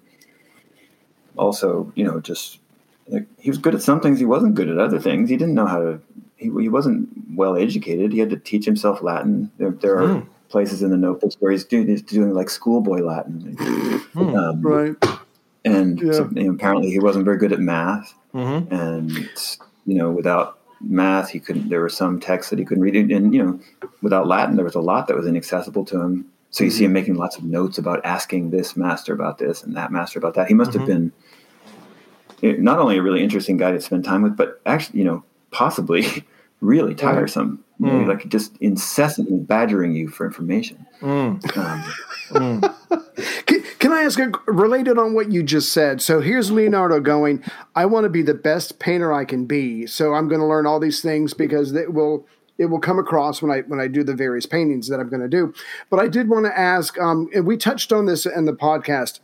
also 1.38 1.92
you 1.96 2.04
know 2.04 2.20
just 2.20 2.60
like 3.08 3.26
he 3.40 3.50
was 3.50 3.58
good 3.58 3.76
at 3.76 3.82
some 3.82 4.00
things 4.00 4.20
he 4.20 4.26
wasn't 4.26 4.54
good 4.54 4.70
at 4.70 4.78
other 4.78 5.00
things 5.00 5.30
he 5.30 5.38
didn't 5.38 5.54
know 5.54 5.66
how 5.66 5.80
to 5.80 6.02
he, 6.38 6.46
he 6.46 6.70
wasn't 6.70 7.10
well 7.36 7.56
educated 7.56 8.12
he 8.12 8.20
had 8.20 8.30
to 8.30 8.38
teach 8.38 8.66
himself 8.66 9.02
latin 9.02 9.52
there, 9.58 9.72
there 9.72 9.98
are 10.00 10.08
mm. 10.08 10.28
places 10.50 10.82
in 10.82 10.90
the 10.90 10.98
notebooks 10.98 11.36
where 11.40 11.52
he's 11.52 11.66
doing, 11.66 11.88
he's 11.88 12.02
doing 12.02 12.34
like 12.34 12.50
schoolboy 12.50 13.00
latin 13.00 13.56
mm. 13.58 14.38
um, 14.38 14.62
right 14.62 14.96
and 15.66 16.02
yeah. 16.02 16.14
so, 16.14 16.30
you 16.34 16.44
know, 16.44 16.54
apparently 16.54 16.90
he 16.90 17.00
wasn't 17.00 17.26
very 17.26 17.38
good 17.38 17.52
at 17.52 17.60
math 17.60 18.14
mm-hmm. 18.34 18.74
and 18.74 19.12
you 19.86 19.96
know 19.96 20.12
without 20.12 20.58
math. 20.82 21.30
He 21.30 21.40
couldn't. 21.40 21.70
There 21.70 21.82
were 21.82 21.90
some 21.90 22.20
texts 22.20 22.50
that 22.50 22.60
he 22.60 22.66
couldn't 22.66 22.84
read, 22.84 22.96
and 22.96 23.34
you 23.34 23.44
know, 23.44 23.60
without 24.02 24.28
Latin, 24.28 24.56
there 24.56 24.66
was 24.66 24.76
a 24.76 24.82
lot 24.82 25.08
that 25.08 25.16
was 25.16 25.28
inaccessible 25.28 25.86
to 25.86 26.02
him. 26.02 26.26
So 26.50 26.64
you 26.64 26.70
mm-hmm. 26.70 26.78
see 26.78 26.86
him 26.86 26.94
making 26.94 27.16
lots 27.16 27.38
of 27.38 27.44
notes 27.44 27.78
about 27.78 28.06
asking 28.06 28.52
this 28.52 28.78
master 28.78 29.14
about 29.14 29.38
this 29.38 29.64
and 29.64 29.76
that 29.76 29.92
master 29.92 30.20
about 30.20 30.36
that. 30.36 30.48
He 30.48 30.54
must 30.54 30.72
mm-hmm. 30.72 30.80
have 30.80 30.88
been 30.88 31.12
eh, 32.44 32.56
not 32.60 32.80
only 32.80 32.98
a 32.98 33.02
really 33.02 33.24
interesting 33.24 33.58
guy 33.58 33.72
to 33.72 33.82
spend 33.82 34.06
time 34.06 34.22
with, 34.22 34.38
but 34.38 34.62
actually, 34.66 35.00
you 35.00 35.06
know, 35.06 35.24
possibly 35.52 36.26
really 36.62 36.96
tiresome. 36.96 37.64
Mm. 37.80 37.86
You 37.86 37.94
know, 37.94 38.00
mm. 38.06 38.08
like 38.08 38.28
just 38.30 38.58
incessantly 38.58 39.38
badgering 39.38 39.94
you 39.94 40.08
for 40.08 40.26
information. 40.26 40.86
Mm. 41.02 41.58
Um, 41.58 41.84
mm. 42.30 43.46
can, 43.46 43.64
can, 43.78 43.92
I 43.94 44.02
ask, 44.02 44.18
a, 44.20 44.32
related 44.48 44.98
on 44.98 45.14
what 45.14 45.32
you 45.32 45.44
just 45.44 45.72
said? 45.72 46.02
So 46.02 46.20
here's 46.20 46.50
Leonardo 46.50 47.00
going, 47.00 47.44
I 47.76 47.86
want 47.86 48.06
to 48.06 48.10
be 48.10 48.24
the 48.24 48.34
best 48.34 48.80
painter 48.80 49.14
I 49.14 49.26
can 49.26 49.46
be. 49.46 49.86
So 49.86 50.16
I'm 50.16 50.28
going 50.28 50.42
to 50.42 50.48
learn 50.48 50.66
all 50.66 50.80
these 50.80 51.02
things 51.02 51.36
because 51.36 51.74
it 51.74 51.94
will 51.94 52.26
it 52.58 52.66
will 52.66 52.80
come 52.80 52.98
across 52.98 53.42
when 53.42 53.52
I 53.52 53.62
when 53.62 53.80
I 53.80 53.88
do 53.88 54.04
the 54.04 54.16
various 54.16 54.46
paintings 54.46 54.88
that 54.88 55.00
I'm 55.00 55.10
going 55.10 55.22
to 55.22 55.28
do. 55.28 55.54
But 55.90 56.00
I 56.00 56.08
did 56.08 56.30
want 56.30 56.46
to 56.46 56.58
ask, 56.58 57.00
um, 57.00 57.30
and 57.34 57.46
we 57.46 57.58
touched 57.58 57.92
on 57.94 58.08
this 58.08 58.26
in 58.26 58.46
the 58.46 58.54
podcast 58.54 59.20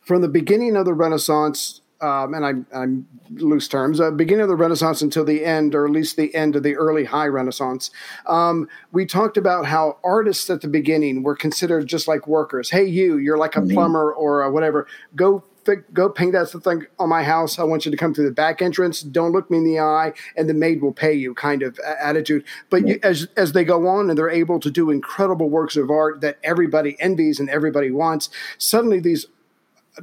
from 0.00 0.22
the 0.22 0.28
beginning 0.28 0.76
of 0.76 0.84
the 0.84 0.94
Renaissance 0.94 1.81
um, 2.02 2.34
and 2.34 2.44
I'm, 2.44 2.66
I'm 2.74 3.06
loose 3.30 3.68
terms, 3.68 4.00
uh, 4.00 4.10
beginning 4.10 4.42
of 4.42 4.48
the 4.48 4.56
Renaissance 4.56 5.00
until 5.02 5.24
the 5.24 5.44
end, 5.44 5.74
or 5.74 5.86
at 5.86 5.92
least 5.92 6.16
the 6.16 6.34
end 6.34 6.56
of 6.56 6.62
the 6.62 6.74
early 6.76 7.04
High 7.04 7.28
Renaissance. 7.28 7.90
Um, 8.26 8.68
we 8.90 9.06
talked 9.06 9.36
about 9.36 9.66
how 9.66 9.98
artists 10.04 10.50
at 10.50 10.60
the 10.60 10.68
beginning 10.68 11.22
were 11.22 11.36
considered 11.36 11.86
just 11.86 12.08
like 12.08 12.26
workers. 12.26 12.70
Hey, 12.70 12.84
you, 12.84 13.16
you're 13.18 13.38
like 13.38 13.56
a 13.56 13.60
mm-hmm. 13.60 13.74
plumber 13.74 14.12
or 14.12 14.50
whatever. 14.50 14.86
Go 15.14 15.44
go 15.92 16.08
paint 16.08 16.32
that 16.32 16.50
thing 16.50 16.86
on 16.98 17.08
my 17.08 17.22
house. 17.22 17.58
I 17.58 17.62
want 17.62 17.84
you 17.84 17.90
to 17.90 17.96
come 17.96 18.14
through 18.14 18.24
the 18.24 18.34
back 18.34 18.60
entrance. 18.60 19.00
Don't 19.02 19.32
look 19.32 19.50
me 19.50 19.58
in 19.58 19.64
the 19.64 19.78
eye, 19.78 20.12
and 20.36 20.48
the 20.48 20.54
maid 20.54 20.82
will 20.82 20.92
pay 20.92 21.12
you. 21.12 21.34
Kind 21.34 21.62
of 21.62 21.78
attitude. 21.78 22.44
But 22.70 22.86
you, 22.86 22.98
as 23.02 23.28
as 23.36 23.52
they 23.52 23.64
go 23.64 23.86
on 23.86 24.10
and 24.10 24.18
they're 24.18 24.28
able 24.28 24.58
to 24.60 24.70
do 24.70 24.90
incredible 24.90 25.48
works 25.48 25.76
of 25.76 25.90
art 25.90 26.20
that 26.20 26.38
everybody 26.42 26.96
envies 27.00 27.38
and 27.38 27.48
everybody 27.48 27.90
wants, 27.90 28.28
suddenly 28.58 29.00
these 29.00 29.26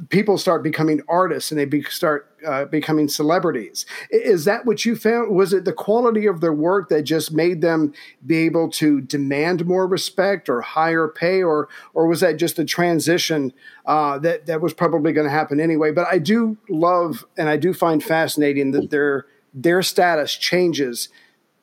people 0.08 0.38
start 0.38 0.62
becoming 0.62 1.00
artists 1.08 1.50
and 1.50 1.58
they 1.58 1.64
be, 1.64 1.82
start 1.82 2.32
uh, 2.46 2.64
becoming 2.66 3.08
celebrities. 3.08 3.86
Is 4.10 4.44
that 4.44 4.64
what 4.64 4.84
you 4.84 4.94
found? 4.94 5.34
Was 5.34 5.52
it 5.52 5.64
the 5.64 5.72
quality 5.72 6.26
of 6.26 6.40
their 6.40 6.52
work 6.52 6.88
that 6.90 7.02
just 7.02 7.32
made 7.32 7.60
them 7.60 7.92
be 8.24 8.36
able 8.38 8.70
to 8.72 9.00
demand 9.00 9.66
more 9.66 9.86
respect 9.86 10.48
or 10.48 10.60
higher 10.60 11.08
pay, 11.08 11.42
or 11.42 11.68
or 11.92 12.06
was 12.06 12.20
that 12.20 12.36
just 12.36 12.58
a 12.58 12.64
transition 12.64 13.52
uh, 13.86 14.18
that 14.18 14.46
that 14.46 14.60
was 14.60 14.72
probably 14.72 15.12
going 15.12 15.26
to 15.26 15.32
happen 15.32 15.58
anyway? 15.58 15.90
But 15.90 16.06
I 16.06 16.18
do 16.18 16.56
love 16.68 17.24
and 17.36 17.48
I 17.48 17.56
do 17.56 17.74
find 17.74 18.02
fascinating 18.02 18.70
that 18.72 18.90
their 18.90 19.26
their 19.52 19.82
status 19.82 20.34
changes 20.36 21.08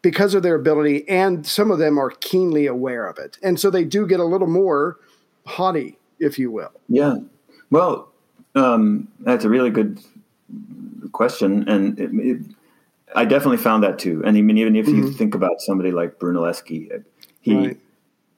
because 0.02 0.34
of 0.34 0.44
their 0.44 0.56
ability, 0.56 1.08
and 1.10 1.46
some 1.48 1.72
of 1.72 1.80
them 1.80 1.98
are 1.98 2.12
keenly 2.12 2.68
aware 2.68 3.08
of 3.08 3.18
it, 3.18 3.38
and 3.42 3.58
so 3.60 3.70
they 3.70 3.86
do 3.86 4.06
get 4.06 4.20
a 4.20 4.26
little 4.26 4.48
more 4.48 5.00
haughty, 5.46 5.98
if 6.20 6.38
you 6.38 6.52
will. 6.52 6.72
Yeah. 6.90 7.16
Well, 7.70 8.12
um, 8.58 9.08
that's 9.20 9.46
a 9.46 9.50
really 9.50 9.70
good 9.70 10.00
question, 11.12 11.68
and 11.68 12.00
it, 12.00 12.10
it, 12.14 12.42
I 13.16 13.26
definitely 13.26 13.58
found 13.58 13.84
that 13.84 14.00
too. 14.00 14.22
And 14.26 14.38
I 14.38 14.42
mean, 14.42 14.58
even 14.58 14.76
if 14.76 14.86
mm-hmm. 14.86 14.98
you 15.04 15.12
think 15.12 15.36
about 15.36 15.62
somebody 15.62 15.92
like 15.92 16.20
Brunelleschi, 16.20 17.04
he 17.42 17.56
right. 17.56 17.80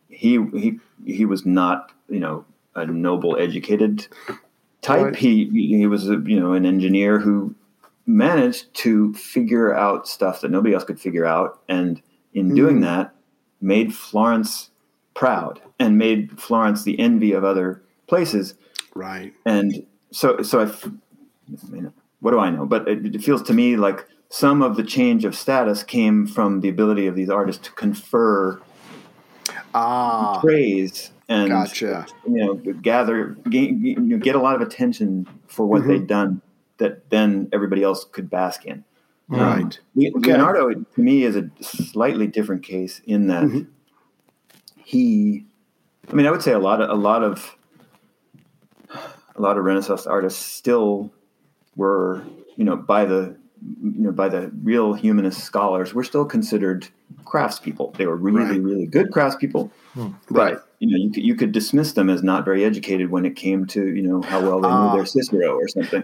he 0.09 0.43
he 0.53 0.80
he 1.05 1.26
was 1.26 1.45
not 1.45 1.91
you 2.09 2.20
know 2.20 2.45
a 2.76 2.86
noble 2.86 3.38
educated 3.38 4.07
type. 4.82 5.05
Right. 5.05 5.15
He 5.15 5.49
he 5.49 5.86
was 5.88 6.09
a, 6.09 6.22
you 6.26 6.39
know 6.39 6.53
an 6.53 6.65
engineer 6.65 7.20
who 7.20 7.55
managed 8.05 8.74
to 8.74 9.13
figure 9.13 9.76
out 9.76 10.07
stuff 10.07 10.41
that 10.41 10.49
nobody 10.49 10.74
else 10.74 10.84
could 10.84 10.99
figure 10.99 11.26
out, 11.26 11.61
and 11.67 12.01
in 12.34 12.47
mm-hmm. 12.47 12.55
doing 12.55 12.82
that, 12.82 13.13
made 13.61 13.93
Florence 13.93 14.72
proud 15.13 15.61
and 15.80 15.97
made 15.97 16.39
Florence 16.39 16.84
the 16.84 16.99
envy 16.99 17.34
of 17.34 17.43
other 17.43 17.82
places. 18.07 18.55
Right. 18.95 19.34
And 19.45 19.86
so 20.12 20.41
so 20.41 20.60
I, 20.60 20.66
I 20.66 21.70
mean, 21.70 21.93
what 22.20 22.32
do 22.32 22.39
I 22.39 22.49
know? 22.49 22.66
But 22.66 22.88
it, 22.88 23.16
it 23.16 23.24
feels 23.24 23.41
to 23.43 23.53
me 23.53 23.76
like 23.76 24.07
some 24.30 24.62
of 24.62 24.76
the 24.76 24.84
change 24.84 25.26
of 25.26 25.36
status 25.36 25.84
came 25.84 26.28
from 26.28 26.62
the 26.62 26.70
ability 26.70 27.07
of 27.07 27.16
these 27.16 27.30
artists 27.30 27.66
to 27.66 27.72
confer 27.72 28.62
ah, 29.74 30.39
praise 30.39 31.12
and 31.28 31.49
gotcha. 31.49 32.05
you 32.28 32.45
know 32.45 32.55
gather 32.55 33.38
get, 33.49 34.20
get 34.22 34.36
a 34.36 34.39
lot 34.39 34.55
of 34.55 34.62
attention 34.62 35.28
for 35.47 35.66
what 35.66 35.82
mm-hmm. 35.82 35.91
they'd 35.91 36.07
done 36.07 36.41
that 36.78 37.10
then 37.10 37.49
everybody 37.51 37.84
else 37.84 38.05
could 38.05 38.30
bask 38.30 38.66
in. 38.66 38.84
Right. 39.28 39.62
Um, 39.62 39.72
Leonardo 39.95 40.74
to 40.74 41.01
me 41.01 41.24
is 41.24 41.36
a 41.36 41.49
slightly 41.62 42.26
different 42.26 42.64
case 42.64 43.01
in 43.05 43.28
that 43.28 43.43
mm-hmm. 43.43 43.70
he 44.84 45.45
I 46.10 46.14
mean 46.14 46.26
I 46.26 46.32
would 46.32 46.41
say 46.41 46.51
a 46.51 46.60
lot 46.60 46.82
of 46.82 46.89
a 46.89 46.95
lot 46.95 47.24
of 47.24 47.55
a 49.40 49.42
lot 49.42 49.58
of 49.58 49.64
Renaissance 49.64 50.06
artists 50.06 50.46
still 50.46 51.12
were, 51.76 52.24
you 52.58 52.66
know, 52.66 52.76
by 52.76 53.06
the 53.06 53.36
you 53.82 54.02
know, 54.02 54.12
by 54.12 54.30
the 54.30 54.52
real 54.64 54.94
humanist 54.94 55.44
scholars, 55.44 55.94
were 55.94 56.04
still 56.04 56.26
considered 56.26 56.88
craftspeople. 57.26 57.96
They 57.98 58.06
were 58.06 58.16
really, 58.16 58.40
right. 58.40 58.62
really 58.62 58.86
good 58.86 59.12
craftspeople. 59.12 59.70
Hmm. 59.94 60.10
Right. 60.30 60.58
You 60.80 60.88
know, 60.88 60.98
you 60.98 61.12
could, 61.12 61.24
you 61.24 61.36
could 61.36 61.52
dismiss 61.52 61.94
them 61.94 62.10
as 62.10 62.24
not 62.24 62.46
very 62.46 62.64
educated 62.64 63.12
when 63.12 63.26
it 63.26 63.36
came 63.36 63.66
to 63.68 63.88
you 63.88 64.02
know 64.02 64.22
how 64.22 64.42
well 64.42 64.62
they 64.62 64.70
knew 64.70 64.92
their 64.94 65.02
ah. 65.02 65.06
Cicero 65.06 65.56
or 65.56 65.68
something. 65.68 66.04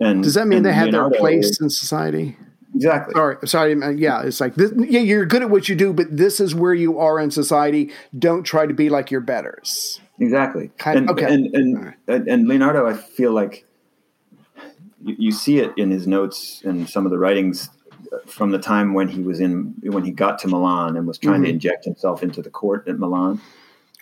And 0.00 0.22
does 0.22 0.34
that 0.34 0.46
mean 0.46 0.62
they 0.62 0.72
had 0.72 0.86
Leonardo, 0.86 1.10
their 1.10 1.20
place 1.20 1.60
in 1.60 1.68
society? 1.70 2.36
Exactly. 2.74 3.14
Sorry, 3.14 3.48
sorry. 3.48 3.98
Yeah, 3.98 4.22
it's 4.22 4.40
like 4.40 4.54
this, 4.54 4.72
yeah, 4.76 5.00
you're 5.00 5.26
good 5.26 5.42
at 5.42 5.50
what 5.50 5.68
you 5.68 5.74
do, 5.74 5.92
but 5.92 6.06
this 6.14 6.38
is 6.38 6.54
where 6.54 6.74
you 6.74 6.98
are 6.98 7.18
in 7.18 7.30
society. 7.30 7.90
Don't 8.16 8.44
try 8.44 8.66
to 8.66 8.74
be 8.74 8.88
like 8.88 9.10
your 9.10 9.20
betters. 9.20 10.00
Exactly. 10.20 10.70
Kind 10.78 10.98
and, 10.98 11.10
okay. 11.10 11.32
And 11.32 11.54
and, 11.54 11.94
right. 12.06 12.22
and 12.26 12.48
Leonardo, 12.48 12.86
I 12.86 12.94
feel 12.94 13.32
like 13.32 13.64
you, 15.02 15.16
you 15.18 15.32
see 15.32 15.58
it 15.58 15.72
in 15.76 15.90
his 15.90 16.06
notes 16.06 16.62
and 16.64 16.88
some 16.88 17.04
of 17.04 17.10
the 17.10 17.18
writings 17.18 17.70
from 18.26 18.50
the 18.50 18.58
time 18.58 18.94
when 18.94 19.08
he 19.08 19.22
was 19.22 19.40
in 19.40 19.74
when 19.82 20.04
he 20.04 20.10
got 20.10 20.38
to 20.40 20.48
Milan 20.48 20.96
and 20.96 21.06
was 21.06 21.18
trying 21.18 21.36
mm-hmm. 21.36 21.44
to 21.44 21.50
inject 21.50 21.84
himself 21.84 22.22
into 22.22 22.42
the 22.42 22.50
court 22.50 22.88
at 22.88 22.98
Milan. 22.98 23.40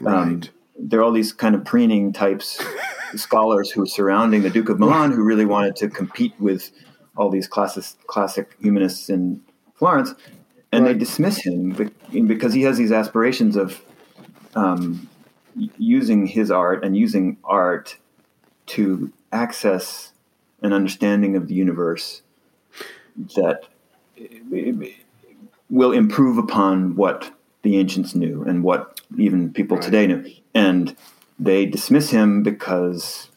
Um, 0.00 0.06
right. 0.06 0.22
Um, 0.22 0.42
there 0.78 1.00
are 1.00 1.02
all 1.02 1.12
these 1.12 1.32
kind 1.32 1.54
of 1.54 1.64
preening 1.64 2.12
types, 2.12 2.62
scholars 3.16 3.70
who 3.70 3.80
were 3.80 3.86
surrounding 3.86 4.42
the 4.42 4.50
Duke 4.50 4.68
of 4.68 4.78
Milan 4.78 5.12
who 5.12 5.22
really 5.22 5.46
wanted 5.46 5.76
to 5.76 5.88
compete 5.88 6.34
with 6.38 6.70
all 7.16 7.30
these 7.30 7.48
classic 7.48 7.84
classic 8.06 8.54
humanists 8.60 9.08
in 9.08 9.40
Florence, 9.74 10.14
and 10.72 10.84
right. 10.84 10.92
they 10.92 10.98
dismiss 10.98 11.38
him 11.38 11.90
because 12.26 12.52
he 12.52 12.62
has 12.62 12.76
these 12.76 12.92
aspirations 12.92 13.56
of 13.56 13.82
um, 14.54 15.08
using 15.78 16.26
his 16.26 16.50
art 16.50 16.84
and 16.84 16.96
using 16.96 17.38
art 17.44 17.98
to 18.66 19.12
access 19.32 20.12
an 20.62 20.72
understanding 20.72 21.36
of 21.36 21.48
the 21.48 21.54
universe 21.54 22.22
that 23.34 23.64
will 25.70 25.92
improve 25.92 26.38
upon 26.38 26.96
what 26.96 27.32
the 27.62 27.76
ancients 27.76 28.14
knew 28.14 28.42
and 28.42 28.62
what 28.62 29.00
even 29.18 29.52
people 29.52 29.76
right. 29.76 29.84
today 29.84 30.06
knew. 30.06 30.24
And 30.54 30.96
they 31.38 31.66
dismiss 31.66 32.10
him 32.10 32.42
because, 32.42 33.30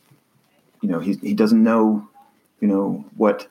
you 0.81 0.89
know, 0.89 0.99
he, 0.99 1.13
he 1.15 1.33
doesn't 1.33 1.61
know, 1.61 2.07
you 2.59 2.67
know, 2.67 3.05
what 3.15 3.47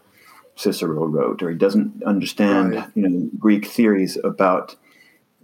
Cicero 0.57 1.07
wrote, 1.07 1.43
or 1.43 1.51
he 1.51 1.57
doesn't 1.57 2.03
understand, 2.03 2.75
right. 2.75 2.89
you 2.95 3.09
know, 3.09 3.31
Greek 3.39 3.67
theories 3.67 4.19
about 4.23 4.77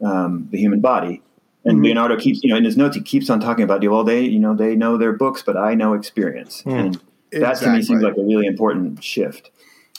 um, 0.03 0.49
the 0.51 0.59
human 0.59 0.81
body. 0.81 1.23
And 1.65 1.77
mm-hmm. 1.77 1.85
Leonardo 1.85 2.17
keeps, 2.17 2.43
you 2.43 2.51
know, 2.51 2.57
in 2.57 2.65
his 2.65 2.77
notes, 2.77 2.97
he 2.97 3.03
keeps 3.03 3.31
on 3.31 3.41
talking 3.41 3.65
about, 3.65 3.83
you. 3.83 3.91
well, 3.91 4.05
they, 4.05 4.23
you 4.23 4.39
know, 4.39 4.55
they 4.55 4.75
know 4.75 4.99
their 4.99 5.13
books, 5.13 5.43
but 5.43 5.57
I 5.57 5.75
know 5.75 5.95
experience. 5.95 6.63
Mm. 6.63 6.73
And 6.73 6.95
that 7.31 7.53
exactly. 7.53 7.67
to 7.67 7.73
me 7.73 7.83
seems 7.83 8.03
like 8.03 8.17
a 8.17 8.23
really 8.23 8.47
important 8.47 9.03
shift. 9.03 9.51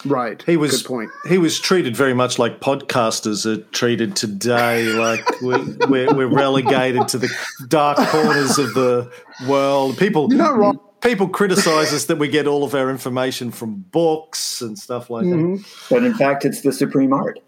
Right. 0.03 0.41
He 0.43 0.57
was 0.57 0.83
Good 0.83 0.87
point. 0.87 1.11
He 1.27 1.37
was 1.37 1.59
treated 1.59 1.95
very 1.95 2.13
much 2.13 2.37
like 2.37 2.59
podcasters 2.59 3.45
are 3.45 3.63
treated 3.71 4.15
today. 4.15 4.83
Like 4.83 5.41
we're, 5.41 5.77
we're, 5.87 6.13
we're 6.13 6.27
relegated 6.27 7.07
to 7.09 7.17
the 7.17 7.33
dark 7.67 7.97
corners 8.09 8.57
of 8.59 8.73
the 8.73 9.11
world. 9.47 9.97
People, 9.97 10.27
You're 10.29 10.37
not 10.37 10.57
wrong. 10.57 10.79
People 11.01 11.29
criticize 11.29 11.93
us 11.93 12.05
that 12.05 12.17
we 12.17 12.27
get 12.27 12.47
all 12.47 12.63
of 12.63 12.73
our 12.73 12.89
information 12.89 13.51
from 13.51 13.75
books 13.75 14.61
and 14.61 14.77
stuff 14.77 15.09
like 15.09 15.25
mm-hmm. 15.25 15.55
that. 15.55 15.65
But 15.89 16.03
in 16.03 16.13
fact, 16.13 16.45
it's 16.45 16.61
the 16.61 16.71
supreme 16.71 17.13
art. 17.13 17.39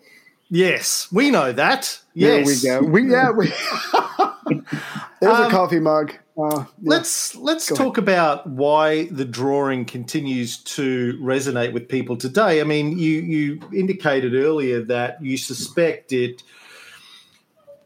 Yes, 0.50 1.12
we 1.12 1.30
know 1.30 1.52
that. 1.52 2.00
Yes, 2.14 2.62
there 2.64 2.80
we 2.80 2.82
go. 2.82 2.89
We 2.89 3.12
yeah. 3.12 3.32
We 3.32 3.48
There's 5.20 5.38
um, 5.38 5.48
a 5.48 5.50
coffee 5.50 5.80
mug. 5.80 6.14
Uh, 6.38 6.50
yeah. 6.60 6.66
Let's 6.82 7.36
let's 7.36 7.70
Go 7.70 7.76
talk 7.76 7.98
ahead. 7.98 8.08
about 8.08 8.48
why 8.48 9.06
the 9.06 9.26
drawing 9.26 9.86
continues 9.86 10.58
to 10.58 11.18
resonate 11.22 11.74
with 11.74 11.89
people 11.89 12.16
today. 12.16 12.62
I 12.62 12.64
mean, 12.64 12.98
you 12.98 13.22
you 13.22 13.60
indicated 13.74 14.36
earlier 14.36 14.82
that 14.84 15.22
you 15.22 15.38
suspect 15.38 16.14
it 16.14 16.43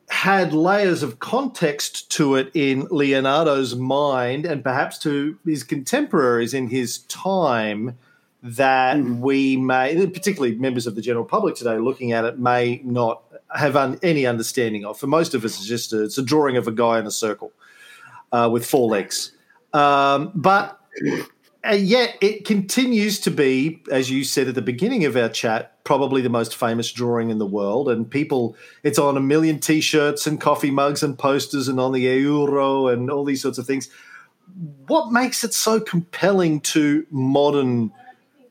had 0.09 0.51
layers 0.53 1.03
of 1.03 1.19
context 1.19 2.11
to 2.11 2.35
it 2.35 2.51
in 2.53 2.85
Leonardo's 2.91 3.75
mind 3.75 4.45
and 4.45 4.61
perhaps 4.61 4.97
to 4.99 5.37
his 5.45 5.63
contemporaries 5.63 6.53
in 6.53 6.67
his 6.67 6.99
time 7.03 7.97
that 8.43 8.97
mm. 8.97 9.19
we 9.19 9.55
may, 9.55 10.07
particularly 10.07 10.55
members 10.55 10.87
of 10.87 10.95
the 10.95 11.01
general 11.01 11.25
public 11.25 11.55
today, 11.55 11.77
looking 11.77 12.11
at 12.11 12.25
it, 12.25 12.39
may 12.39 12.81
not 12.83 13.23
have 13.55 13.75
un, 13.75 13.99
any 14.01 14.25
understanding 14.25 14.85
of. 14.85 14.99
For 14.99 15.07
most 15.07 15.33
of 15.33 15.45
us, 15.45 15.57
it's 15.57 15.67
just 15.67 15.93
a, 15.93 16.03
it's 16.03 16.17
a 16.17 16.23
drawing 16.23 16.57
of 16.57 16.67
a 16.67 16.71
guy 16.71 16.99
in 16.99 17.05
a 17.05 17.11
circle 17.11 17.51
uh, 18.31 18.49
with 18.51 18.65
four 18.65 18.89
legs. 18.89 19.31
Um, 19.73 20.31
but 20.33 20.79
uh, 21.63 21.73
yet 21.73 22.17
it 22.21 22.45
continues 22.45 23.19
to 23.21 23.31
be, 23.31 23.81
as 23.91 24.09
you 24.09 24.23
said 24.23 24.47
at 24.47 24.55
the 24.55 24.61
beginning 24.61 25.05
of 25.05 25.15
our 25.15 25.29
chat, 25.29 25.83
probably 25.83 26.21
the 26.21 26.29
most 26.29 26.55
famous 26.55 26.91
drawing 26.91 27.29
in 27.29 27.37
the 27.37 27.45
world. 27.45 27.89
And 27.89 28.09
people, 28.09 28.55
it's 28.83 28.97
on 28.97 29.17
a 29.17 29.21
million 29.21 29.59
T-shirts 29.59 30.25
and 30.25 30.41
coffee 30.41 30.71
mugs 30.71 31.03
and 31.03 31.17
posters 31.17 31.67
and 31.67 31.79
on 31.79 31.91
the 31.91 31.99
euro 31.99 32.87
and 32.87 33.11
all 33.11 33.23
these 33.23 33.41
sorts 33.41 33.57
of 33.57 33.67
things. 33.67 33.89
What 34.87 35.11
makes 35.11 35.43
it 35.43 35.53
so 35.53 35.79
compelling 35.79 36.61
to 36.61 37.05
modern 37.11 37.91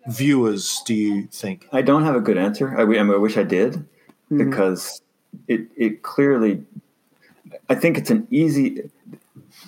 viewers? 0.06 0.82
Do 0.86 0.94
you 0.94 1.26
think? 1.26 1.68
I 1.72 1.82
don't 1.82 2.04
have 2.04 2.16
a 2.16 2.20
good 2.20 2.38
answer. 2.38 2.76
I, 2.76 2.82
I, 2.82 2.84
mean, 2.84 3.10
I 3.10 3.16
wish 3.16 3.36
I 3.36 3.42
did, 3.42 3.74
mm-hmm. 3.74 4.38
because 4.38 5.02
it 5.48 5.68
it 5.76 6.02
clearly. 6.02 6.64
I 7.68 7.74
think 7.74 7.98
it's 7.98 8.10
an 8.10 8.26
easy 8.30 8.90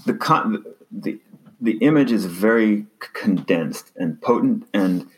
the 0.05 0.15
con, 0.15 0.65
the 0.91 1.19
the 1.61 1.79
image 1.79 2.11
is 2.11 2.27
very 2.27 2.87
condensed 2.99 3.93
and 3.97 4.21
potent 4.21 4.67
and 4.75 5.09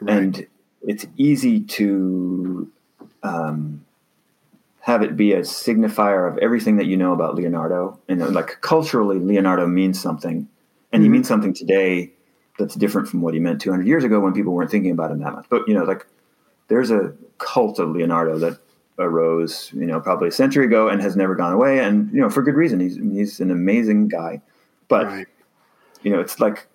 right. 0.00 0.16
and 0.16 0.46
it's 0.82 1.06
easy 1.16 1.60
to 1.60 2.70
um, 3.22 3.84
have 4.80 5.02
it 5.02 5.16
be 5.16 5.32
a 5.32 5.40
signifier 5.40 6.30
of 6.30 6.38
everything 6.38 6.76
that 6.76 6.86
you 6.86 6.96
know 6.96 7.12
about 7.12 7.34
Leonardo 7.34 7.98
and 8.08 8.22
uh, 8.22 8.30
like 8.30 8.60
culturally 8.60 9.18
Leonardo 9.18 9.66
means 9.66 10.00
something 10.00 10.48
and 10.92 11.00
mm-hmm. 11.00 11.02
he 11.02 11.08
means 11.08 11.28
something 11.28 11.54
today 11.54 12.12
that's 12.58 12.74
different 12.74 13.08
from 13.08 13.20
what 13.20 13.34
he 13.34 13.40
meant 13.40 13.60
200 13.60 13.86
years 13.86 14.04
ago 14.04 14.20
when 14.20 14.32
people 14.32 14.52
weren't 14.52 14.70
thinking 14.70 14.90
about 14.90 15.10
him 15.10 15.18
that 15.18 15.32
much 15.32 15.46
but 15.48 15.66
you 15.68 15.74
know 15.74 15.84
like 15.84 16.06
there's 16.68 16.90
a 16.90 17.14
cult 17.38 17.78
of 17.78 17.90
Leonardo 17.90 18.38
that 18.38 18.58
arose, 18.98 19.70
you 19.74 19.86
know, 19.86 20.00
probably 20.00 20.28
a 20.28 20.32
century 20.32 20.64
ago 20.64 20.88
and 20.88 21.00
has 21.00 21.16
never 21.16 21.34
gone 21.34 21.52
away, 21.52 21.78
and 21.78 22.10
you 22.12 22.20
know, 22.20 22.30
for 22.30 22.42
good 22.42 22.54
reason. 22.54 22.80
He's 22.80 22.96
he's 22.96 23.40
an 23.40 23.50
amazing 23.50 24.08
guy, 24.08 24.40
but 24.88 25.06
right. 25.06 25.26
you 26.02 26.10
know, 26.10 26.20
it's 26.20 26.40
like 26.40 26.66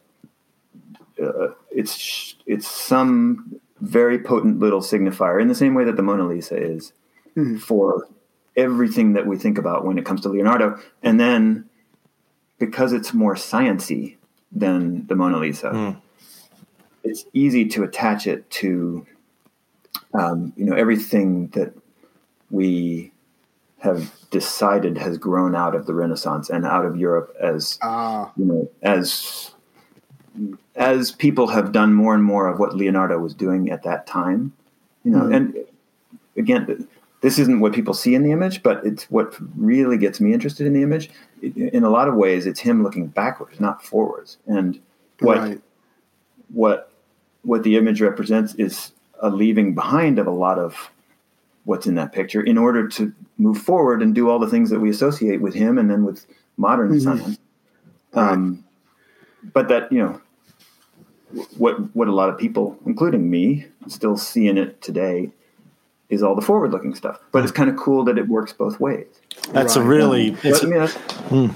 uh, 1.21 1.49
it's 1.71 2.35
it's 2.45 2.67
some 2.67 3.59
very 3.81 4.19
potent 4.19 4.59
little 4.59 4.81
signifier 4.81 5.41
in 5.41 5.47
the 5.47 5.55
same 5.55 5.73
way 5.73 5.83
that 5.83 5.95
the 5.95 6.03
Mona 6.03 6.27
Lisa 6.27 6.55
is 6.55 6.93
mm-hmm. 7.35 7.57
for 7.57 8.07
everything 8.55 9.13
that 9.13 9.25
we 9.25 9.37
think 9.37 9.57
about 9.57 9.85
when 9.85 9.97
it 9.97 10.05
comes 10.05 10.21
to 10.21 10.29
Leonardo, 10.29 10.79
and 11.03 11.19
then 11.19 11.67
because 12.59 12.93
it's 12.93 13.13
more 13.13 13.33
sciency 13.33 14.17
than 14.51 15.07
the 15.07 15.15
Mona 15.15 15.37
Lisa. 15.37 15.69
Mm. 15.69 16.01
It's 17.03 17.25
easy 17.33 17.65
to 17.65 17.83
attach 17.83 18.27
it 18.27 18.49
to 18.51 19.05
um, 20.13 20.53
you 20.55 20.65
know 20.65 20.75
everything 20.75 21.47
that 21.49 21.73
we 22.49 23.11
have 23.79 24.13
decided 24.29 24.97
has 24.97 25.17
grown 25.17 25.55
out 25.55 25.75
of 25.75 25.87
the 25.87 25.93
Renaissance 25.93 26.49
and 26.49 26.65
out 26.65 26.85
of 26.85 26.95
Europe 26.95 27.35
as 27.39 27.79
ah. 27.81 28.31
you 28.37 28.45
know 28.45 28.69
as 28.81 29.53
as 30.75 31.11
people 31.11 31.47
have 31.47 31.71
done 31.71 31.93
more 31.93 32.13
and 32.13 32.23
more 32.23 32.47
of 32.47 32.59
what 32.59 32.75
Leonardo 32.75 33.19
was 33.19 33.33
doing 33.33 33.69
at 33.69 33.83
that 33.83 34.07
time, 34.07 34.53
You 35.03 35.11
know, 35.11 35.21
mm-hmm. 35.23 35.33
and 35.33 35.55
again, 36.37 36.87
this 37.21 37.37
isn't 37.37 37.59
what 37.59 37.73
people 37.73 37.93
see 37.93 38.15
in 38.15 38.23
the 38.23 38.31
image, 38.31 38.63
but 38.63 38.83
it's 38.85 39.03
what 39.05 39.35
really 39.55 39.97
gets 39.97 40.19
me 40.19 40.33
interested 40.33 40.65
in 40.65 40.73
the 40.73 40.81
image. 40.81 41.09
In 41.41 41.83
a 41.83 41.89
lot 41.89 42.07
of 42.07 42.15
ways, 42.15 42.47
it's 42.47 42.59
him 42.59 42.83
looking 42.83 43.07
backwards, 43.07 43.59
not 43.59 43.83
forwards. 43.85 44.37
And 44.47 44.79
what 45.19 45.37
right. 45.37 45.61
what 46.49 46.91
what 47.43 47.63
the 47.63 47.77
image 47.77 48.01
represents 48.01 48.55
is 48.55 48.91
a 49.19 49.29
leaving 49.29 49.75
behind 49.75 50.17
of 50.17 50.27
a 50.27 50.31
lot 50.31 50.57
of 50.57 50.91
what's 51.65 51.85
in 51.85 51.93
that 51.93 52.11
picture 52.11 52.41
in 52.41 52.57
order 52.57 52.87
to 52.87 53.13
move 53.37 53.57
forward 53.57 54.01
and 54.01 54.15
do 54.15 54.29
all 54.29 54.39
the 54.39 54.49
things 54.49 54.71
that 54.71 54.79
we 54.79 54.89
associate 54.89 55.41
with 55.41 55.53
him 55.53 55.77
and 55.77 55.91
then 55.91 56.03
with 56.03 56.25
modern 56.57 56.91
mm-hmm. 56.91 57.19
science. 57.19 57.39
Um, 58.13 58.63
but 59.53 59.67
that 59.67 59.91
you 59.91 59.99
know 59.99 60.21
what 61.57 61.95
what 61.95 62.07
a 62.07 62.11
lot 62.11 62.29
of 62.29 62.37
people, 62.39 62.79
including 62.87 63.29
me, 63.29 63.67
still 63.87 64.17
see 64.17 64.47
in 64.47 64.57
it 64.57 64.81
today 64.81 65.31
is 66.11 66.21
all 66.21 66.35
the 66.35 66.41
forward 66.41 66.71
looking 66.71 66.93
stuff. 66.93 67.19
But 67.31 67.43
it's 67.43 67.51
kind 67.51 67.69
of 67.69 67.77
cool 67.77 68.03
that 68.03 68.17
it 68.17 68.27
works 68.27 68.53
both 68.53 68.79
ways. 68.79 69.07
That's 69.49 69.75
right. 69.75 69.83
a 69.83 69.87
really. 69.87 70.37
it's, 70.43 70.63
I 70.63 70.67
mean, 70.67 70.79
that's, 70.79 70.93
hmm. 70.93 71.47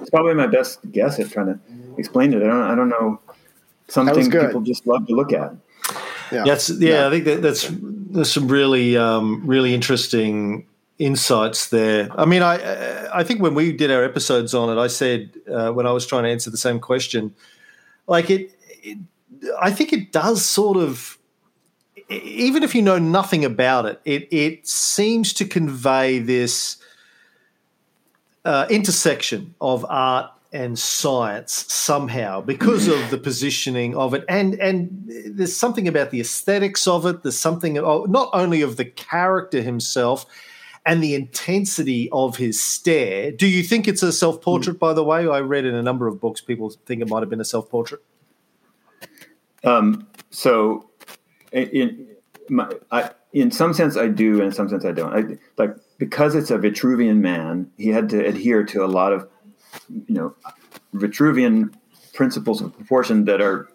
it's 0.00 0.10
probably 0.10 0.34
my 0.34 0.48
best 0.48 0.80
guess 0.90 1.20
at 1.20 1.30
trying 1.30 1.46
to 1.46 1.60
explain 1.98 2.32
it. 2.32 2.42
I 2.42 2.46
don't. 2.46 2.62
I 2.62 2.74
don't 2.74 2.88
know. 2.88 3.20
Something 3.88 4.30
people 4.30 4.62
just 4.62 4.86
love 4.86 5.06
to 5.06 5.14
look 5.14 5.32
at. 5.32 5.54
Yeah, 6.32 6.44
that's 6.44 6.70
yeah, 6.70 6.90
yeah. 6.90 7.06
I 7.06 7.10
think 7.10 7.24
that, 7.26 7.42
that's 7.42 7.68
there's 7.70 8.32
some 8.32 8.48
really 8.48 8.96
um, 8.96 9.42
really 9.44 9.74
interesting 9.74 10.66
insights 10.98 11.68
there. 11.68 12.08
I 12.16 12.24
mean, 12.24 12.42
I 12.42 13.08
I 13.12 13.22
think 13.22 13.42
when 13.42 13.54
we 13.54 13.72
did 13.72 13.90
our 13.90 14.02
episodes 14.02 14.54
on 14.54 14.74
it, 14.76 14.80
I 14.80 14.86
said 14.86 15.32
uh, 15.52 15.70
when 15.72 15.86
I 15.86 15.92
was 15.92 16.06
trying 16.06 16.24
to 16.24 16.30
answer 16.30 16.50
the 16.50 16.56
same 16.56 16.80
question, 16.80 17.34
like 18.06 18.30
it, 18.30 18.52
it 18.82 18.98
I 19.60 19.70
think 19.70 19.92
it 19.92 20.10
does 20.10 20.42
sort 20.42 20.78
of 20.78 21.18
even 22.08 22.62
if 22.62 22.74
you 22.74 22.82
know 22.82 22.98
nothing 22.98 23.44
about 23.44 23.86
it, 23.86 24.00
it 24.04 24.28
it 24.30 24.66
seems 24.66 25.32
to 25.34 25.44
convey 25.44 26.18
this 26.18 26.76
uh, 28.44 28.66
intersection 28.70 29.54
of 29.60 29.86
art 29.88 30.30
and 30.52 30.78
science 30.78 31.64
somehow 31.72 32.40
because 32.40 32.86
of 32.86 33.10
the 33.10 33.18
positioning 33.18 33.96
of 33.96 34.14
it, 34.14 34.24
and 34.28 34.54
and 34.60 35.10
there's 35.26 35.56
something 35.56 35.88
about 35.88 36.10
the 36.10 36.20
aesthetics 36.20 36.86
of 36.86 37.06
it. 37.06 37.22
There's 37.22 37.38
something 37.38 37.74
not 37.74 38.30
only 38.32 38.62
of 38.62 38.76
the 38.76 38.84
character 38.84 39.62
himself 39.62 40.26
and 40.84 41.02
the 41.02 41.14
intensity 41.14 42.08
of 42.10 42.36
his 42.36 42.60
stare. 42.60 43.30
Do 43.30 43.46
you 43.46 43.62
think 43.62 43.86
it's 43.86 44.02
a 44.02 44.12
self 44.12 44.42
portrait? 44.42 44.76
Mm. 44.76 44.80
By 44.80 44.92
the 44.92 45.04
way, 45.04 45.28
I 45.28 45.40
read 45.40 45.64
in 45.64 45.74
a 45.74 45.82
number 45.82 46.06
of 46.06 46.20
books 46.20 46.40
people 46.40 46.70
think 46.86 47.00
it 47.00 47.08
might 47.08 47.20
have 47.20 47.30
been 47.30 47.40
a 47.40 47.44
self 47.44 47.70
portrait. 47.70 48.02
Um, 49.64 50.08
so 50.30 50.90
in 51.52 52.08
my, 52.48 52.70
I, 52.90 53.10
in 53.32 53.50
some 53.50 53.72
sense 53.72 53.96
I 53.96 54.08
do, 54.08 54.34
and 54.34 54.44
in 54.44 54.52
some 54.52 54.68
sense 54.68 54.84
I 54.84 54.92
don't. 54.92 55.12
I, 55.12 55.38
like 55.56 55.76
because 55.98 56.34
it's 56.34 56.50
a 56.50 56.58
Vitruvian 56.58 57.18
man, 57.18 57.70
he 57.78 57.88
had 57.88 58.08
to 58.10 58.24
adhere 58.24 58.64
to 58.64 58.84
a 58.84 58.86
lot 58.86 59.12
of 59.12 59.28
you 59.88 60.14
know 60.14 60.34
Vitruvian 60.94 61.72
principles 62.12 62.60
of 62.60 62.74
proportion 62.74 63.24
that 63.24 63.40
are 63.40 63.68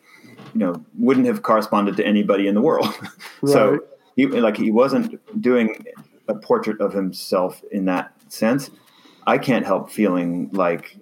you 0.53 0.59
know 0.59 0.86
wouldn't 0.97 1.25
have 1.25 1.41
corresponded 1.43 1.97
to 1.97 2.05
anybody 2.05 2.47
in 2.47 2.55
the 2.55 2.61
world. 2.61 2.93
Right. 3.39 3.53
so 3.53 3.80
he 4.15 4.25
like 4.25 4.57
he 4.57 4.71
wasn't 4.71 5.19
doing 5.39 5.86
a 6.28 6.34
portrait 6.34 6.82
of 6.82 6.91
himself 6.91 7.61
in 7.71 7.86
that 7.86 8.11
sense. 8.30 8.71
I 9.28 9.38
can't 9.38 9.63
help 9.63 9.91
feeling 9.91 10.49
like 10.53 10.97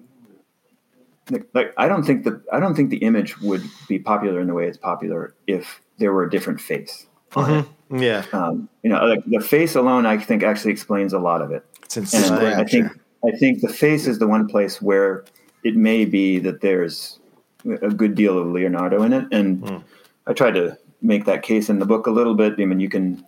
like 1.53 1.73
I 1.77 1.87
don't 1.87 2.03
think 2.03 2.25
that 2.25 2.41
I 2.51 2.59
don't 2.59 2.75
think 2.75 2.89
the 2.89 2.97
image 2.97 3.39
would 3.39 3.63
be 3.87 3.99
popular 3.99 4.41
in 4.41 4.47
the 4.47 4.53
way 4.53 4.67
it's 4.67 4.77
popular 4.77 5.33
if 5.47 5.81
there 5.97 6.13
were 6.13 6.23
a 6.23 6.29
different 6.29 6.61
face. 6.61 7.07
Mm-hmm. 7.31 7.97
Yeah, 7.97 8.25
um, 8.33 8.69
you 8.81 8.89
know, 8.89 9.05
like 9.05 9.23
the 9.25 9.39
face 9.39 9.75
alone, 9.75 10.05
I 10.05 10.17
think 10.17 10.41
actually 10.43 10.71
explains 10.71 11.13
a 11.13 11.19
lot 11.19 11.41
of 11.41 11.51
it. 11.51 11.63
It's 11.83 11.97
insane. 11.97 12.31
I, 12.31 12.61
I 12.61 12.63
think 12.63 12.91
I 13.25 13.31
think 13.37 13.61
the 13.61 13.69
face 13.69 14.07
is 14.07 14.19
the 14.19 14.27
one 14.27 14.47
place 14.47 14.81
where 14.81 15.25
it 15.63 15.75
may 15.75 16.05
be 16.05 16.39
that 16.39 16.61
there's 16.61 17.19
a 17.65 17.89
good 17.89 18.15
deal 18.15 18.37
of 18.37 18.47
Leonardo 18.47 19.03
in 19.03 19.13
it, 19.13 19.27
and 19.31 19.61
mm. 19.61 19.83
I 20.27 20.33
tried 20.33 20.53
to 20.55 20.77
make 21.01 21.25
that 21.25 21.43
case 21.43 21.69
in 21.69 21.79
the 21.79 21.85
book 21.85 22.07
a 22.07 22.11
little 22.11 22.35
bit. 22.35 22.53
I 22.59 22.65
mean, 22.65 22.79
you 22.79 22.89
can 22.89 23.23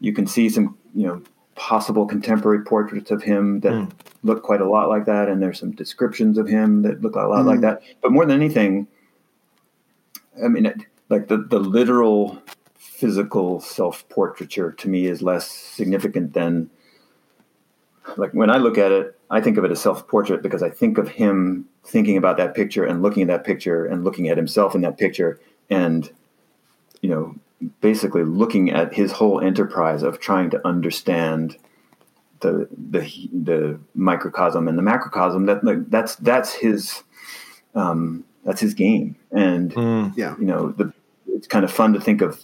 you 0.00 0.12
can 0.12 0.26
see 0.26 0.48
some 0.48 0.76
you 0.94 1.06
know 1.06 1.22
possible 1.54 2.04
contemporary 2.04 2.64
portraits 2.64 3.10
of 3.10 3.22
him 3.22 3.60
that 3.60 3.72
mm. 3.72 3.90
look 4.22 4.42
quite 4.42 4.60
a 4.60 4.68
lot 4.68 4.88
like 4.88 5.06
that, 5.06 5.28
and 5.28 5.42
there's 5.42 5.60
some 5.60 5.72
descriptions 5.72 6.38
of 6.38 6.48
him 6.48 6.82
that 6.82 7.00
look 7.00 7.16
a 7.16 7.20
lot 7.20 7.44
mm. 7.44 7.46
like 7.46 7.60
that. 7.60 7.82
But 8.02 8.12
more 8.12 8.26
than 8.26 8.36
anything, 8.36 8.86
I 10.42 10.48
mean, 10.48 10.72
like 11.08 11.28
the 11.28 11.38
the 11.38 11.58
literal 11.58 12.42
physical 12.74 13.60
self 13.60 14.08
portraiture 14.08 14.72
to 14.72 14.88
me 14.88 15.06
is 15.06 15.22
less 15.22 15.50
significant 15.50 16.32
than 16.32 16.70
like 18.16 18.32
when 18.32 18.50
I 18.50 18.58
look 18.58 18.78
at 18.78 18.92
it, 18.92 19.18
I 19.30 19.40
think 19.40 19.56
of 19.56 19.64
it 19.64 19.70
as 19.70 19.80
self 19.80 20.06
portrait 20.06 20.42
because 20.42 20.62
I 20.62 20.70
think 20.70 20.98
of 20.98 21.08
him 21.08 21.66
thinking 21.84 22.16
about 22.16 22.36
that 22.36 22.54
picture 22.54 22.84
and 22.84 23.02
looking 23.02 23.22
at 23.22 23.28
that 23.28 23.44
picture 23.44 23.84
and 23.84 24.04
looking 24.04 24.28
at 24.28 24.36
himself 24.36 24.74
in 24.74 24.80
that 24.82 24.98
picture 24.98 25.40
and 25.70 26.10
you 27.02 27.10
know 27.10 27.34
basically 27.80 28.24
looking 28.24 28.70
at 28.70 28.94
his 28.94 29.12
whole 29.12 29.40
enterprise 29.40 30.02
of 30.02 30.20
trying 30.20 30.50
to 30.50 30.66
understand 30.66 31.56
the 32.40 32.68
the 32.90 33.00
the 33.32 33.80
microcosm 33.94 34.68
and 34.68 34.78
the 34.78 34.82
macrocosm 34.82 35.46
that 35.46 35.64
like, 35.64 35.88
that's 35.90 36.16
that's 36.16 36.52
his 36.52 37.02
um, 37.74 38.24
that's 38.44 38.60
his 38.60 38.74
game 38.74 39.16
and 39.32 39.72
mm. 39.74 40.12
yeah 40.16 40.36
you 40.38 40.44
know 40.44 40.70
the, 40.72 40.92
it's 41.44 41.52
kind 41.52 41.64
of 41.64 41.70
fun 41.70 41.92
to 41.92 42.00
think 42.00 42.22
of 42.22 42.42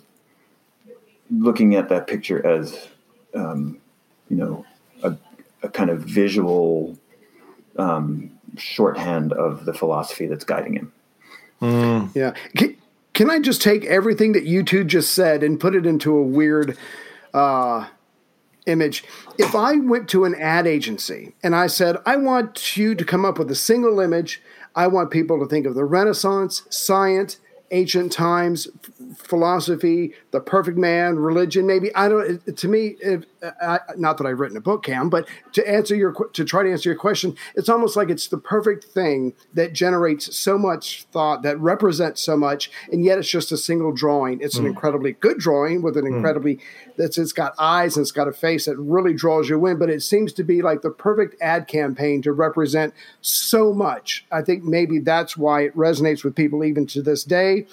looking 1.30 1.74
at 1.74 1.88
that 1.88 2.06
picture 2.06 2.44
as 2.46 2.88
um, 3.34 3.80
you 4.28 4.36
know 4.36 4.66
a, 5.02 5.16
a, 5.62 5.68
kind 5.70 5.88
of 5.88 6.00
visual 6.00 6.98
um, 7.78 8.30
shorthand 8.58 9.32
of 9.32 9.64
the 9.64 9.72
philosophy 9.72 10.26
that's 10.26 10.44
guiding 10.44 10.74
him 10.74 10.92
mm. 11.62 12.14
yeah 12.14 12.34
can 13.14 13.30
I 13.30 13.38
just 13.38 13.60
take 13.60 13.84
everything 13.84 14.32
that 14.32 14.44
you 14.44 14.62
two 14.62 14.84
just 14.84 15.12
said 15.12 15.42
and 15.42 15.58
put 15.58 15.74
it 15.74 15.84
into 15.84 16.16
a 16.16 16.22
weird 16.22 16.76
uh, 17.34 17.86
image? 18.66 19.04
If 19.38 19.54
I 19.54 19.76
went 19.76 20.08
to 20.10 20.24
an 20.24 20.34
ad 20.36 20.66
agency 20.66 21.34
and 21.42 21.54
I 21.54 21.66
said, 21.66 21.96
I 22.06 22.16
want 22.16 22.76
you 22.76 22.94
to 22.94 23.04
come 23.04 23.24
up 23.24 23.38
with 23.38 23.50
a 23.50 23.54
single 23.54 24.00
image, 24.00 24.40
I 24.74 24.86
want 24.86 25.10
people 25.10 25.38
to 25.38 25.46
think 25.46 25.66
of 25.66 25.74
the 25.74 25.84
Renaissance, 25.84 26.62
science, 26.70 27.38
ancient 27.70 28.12
times, 28.12 28.68
philosophy, 29.16 30.12
the 30.30 30.40
perfect 30.40 30.78
man, 30.78 31.16
religion. 31.16 31.66
Maybe 31.66 31.94
I 31.94 32.08
don't. 32.08 32.56
To 32.56 32.68
me, 32.68 32.96
if, 33.00 33.24
uh, 33.60 33.78
not 33.96 34.18
that 34.18 34.26
I've 34.26 34.40
written 34.40 34.56
a 34.56 34.60
book, 34.60 34.84
Cam, 34.84 35.10
but 35.10 35.28
to 35.52 35.68
answer 35.68 35.94
your 35.94 36.12
to 36.12 36.44
try 36.44 36.62
to 36.62 36.70
answer 36.70 36.88
your 36.88 36.98
question, 36.98 37.36
it's 37.54 37.68
almost 37.68 37.96
like 37.96 38.10
it's 38.10 38.28
the 38.28 38.38
perfect 38.38 38.84
thing 38.84 39.34
that 39.54 39.72
generates 39.72 40.36
so 40.36 40.58
much 40.58 41.04
thought, 41.12 41.42
that 41.42 41.58
represents 41.58 42.20
so 42.20 42.36
much, 42.36 42.70
and 42.92 43.04
yet 43.04 43.18
it's 43.18 43.28
just 43.28 43.52
a 43.52 43.56
single 43.56 43.92
drawing. 43.92 44.40
It's 44.40 44.56
mm. 44.56 44.60
an 44.60 44.64
hmm. 44.64 44.70
incredibly 44.70 45.12
good 45.12 45.38
drawing 45.38 45.82
with 45.82 45.96
an 45.96 46.04
mm. 46.04 46.16
incredibly 46.16 46.60
that's 46.96 47.18
it's 47.18 47.32
got 47.32 47.54
eyes 47.58 47.96
and 47.96 48.04
it's 48.04 48.12
got 48.12 48.28
a 48.28 48.32
face 48.32 48.66
that 48.66 48.76
really 48.76 49.14
draws 49.14 49.48
you 49.48 49.64
in. 49.66 49.78
But 49.78 49.90
it 49.90 50.02
seems 50.02 50.32
to 50.34 50.44
be 50.44 50.62
like 50.62 50.82
the 50.82 50.90
perfect 50.90 51.40
ad 51.40 51.66
campaign 51.66 52.22
to 52.22 52.32
represent 52.32 52.94
so 53.20 53.72
much. 53.72 54.24
I 54.30 54.42
think 54.42 54.64
maybe 54.64 54.98
that's 54.98 55.36
why 55.36 55.62
it 55.62 55.76
resonates 55.76 56.22
with 56.22 56.34
people 56.34 56.64
even 56.64 56.86
to 56.88 57.02
this 57.02 57.24
day 57.24 57.66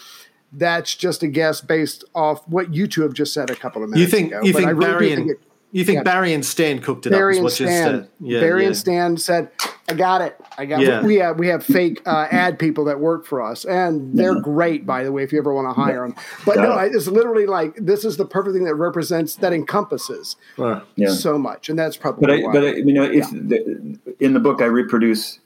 that's 0.51 0.95
just 0.95 1.23
a 1.23 1.27
guess 1.27 1.61
based 1.61 2.03
off 2.15 2.47
what 2.47 2.73
you 2.73 2.87
two 2.87 3.01
have 3.01 3.13
just 3.13 3.33
said 3.33 3.49
a 3.49 3.55
couple 3.55 3.83
of 3.83 3.89
minutes 3.89 4.11
you 4.11 4.17
think, 4.17 4.31
ago. 4.31 4.43
You 4.43 4.53
think 4.53 4.67
really 4.67 4.79
Barry 4.79 5.13
and, 5.13 5.31
it, 5.31 5.41
you 5.71 5.83
think 5.83 5.97
yeah. 5.97 6.03
Barry 6.03 6.33
and 6.33 6.45
Stan 6.45 6.79
cooked 6.79 7.05
it 7.05 7.09
Barry 7.09 7.37
up? 7.37 7.43
And 7.43 7.51
Stan, 7.51 8.07
yeah, 8.21 8.39
Barry 8.39 8.61
yeah. 8.61 8.67
and 8.67 8.77
Stan 8.77 9.17
said, 9.17 9.51
"I 9.89 9.93
got 9.93 10.21
it. 10.21 10.39
I 10.57 10.65
got 10.65 10.79
yeah. 10.79 11.01
we, 11.01 11.07
we 11.07 11.15
have 11.17 11.39
we 11.39 11.47
have 11.49 11.65
fake 11.65 12.01
uh, 12.05 12.27
ad 12.31 12.57
people 12.57 12.85
that 12.85 13.01
work 13.01 13.25
for 13.25 13.41
us, 13.41 13.65
and 13.65 14.17
they're 14.17 14.39
great, 14.39 14.85
by 14.85 15.03
the 15.03 15.11
way. 15.11 15.23
If 15.23 15.33
you 15.33 15.39
ever 15.39 15.53
want 15.53 15.67
to 15.67 15.73
hire 15.73 16.01
them, 16.07 16.15
but 16.45 16.55
got 16.55 16.63
no, 16.63 16.77
it. 16.79 16.95
it's 16.95 17.07
literally 17.07 17.45
like 17.45 17.75
this 17.75 18.05
is 18.05 18.15
the 18.15 18.25
perfect 18.25 18.55
thing 18.55 18.63
that 18.63 18.75
represents 18.75 19.35
that 19.35 19.51
encompasses 19.51 20.37
uh, 20.57 20.79
so 21.07 21.37
much, 21.37 21.67
and 21.67 21.77
that's 21.77 21.97
probably. 21.97 22.25
But 22.25 22.31
I, 22.31 22.51
but 22.51 22.63
I, 22.63 22.75
you 22.77 22.93
know, 22.93 23.03
if 23.03 23.29
the, 23.29 23.99
in 24.19 24.33
the 24.33 24.39
book 24.39 24.61
I 24.61 24.65
reproduce 24.65 25.39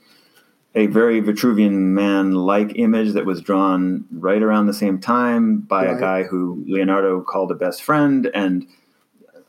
a 0.74 0.88
very 0.88 1.22
Vitruvian 1.22 1.72
man 1.72 2.34
like 2.34 2.74
image 2.76 3.14
that 3.14 3.26
was 3.26 3.42
drawn 3.42 4.06
right 4.12 4.42
around 4.42 4.68
the 4.68 4.74
same 4.74 5.00
time 5.00 5.60
by 5.60 5.86
right. 5.86 5.98
a 5.98 6.00
guy 6.00 6.24
who 6.24 6.64
Leonardo 6.68 7.22
called 7.22 7.52
a 7.52 7.56
best 7.56 7.84
friend, 7.84 8.30
and 8.34 8.68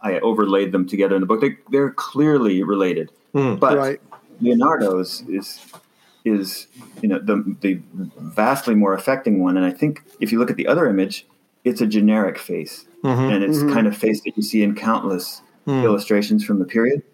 I 0.02 0.18
overlaid 0.18 0.72
them 0.72 0.86
together 0.86 1.14
in 1.14 1.20
the 1.20 1.26
book. 1.26 1.40
They, 1.40 1.56
they're 1.70 1.92
clearly 1.92 2.62
related, 2.62 3.10
mm, 3.34 3.58
but 3.58 3.78
right. 3.78 4.00
Leonardo's 4.40 5.22
is 5.28 5.64
is 6.24 6.66
you 7.00 7.08
know 7.08 7.20
the 7.20 7.56
the 7.60 7.80
vastly 8.18 8.74
more 8.74 8.94
affecting 8.94 9.40
one. 9.40 9.56
And 9.56 9.64
I 9.64 9.70
think 9.70 10.02
if 10.20 10.32
you 10.32 10.40
look 10.40 10.50
at 10.50 10.56
the 10.56 10.66
other 10.66 10.88
image, 10.88 11.26
it's 11.62 11.80
a 11.80 11.86
generic 11.86 12.36
face, 12.36 12.86
mm-hmm, 13.04 13.32
and 13.32 13.44
it's 13.44 13.58
mm-hmm. 13.58 13.72
kind 13.72 13.86
of 13.86 13.96
face 13.96 14.20
that 14.22 14.36
you 14.36 14.42
see 14.42 14.64
in 14.64 14.74
countless 14.74 15.42
mm. 15.68 15.84
illustrations 15.84 16.44
from 16.44 16.58
the 16.58 16.64
period. 16.64 17.04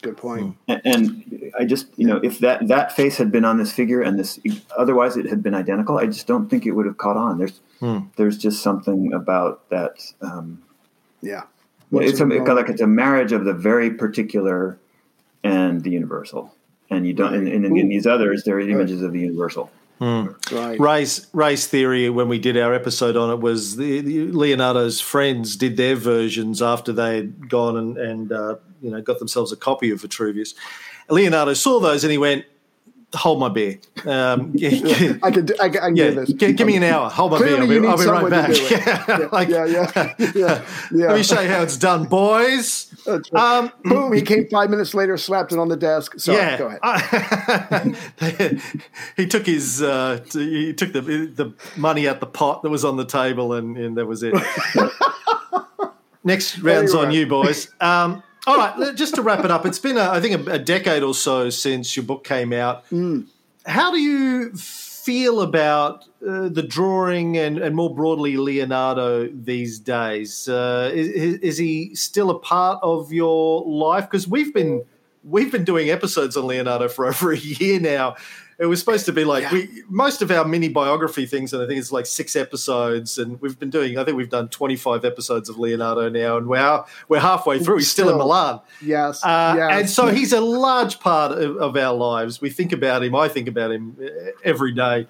Good 0.00 0.16
point. 0.16 0.56
And, 0.68 0.80
and 0.84 1.52
I 1.58 1.64
just, 1.64 1.86
you 1.96 2.06
know, 2.06 2.20
if 2.22 2.38
that 2.38 2.68
that 2.68 2.94
face 2.94 3.16
had 3.16 3.32
been 3.32 3.44
on 3.44 3.58
this 3.58 3.72
figure 3.72 4.00
and 4.00 4.18
this, 4.18 4.38
otherwise 4.76 5.16
it 5.16 5.26
had 5.26 5.42
been 5.42 5.54
identical, 5.54 5.98
I 5.98 6.06
just 6.06 6.26
don't 6.28 6.48
think 6.48 6.66
it 6.66 6.70
would 6.72 6.86
have 6.86 6.98
caught 6.98 7.16
on. 7.16 7.38
There's, 7.38 7.60
Hmm. 7.80 7.98
there's 8.16 8.36
just 8.38 8.62
something 8.62 9.12
about 9.12 9.68
that. 9.70 10.04
Um, 10.20 10.62
Yeah. 11.22 11.42
it's 11.42 12.20
a, 12.20 12.26
What's 12.26 12.40
it's 12.40 12.48
like 12.48 12.68
it's 12.68 12.80
a 12.80 12.86
marriage 12.86 13.32
of 13.32 13.44
the 13.44 13.52
very 13.54 13.90
particular 13.90 14.78
and 15.44 15.82
the 15.82 15.90
universal. 15.90 16.54
And 16.90 17.06
you 17.06 17.12
don't, 17.12 17.34
and, 17.34 17.46
and 17.48 17.64
in, 17.66 17.76
in 17.76 17.88
these 17.88 18.06
others, 18.06 18.44
there 18.44 18.56
are 18.56 18.60
images 18.60 19.02
of 19.02 19.12
the 19.12 19.20
universal. 19.20 19.70
Right. 20.00 20.78
Ray's 20.78 21.26
Ray's 21.32 21.66
theory 21.66 22.08
when 22.08 22.28
we 22.28 22.38
did 22.38 22.56
our 22.56 22.72
episode 22.72 23.16
on 23.16 23.30
it 23.30 23.40
was 23.40 23.76
the, 23.76 24.00
the 24.00 24.26
Leonardo's 24.32 25.00
friends 25.00 25.56
did 25.56 25.76
their 25.76 25.96
versions 25.96 26.62
after 26.62 26.92
they 26.92 27.16
had 27.16 27.48
gone 27.48 27.76
and, 27.76 27.98
and 27.98 28.32
uh, 28.32 28.54
you 28.80 28.90
know 28.90 29.00
got 29.00 29.18
themselves 29.18 29.52
a 29.52 29.56
copy 29.56 29.90
of 29.90 30.00
Vitruvius. 30.00 30.54
Leonardo 31.10 31.54
saw 31.54 31.80
those 31.80 32.04
and 32.04 32.10
he 32.10 32.18
went, 32.18 32.44
"Hold 33.14 33.40
my 33.40 33.48
beer." 33.48 33.78
Um, 34.04 34.52
yeah, 34.54 35.14
I 35.22 35.30
can 35.30 35.46
do, 35.46 35.54
I, 35.60 35.68
can- 35.70 35.82
I 35.82 35.86
can 35.88 35.96
yeah, 35.96 36.10
do 36.10 36.14
this. 36.16 36.32
gi- 36.34 36.52
give 36.52 36.66
me 36.66 36.76
an 36.76 36.82
hour. 36.82 37.08
Hold 37.08 37.32
my 37.32 37.38
Clearly 37.38 37.66
beer. 37.66 37.88
I'll 37.88 37.96
be, 37.96 38.04
I'll 38.06 38.18
be 38.24 38.30
right 38.30 38.30
back. 38.30 38.50
Yeah, 39.08 39.28
like, 39.32 39.48
yeah, 39.48 39.64
yeah, 40.34 40.64
yeah. 40.92 41.06
Let 41.08 41.16
me 41.16 41.22
show 41.22 41.40
you 41.40 41.48
how 41.48 41.62
it's 41.62 41.76
done, 41.78 42.04
boys. 42.04 42.94
Right. 43.06 43.34
Um, 43.34 43.72
Boom! 43.84 44.12
He 44.12 44.20
came 44.20 44.46
five 44.48 44.68
minutes 44.68 44.92
later, 44.92 45.16
slapped 45.16 45.52
it 45.52 45.58
on 45.58 45.68
the 45.68 45.76
desk. 45.76 46.18
Sorry, 46.18 46.36
yeah, 46.38 46.58
go 46.58 46.78
ahead. 46.82 48.60
he 49.16 49.26
took 49.26 49.46
his 49.46 49.80
uh, 49.82 50.22
he 50.32 50.74
took 50.74 50.92
the 50.92 51.00
the 51.00 51.54
money 51.76 52.06
out 52.06 52.20
the 52.20 52.26
pot 52.26 52.62
that 52.62 52.68
was 52.70 52.84
on 52.84 52.96
the 52.98 53.06
table, 53.06 53.54
and, 53.54 53.76
and 53.78 53.96
that 53.96 54.04
was 54.06 54.22
it. 54.22 54.34
Next 56.24 56.58
round's 56.58 56.94
on 56.94 57.10
you, 57.12 57.26
boys. 57.26 57.72
Um, 57.80 58.22
all 58.48 58.56
right, 58.56 58.94
just 58.96 59.14
to 59.16 59.22
wrap 59.22 59.44
it 59.44 59.50
up, 59.50 59.66
it's 59.66 59.78
been 59.78 59.98
a, 59.98 60.10
I 60.10 60.20
think 60.20 60.48
a, 60.48 60.52
a 60.52 60.58
decade 60.58 61.02
or 61.02 61.14
so 61.14 61.50
since 61.50 61.94
your 61.96 62.04
book 62.04 62.24
came 62.24 62.52
out. 62.52 62.84
How 63.66 63.90
do 63.90 63.98
you 63.98 64.52
feel 64.54 65.42
about 65.42 66.04
uh, 66.26 66.48
the 66.48 66.62
drawing 66.62 67.36
and, 67.36 67.58
and 67.58 67.76
more 67.76 67.94
broadly 67.94 68.38
Leonardo 68.38 69.28
these 69.28 69.78
days? 69.78 70.48
Uh, 70.48 70.90
is, 70.94 71.38
is 71.40 71.58
he 71.58 71.94
still 71.94 72.30
a 72.30 72.38
part 72.38 72.78
of 72.82 73.12
your 73.12 73.64
life? 73.66 74.04
Because 74.04 74.26
we've 74.26 74.54
been 74.54 74.84
we've 75.24 75.52
been 75.52 75.64
doing 75.64 75.90
episodes 75.90 76.36
on 76.36 76.46
Leonardo 76.46 76.88
for 76.88 77.06
over 77.06 77.32
a 77.32 77.38
year 77.38 77.78
now. 77.78 78.16
It 78.60 78.66
was 78.66 78.80
supposed 78.80 79.06
to 79.06 79.12
be 79.12 79.24
like 79.24 79.44
Yeah. 79.44 79.52
we 79.52 79.68
most 79.88 80.20
of 80.20 80.32
our 80.32 80.44
mini 80.44 80.68
biography 80.68 81.26
things, 81.26 81.52
and 81.52 81.62
I 81.62 81.66
think 81.68 81.78
it's 81.78 81.92
like 81.92 82.06
six 82.06 82.34
episodes, 82.34 83.16
and 83.16 83.40
we've 83.40 83.56
been 83.56 83.70
doing. 83.70 83.96
I 83.98 84.04
think 84.04 84.16
we've 84.16 84.28
done 84.28 84.48
twenty 84.48 84.74
five 84.74 85.04
episodes 85.04 85.48
of 85.48 85.58
Leonardo 85.58 86.08
now, 86.08 86.36
and 86.38 86.48
we're 86.48 86.84
we're 87.08 87.20
halfway 87.20 87.60
through. 87.60 87.76
He's 87.76 87.90
still, 87.90 88.10
in 88.10 88.18
Milan. 88.18 88.60
Yes, 88.82 89.22
Uh, 89.24 89.54
yes. 89.56 89.70
And 89.80 89.88
so 89.90 90.06
he's 90.08 90.32
a 90.32 90.40
large 90.40 90.98
part 90.98 91.32
of, 91.32 91.56
of 91.58 91.76
our 91.76 91.94
lives. 91.94 92.40
We 92.40 92.50
think 92.50 92.72
about 92.72 93.04
him. 93.04 93.14
I 93.14 93.28
think 93.28 93.46
about 93.46 93.70
him 93.70 93.96
uh, 94.02 94.08
every 94.42 94.72
day. 94.72 95.06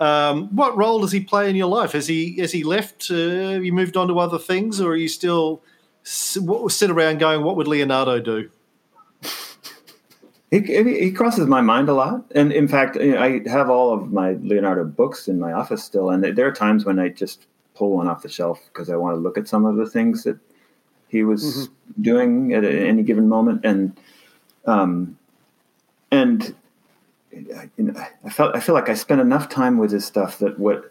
Um, 0.00 0.54
what 0.56 0.74
role 0.76 1.00
does 1.00 1.12
he 1.12 1.20
play 1.20 1.50
in 1.50 1.56
your 1.56 1.66
life? 1.68 1.92
Has 1.92 2.06
he 2.06 2.36
has 2.38 2.52
he 2.52 2.64
left? 2.64 3.10
Uh, 3.10 3.60
you 3.60 3.72
moved 3.72 3.98
on 3.98 4.08
to 4.08 4.18
other 4.18 4.38
things, 4.38 4.80
or 4.80 4.92
are 4.92 4.96
you 4.96 5.08
still 5.08 5.60
sit 6.04 6.90
around 6.90 7.18
going, 7.18 7.42
"What 7.42 7.56
would 7.56 7.68
Leonardo 7.68 8.18
do?" 8.18 8.48
He, 10.50 10.60
he 10.60 11.12
crosses 11.12 11.46
my 11.46 11.60
mind 11.60 11.88
a 11.90 11.94
lot, 11.94 12.24
and 12.34 12.52
in 12.52 12.68
fact, 12.68 12.96
you 12.96 13.12
know, 13.12 13.22
I 13.22 13.46
have 13.48 13.68
all 13.68 13.92
of 13.92 14.12
my 14.12 14.32
Leonardo 14.32 14.84
books 14.84 15.28
in 15.28 15.38
my 15.38 15.52
office 15.52 15.84
still. 15.84 16.08
And 16.10 16.24
there 16.24 16.46
are 16.46 16.52
times 16.52 16.86
when 16.86 16.98
I 16.98 17.10
just 17.10 17.46
pull 17.74 17.92
one 17.92 18.08
off 18.08 18.22
the 18.22 18.30
shelf 18.30 18.58
because 18.72 18.88
I 18.88 18.96
want 18.96 19.14
to 19.14 19.18
look 19.20 19.36
at 19.36 19.46
some 19.46 19.66
of 19.66 19.76
the 19.76 19.84
things 19.88 20.22
that 20.24 20.38
he 21.08 21.22
was 21.22 21.68
doing 22.00 22.54
at 22.54 22.64
any 22.64 23.02
given 23.02 23.28
moment. 23.28 23.60
And 23.64 23.98
um, 24.64 25.18
and 26.10 26.54
I- 27.54 27.70
you 27.76 27.84
know, 27.84 28.04
I 28.24 28.30
felt 28.30 28.56
I 28.56 28.60
feel 28.60 28.74
like 28.74 28.88
I 28.88 28.94
spent 28.94 29.20
enough 29.20 29.50
time 29.50 29.76
with 29.76 29.90
his 29.90 30.06
stuff 30.06 30.38
that 30.38 30.58
what 30.58 30.90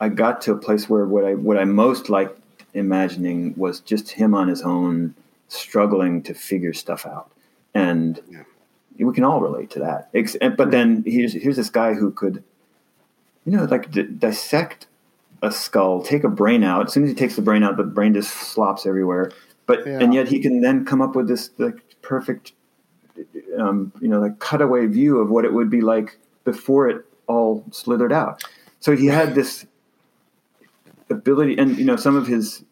I 0.00 0.08
got 0.08 0.40
to 0.42 0.52
a 0.52 0.56
place 0.56 0.88
where 0.88 1.04
what 1.04 1.24
I 1.24 1.34
what 1.34 1.58
I 1.58 1.64
most 1.64 2.08
liked 2.08 2.40
imagining 2.74 3.54
was 3.56 3.80
just 3.80 4.10
him 4.10 4.34
on 4.34 4.46
his 4.46 4.62
own, 4.62 5.14
struggling 5.48 6.22
to 6.22 6.34
figure 6.34 6.72
stuff 6.72 7.06
out, 7.06 7.30
and 7.76 8.20
we 8.98 9.12
can 9.14 9.24
all 9.24 9.40
relate 9.40 9.70
to 9.70 9.78
that. 9.80 10.08
But 10.56 10.70
then 10.70 11.02
here's 11.06 11.32
here's 11.34 11.56
this 11.56 11.70
guy 11.70 11.94
who 11.94 12.10
could, 12.10 12.42
you 13.44 13.52
know, 13.56 13.64
like 13.64 13.90
d- 13.90 14.02
dissect 14.04 14.86
a 15.42 15.50
skull, 15.52 16.02
take 16.02 16.24
a 16.24 16.28
brain 16.28 16.64
out. 16.64 16.86
As 16.86 16.92
soon 16.94 17.04
as 17.04 17.10
he 17.10 17.14
takes 17.14 17.36
the 17.36 17.42
brain 17.42 17.62
out, 17.62 17.76
the 17.76 17.84
brain 17.84 18.14
just 18.14 18.32
slops 18.32 18.86
everywhere. 18.86 19.30
But 19.66 19.86
Yeah. 19.86 19.98
and 20.00 20.14
yet 20.14 20.28
he 20.28 20.38
can 20.40 20.60
then 20.60 20.84
come 20.84 21.02
up 21.02 21.14
with 21.14 21.28
this 21.28 21.50
like 21.58 21.76
perfect, 22.02 22.52
um, 23.58 23.92
you 24.00 24.08
know, 24.08 24.20
like 24.20 24.38
cutaway 24.38 24.86
view 24.86 25.18
of 25.18 25.28
what 25.30 25.44
it 25.44 25.52
would 25.52 25.68
be 25.70 25.80
like 25.80 26.18
before 26.44 26.88
it 26.88 27.04
all 27.26 27.64
slithered 27.70 28.12
out. 28.12 28.42
So 28.80 28.96
he 28.96 29.06
had 29.06 29.34
this 29.34 29.66
ability, 31.10 31.58
and 31.58 31.76
you 31.76 31.84
know, 31.84 31.96
some 31.96 32.16
of 32.16 32.26
his 32.26 32.64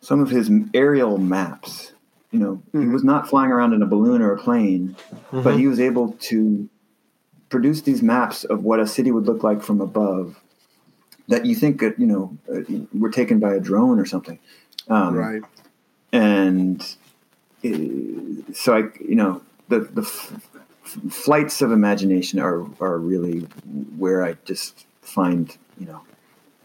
some 0.00 0.20
of 0.20 0.30
his 0.30 0.50
aerial 0.74 1.18
maps. 1.18 1.92
You 2.32 2.38
know, 2.40 2.62
he 2.72 2.86
was 2.86 3.04
not 3.04 3.28
flying 3.28 3.50
around 3.50 3.72
in 3.72 3.82
a 3.82 3.86
balloon 3.86 4.20
or 4.20 4.32
a 4.32 4.38
plane, 4.38 4.96
but 5.32 5.58
he 5.58 5.66
was 5.68 5.78
able 5.80 6.12
to 6.12 6.68
produce 7.48 7.82
these 7.82 8.02
maps 8.02 8.44
of 8.44 8.64
what 8.64 8.80
a 8.80 8.86
city 8.86 9.10
would 9.12 9.26
look 9.26 9.42
like 9.42 9.62
from 9.62 9.80
above. 9.80 10.36
That 11.28 11.46
you 11.46 11.54
think, 11.54 11.80
that, 11.80 11.98
you 11.98 12.06
know, 12.06 12.36
uh, 12.52 12.60
were 12.92 13.10
taken 13.10 13.38
by 13.40 13.54
a 13.54 13.60
drone 13.60 13.98
or 13.98 14.04
something. 14.06 14.38
Um, 14.88 15.14
right. 15.16 15.42
and 16.12 16.80
uh, 17.64 18.52
so 18.52 18.76
I, 18.76 18.84
you 19.00 19.16
know, 19.16 19.42
the 19.68 19.80
the 19.80 20.02
f- 20.02 20.40
flights 21.10 21.62
of 21.62 21.72
imagination 21.72 22.38
are 22.38 22.64
are 22.80 22.98
really 22.98 23.40
where 23.96 24.24
I 24.24 24.34
just 24.44 24.86
find, 25.02 25.56
you 25.80 25.86
know, 25.86 26.02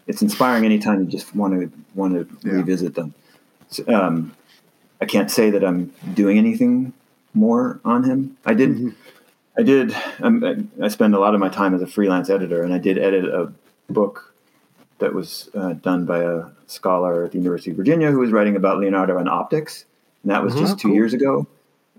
it's 0.05 0.21
inspiring 0.21 0.63
anytime 0.65 0.99
you 0.99 1.07
just 1.07 1.35
want 1.35 1.53
to 1.59 1.71
want 1.95 2.13
to 2.13 2.47
Yeah. 2.47 2.57
revisit 2.57 2.93
them. 2.93 3.13
So, 3.69 3.83
um, 3.87 4.33
I 5.01 5.05
can't 5.05 5.31
say 5.31 5.49
that 5.49 5.63
I'm 5.63 5.93
doing 6.13 6.37
anything 6.37 6.93
more 7.33 7.79
on 7.83 8.03
him. 8.03 8.37
I 8.45 8.53
did. 8.53 8.93
I 9.57 9.63
did. 9.63 9.95
Um, 10.21 10.43
I, 10.43 10.85
I 10.85 10.87
spend 10.87 11.15
a 11.15 11.19
lot 11.19 11.33
of 11.33 11.39
my 11.39 11.49
time 11.49 11.73
as 11.73 11.81
a 11.81 11.87
freelance 11.87 12.29
editor, 12.29 12.63
and 12.63 12.73
I 12.73 12.77
did 12.77 12.97
edit 12.97 13.25
a 13.25 13.51
book 13.91 14.33
that 14.99 15.13
was 15.13 15.49
uh, 15.55 15.73
done 15.73 16.05
by 16.05 16.19
a 16.19 16.45
scholar 16.67 17.25
at 17.25 17.31
the 17.31 17.39
University 17.39 17.71
of 17.71 17.77
Virginia 17.77 18.11
who 18.11 18.19
was 18.19 18.31
writing 18.31 18.55
about 18.55 18.79
Leonardo 18.79 19.17
and 19.17 19.27
optics, 19.27 19.85
and 20.23 20.31
that 20.31 20.43
was 20.43 20.55
just 20.55 20.79
two 20.79 20.89
cool. 20.89 20.95
years 20.95 21.13
ago. 21.13 21.47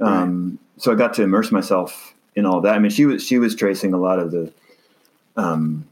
Um, 0.00 0.58
So 0.78 0.92
I 0.92 0.94
got 0.94 1.14
to 1.14 1.22
immerse 1.22 1.52
myself 1.52 2.14
in 2.34 2.46
all 2.46 2.60
that. 2.62 2.74
I 2.74 2.78
mean, 2.78 2.90
she 2.90 3.04
was 3.04 3.24
she 3.24 3.38
was 3.38 3.54
tracing 3.54 3.92
a 3.92 3.98
lot 3.98 4.18
of 4.18 4.30
the, 4.30 4.52
um, 5.36 5.84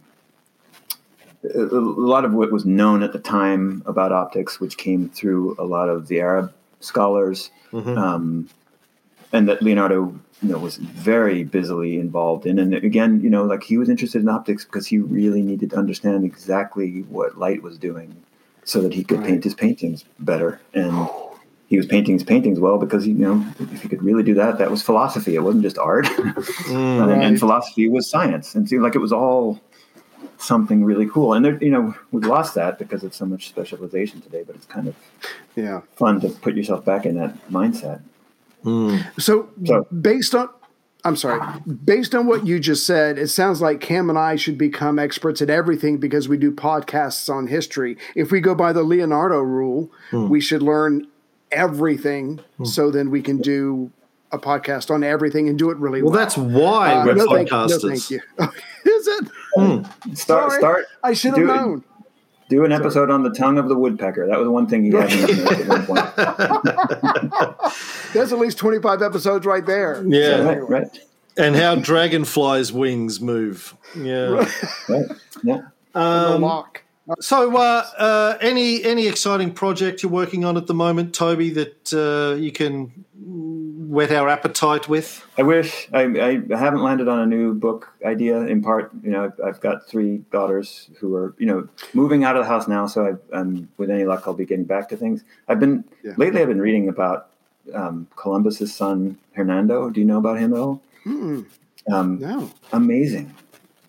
a, 1.45 1.61
a 1.61 1.81
lot 2.15 2.25
of 2.25 2.33
what 2.33 2.51
was 2.53 2.65
known 2.65 3.03
at 3.03 3.13
the 3.13 3.19
time 3.19 3.83
about 3.87 4.13
optics, 4.13 4.61
which 4.61 4.79
came 4.79 5.09
through 5.09 5.57
a 5.59 5.65
lot 5.65 5.89
of 5.89 6.09
the 6.09 6.21
Arab 6.21 6.53
scholars, 6.81 7.51
um, 7.97 8.49
and 9.33 9.49
that 9.49 9.63
Leonardo 9.63 10.19
you 10.43 10.49
know 10.49 10.59
was 10.59 10.77
very 10.77 11.45
busily 11.45 11.99
involved 11.99 12.47
in. 12.47 12.59
And 12.59 12.75
again, 12.75 13.21
you 13.21 13.31
know, 13.31 13.45
like 13.45 13.63
he 13.63 13.77
was 13.79 13.89
interested 13.89 14.23
in 14.23 14.29
optics 14.29 14.65
because 14.65 14.87
he 14.87 14.99
really 14.99 15.43
needed 15.43 15.71
to 15.71 15.77
understand 15.77 16.25
exactly 16.25 17.03
what 17.09 17.39
light 17.39 17.63
was 17.63 17.79
doing, 17.79 18.17
so 18.65 18.81
that 18.83 18.93
he 18.95 19.05
could 19.05 19.23
paint 19.25 19.45
his 19.45 19.55
paintings 19.55 20.05
better. 20.19 20.61
And 20.75 21.09
he 21.69 21.77
was 21.77 21.87
painting 21.87 22.15
his 22.15 22.25
paintings 22.25 22.59
well 22.59 22.79
because 22.79 23.07
you 23.07 23.15
know 23.15 23.45
if 23.61 23.83
he 23.83 23.89
could 23.89 24.03
really 24.03 24.25
do 24.25 24.35
that, 24.35 24.59
that 24.59 24.71
was 24.71 24.83
philosophy. 24.83 25.37
It 25.37 25.43
wasn't 25.43 25.63
just 25.63 25.79
art, 25.79 26.09
and, 26.19 26.37
and 26.99 27.11
Right. 27.23 27.39
philosophy 27.39 27.89
was 27.89 28.09
science. 28.11 28.55
And 28.55 28.67
it 28.67 28.69
seemed 28.71 28.83
like 28.83 28.97
it 28.97 29.01
was 29.01 29.13
all 29.13 29.61
something 30.41 30.85
really 30.85 31.07
cool. 31.07 31.35
And 31.35 31.45
there, 31.45 31.63
you 31.63 31.71
know, 31.71 31.95
we've 32.13 32.25
lost 32.25 32.55
that 32.55 32.79
because 32.79 33.05
of 33.05 33.15
so 33.15 33.27
much 33.27 33.49
specialization 33.49 34.21
today. 34.21 34.43
But 34.47 34.57
it's 34.57 34.67
kind 34.67 34.89
of 34.89 34.95
Yeah. 35.57 35.81
fun 35.97 36.21
to 36.21 36.29
put 36.31 36.55
yourself 36.57 36.85
back 36.85 37.07
in 37.07 37.17
that 37.17 37.37
mindset. 37.51 38.01
Hmm. 38.63 38.99
So, 39.19 39.49
So- 39.65 39.87
based 40.01 40.35
on, 40.35 40.49
I'm 41.05 41.17
sorry, 41.17 41.41
based 41.85 42.15
on 42.15 42.27
what 42.27 42.47
you 42.47 42.59
just 42.61 42.85
said, 42.87 43.19
it 43.19 43.29
sounds 43.29 43.63
like 43.63 43.81
Cam 43.81 44.11
and 44.11 44.19
I 44.19 44.37
should 44.37 44.59
become 44.59 44.99
experts 44.99 45.41
at 45.41 45.49
everything 45.49 45.97
because 45.97 46.29
we 46.29 46.37
do 46.37 46.53
podcasts 46.53 47.33
on 47.33 47.47
history. 47.47 47.97
If 48.15 48.31
we 48.31 48.41
go 48.41 48.55
by 48.55 48.73
the 48.73 48.83
Leonardo 48.83 49.39
rule, 49.41 49.91
hmm. 50.11 50.29
we 50.29 50.41
should 50.41 50.63
learn 50.63 51.07
everything 51.51 52.41
hmm. 52.59 52.65
so 52.65 52.91
then 52.91 53.11
we 53.11 53.23
can 53.23 53.39
do 53.39 53.91
a 54.33 54.39
podcast 54.39 54.91
on 54.91 55.03
everything 55.03 55.49
and 55.49 55.59
do 55.59 55.71
it 55.71 55.77
really 55.79 56.03
well. 56.03 56.13
Well, 56.13 56.21
that's 56.21 56.37
why 56.37 56.93
Uh, 56.95 57.07
we're 57.07 57.15
no, 57.15 57.27
thank, 57.35 57.51
no, 57.51 57.67
podcasters. 57.67 57.89
thank 57.89 58.11
you. 58.11 58.21
Is 58.93 59.07
it? 59.09 59.29
Start, 59.55 60.17
Sorry. 60.17 60.59
start. 60.59 60.87
I 61.03 61.13
should 61.13 61.31
have 61.31 61.37
do, 61.39 61.47
known. 61.47 61.85
Do 62.49 62.65
an 62.65 62.73
episode 62.73 63.11
on 63.11 63.23
the 63.23 63.31
tongue 63.31 63.59
of 63.59 63.69
the 63.69 63.77
woodpecker. 63.77 64.27
That 64.27 64.39
was 64.39 64.49
one 64.49 64.67
thing 64.67 64.85
he 64.85 64.91
had 64.91 65.13
in 65.13 65.47
at 65.47 65.69
one 65.69 65.87
point. 65.87 66.17
There's 68.13 68.33
at 68.33 68.39
least 68.39 68.59
25 68.59 69.03
episodes 69.03 69.47
right 69.47 69.65
there. 69.65 70.03
Yeah. 70.07 70.23
So 70.39 70.45
Right, 70.45 70.53
anyway. 70.57 70.69
right, 70.69 70.99
and 71.37 71.57
how 71.57 71.77
dragonflies' 71.77 72.73
wings 72.73 73.21
move. 73.21 73.77
Yeah. 73.97 74.45
right. 74.89 75.07
Yeah. 75.43 75.61
The 75.93 76.01
Um, 76.01 76.43
lock. 76.43 76.83
so, 77.19 77.57
uh, 77.57 77.85
uh, 77.99 78.39
any 78.41 78.85
any 78.85 79.09
exciting 79.09 79.53
project 79.53 80.05
you're 80.05 80.13
working 80.13 80.45
on 80.45 80.57
at 80.57 80.69
the 80.69 80.75
moment, 80.75 81.13
Toby, 81.13 81.51
that 81.51 81.93
uh, 81.93 82.37
you 82.41 82.53
can 82.53 83.05
whet 83.91 84.13
our 84.13 84.29
appetite 84.29 84.89
with? 84.89 85.25
I 85.37 85.43
wish 85.43 85.89
I, 85.93 86.03
I 86.03 86.57
haven't 86.57 86.83
landed 86.83 87.09
on 87.09 87.19
a 87.19 87.27
new 87.27 87.55
book 87.55 87.93
idea. 88.05 88.39
In 88.43 88.63
part, 88.63 88.93
you 89.03 89.11
know, 89.11 89.25
I've, 89.25 89.41
I've 89.45 89.61
got 89.61 89.87
three 89.89 90.19
daughters 90.31 90.89
who 90.99 91.15
are 91.17 91.35
you 91.39 91.47
know 91.47 91.69
moving 91.93 92.25
out 92.25 92.37
of 92.37 92.45
the 92.45 92.49
house 92.49 92.69
now, 92.69 92.87
so 92.87 93.19
I, 93.33 93.39
am 93.41 93.69
with 93.79 93.91
any 93.91 94.05
luck 94.05 94.23
I'll 94.27 94.35
be 94.35 94.47
getting 94.47 94.65
back 94.65 94.89
to 94.91 94.97
things. 94.97 95.25
I've 95.49 95.59
been 95.59 95.85
yeah. 96.05 96.13
lately. 96.17 96.41
I've 96.41 96.49
been 96.49 96.61
reading 96.61 96.89
about 96.89 97.31
um, 97.75 98.07
Columbus's 98.17 98.75
son 98.75 99.19
Hernando. 99.33 99.91
Do 99.91 100.01
you 100.01 100.07
know 100.07 100.19
about 100.19 100.39
him 100.39 100.55
at 100.55 100.61
all? 100.61 100.83
Mm-mm. 101.05 101.47
Um, 101.93 102.19
no. 102.19 102.51
Amazing. 102.73 103.35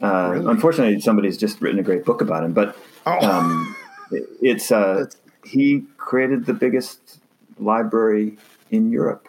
Uh, 0.01 0.31
really? 0.33 0.51
Unfortunately, 0.51 0.99
somebody's 0.99 1.37
just 1.37 1.61
written 1.61 1.79
a 1.79 1.83
great 1.83 2.05
book 2.05 2.21
about 2.21 2.43
him, 2.43 2.53
but 2.53 2.75
oh. 3.05 3.19
um, 3.19 3.75
it, 4.11 4.27
it's 4.41 4.71
uh, 4.71 5.05
he 5.45 5.85
created 5.97 6.45
the 6.45 6.53
biggest 6.53 7.19
library 7.59 8.37
in 8.71 8.91
Europe, 8.91 9.27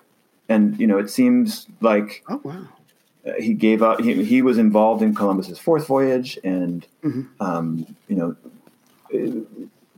and 0.52 0.78
you 0.78 0.86
know 0.86 0.98
it 0.98 1.10
seems 1.10 1.66
like 1.80 2.24
oh 2.28 2.40
wow. 2.44 2.68
Uh, 3.24 3.30
he 3.38 3.54
gave 3.54 3.84
up. 3.84 4.00
He, 4.00 4.24
he, 4.24 4.42
was 4.42 4.58
involved 4.58 5.00
in 5.00 5.14
Columbus's 5.14 5.56
fourth 5.56 5.86
voyage, 5.86 6.40
and 6.42 6.84
mm-hmm. 7.04 7.22
um, 7.40 7.96
you 8.08 8.16
know 8.16 8.36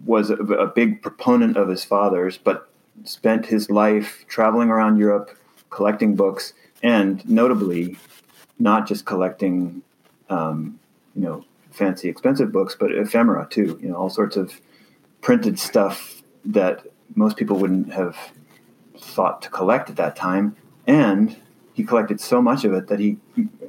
was 0.05 0.29
a, 0.29 0.35
a 0.35 0.67
big 0.67 1.01
proponent 1.01 1.57
of 1.57 1.69
his 1.69 1.85
father's, 1.85 2.37
but 2.37 2.69
spent 3.05 3.47
his 3.47 3.71
life 3.71 4.27
traveling 4.29 4.69
around 4.69 4.99
Europe 4.99 5.31
collecting 5.71 6.15
books, 6.15 6.53
and 6.83 7.27
notably, 7.29 7.97
not 8.59 8.87
just 8.87 9.07
collecting, 9.07 9.83
um, 10.29 10.79
you 11.15 11.23
know, 11.23 11.45
fancy 11.71 12.09
expensive 12.09 12.53
books, 12.53 12.77
but 12.79 12.93
ephemera 12.93 13.47
too. 13.49 13.79
You 13.81 13.89
know, 13.89 13.97
all 13.97 14.11
sorts 14.11 14.37
of 14.37 14.61
printed 15.23 15.59
stuff 15.59 16.23
that 16.45 16.87
most 17.15 17.39
people 17.39 17.57
wouldn't 17.57 17.93
have 17.93 18.17
thought 19.05 19.43
to 19.43 19.51
collect 19.51 19.91
at 19.91 19.97
that 19.97 20.17
time. 20.17 20.57
And 20.87 21.37
he 21.73 21.85
collected 21.85 22.21
so 22.21 22.41
much 22.41 22.65
of 22.65 22.73
it 22.73 22.89
that 22.89 22.99
he 22.99 23.19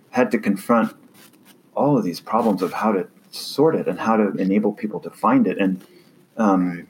had 0.09 0.31
to 0.31 0.39
confront 0.39 0.95
all 1.75 1.97
of 1.97 2.03
these 2.03 2.19
problems 2.19 2.61
of 2.61 2.73
how 2.73 2.91
to 2.91 3.07
sort 3.31 3.75
it 3.75 3.87
and 3.87 3.99
how 3.99 4.15
to 4.15 4.31
enable 4.37 4.73
people 4.73 4.99
to 5.01 5.09
find 5.09 5.47
it. 5.47 5.57
And 5.57 5.83
um, 6.37 6.87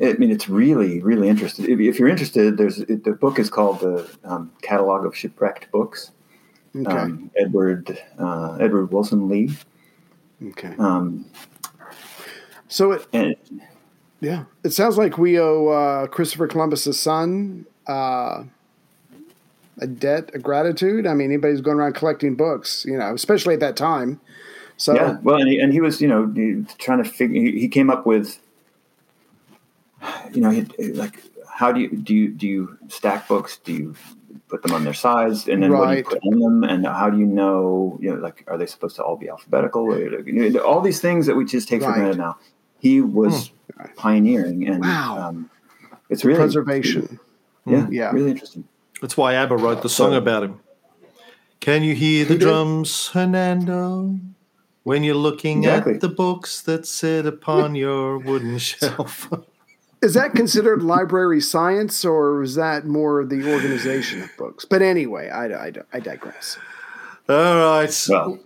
I 0.00 0.14
mean, 0.14 0.30
it's 0.30 0.48
really, 0.48 1.00
really 1.00 1.28
interesting. 1.28 1.70
If, 1.70 1.78
if 1.80 1.98
you're 1.98 2.08
interested, 2.08 2.56
there's 2.56 2.78
the 2.78 3.16
book 3.20 3.38
is 3.38 3.50
called 3.50 3.80
the 3.80 4.10
um, 4.24 4.52
Catalog 4.62 5.04
of 5.04 5.16
Shipwrecked 5.16 5.70
Books. 5.70 6.12
Okay. 6.74 6.90
Um, 6.90 7.30
Edward 7.36 7.98
uh, 8.18 8.56
Edward 8.58 8.92
Wilson 8.92 9.28
Lee. 9.28 9.50
Okay. 10.42 10.74
Um, 10.78 11.26
so 12.68 12.92
it, 12.92 13.06
and, 13.12 13.36
yeah, 14.22 14.44
it 14.62 14.70
sounds 14.70 14.96
like 14.96 15.18
we 15.18 15.38
owe 15.38 15.66
uh, 15.66 16.06
Christopher 16.06 16.46
Columbus's 16.46 16.98
son 16.98 17.66
uh, 17.88 18.44
a 19.80 19.86
debt, 19.88 20.30
a 20.32 20.38
gratitude. 20.38 21.08
I 21.08 21.14
mean, 21.14 21.32
anybody's 21.32 21.60
going 21.60 21.78
around 21.78 21.94
collecting 21.94 22.36
books, 22.36 22.84
you 22.86 22.96
know, 22.96 23.12
especially 23.12 23.54
at 23.54 23.60
that 23.60 23.76
time. 23.76 24.20
So 24.76 24.94
yeah, 24.94 25.18
well, 25.22 25.40
and 25.40 25.48
he, 25.48 25.58
and 25.58 25.72
he 25.72 25.80
was, 25.80 26.00
you 26.00 26.06
know, 26.06 26.32
trying 26.78 27.02
to 27.02 27.08
figure. 27.08 27.40
He, 27.42 27.60
he 27.62 27.68
came 27.68 27.90
up 27.90 28.06
with, 28.06 28.38
you 30.32 30.40
know, 30.40 30.50
he, 30.50 30.62
like 30.92 31.20
how 31.52 31.72
do 31.72 31.80
you 31.80 31.90
do 31.90 32.14
you 32.14 32.28
do 32.28 32.46
you 32.46 32.78
stack 32.86 33.26
books? 33.26 33.58
Do 33.64 33.72
you 33.72 33.96
put 34.48 34.62
them 34.62 34.72
on 34.72 34.84
their 34.84 34.94
sides, 34.94 35.48
and 35.48 35.64
then 35.64 35.72
right. 35.72 35.80
what 35.80 35.90
do 35.90 35.96
you 35.96 36.04
put 36.04 36.22
on 36.22 36.38
them? 36.38 36.62
And 36.62 36.86
how 36.86 37.10
do 37.10 37.18
you 37.18 37.26
know, 37.26 37.98
you 38.00 38.14
know, 38.14 38.20
like 38.20 38.44
are 38.46 38.56
they 38.56 38.66
supposed 38.66 38.94
to 38.96 39.02
all 39.02 39.16
be 39.16 39.28
alphabetical? 39.28 39.82
Or, 39.82 40.62
all 40.62 40.80
these 40.80 41.00
things 41.00 41.26
that 41.26 41.34
we 41.34 41.44
just 41.44 41.68
take 41.68 41.82
right. 41.82 41.88
for 41.88 41.94
granted 41.94 42.18
now. 42.18 42.38
He 42.78 43.00
was 43.00 43.48
hmm. 43.48 43.54
Pioneering, 43.96 44.68
and 44.68 44.80
wow. 44.82 45.28
um, 45.28 45.50
it's 46.08 46.24
really 46.24 46.38
preservation. 46.38 47.18
Yeah, 47.66 47.86
yeah, 47.90 48.10
really 48.10 48.32
interesting. 48.32 48.64
That's 49.00 49.16
why 49.16 49.34
ABBA 49.34 49.56
wrote 49.56 49.82
the 49.82 49.88
song 49.88 50.14
about 50.14 50.44
him. 50.44 50.60
Can 51.60 51.82
you 51.82 51.94
hear 51.94 52.24
the 52.24 52.36
drums, 52.36 53.08
Hernando? 53.08 54.18
When 54.84 55.04
you're 55.04 55.14
looking 55.14 55.58
exactly. 55.58 55.94
at 55.94 56.00
the 56.00 56.08
books 56.08 56.60
that 56.62 56.86
sit 56.86 57.24
upon 57.24 57.76
your 57.76 58.18
wooden 58.18 58.58
shelf. 58.58 59.32
Is 60.02 60.14
that 60.14 60.34
considered 60.34 60.82
library 60.82 61.40
science, 61.40 62.04
or 62.04 62.42
is 62.42 62.56
that 62.56 62.86
more 62.86 63.24
the 63.24 63.52
organization 63.52 64.22
of 64.22 64.30
books? 64.36 64.64
But 64.64 64.82
anyway, 64.82 65.28
I, 65.30 65.46
I, 65.66 65.72
I 65.92 66.00
digress. 66.00 66.58
All 67.28 67.36
right. 67.36 68.06
Well, 68.08 68.40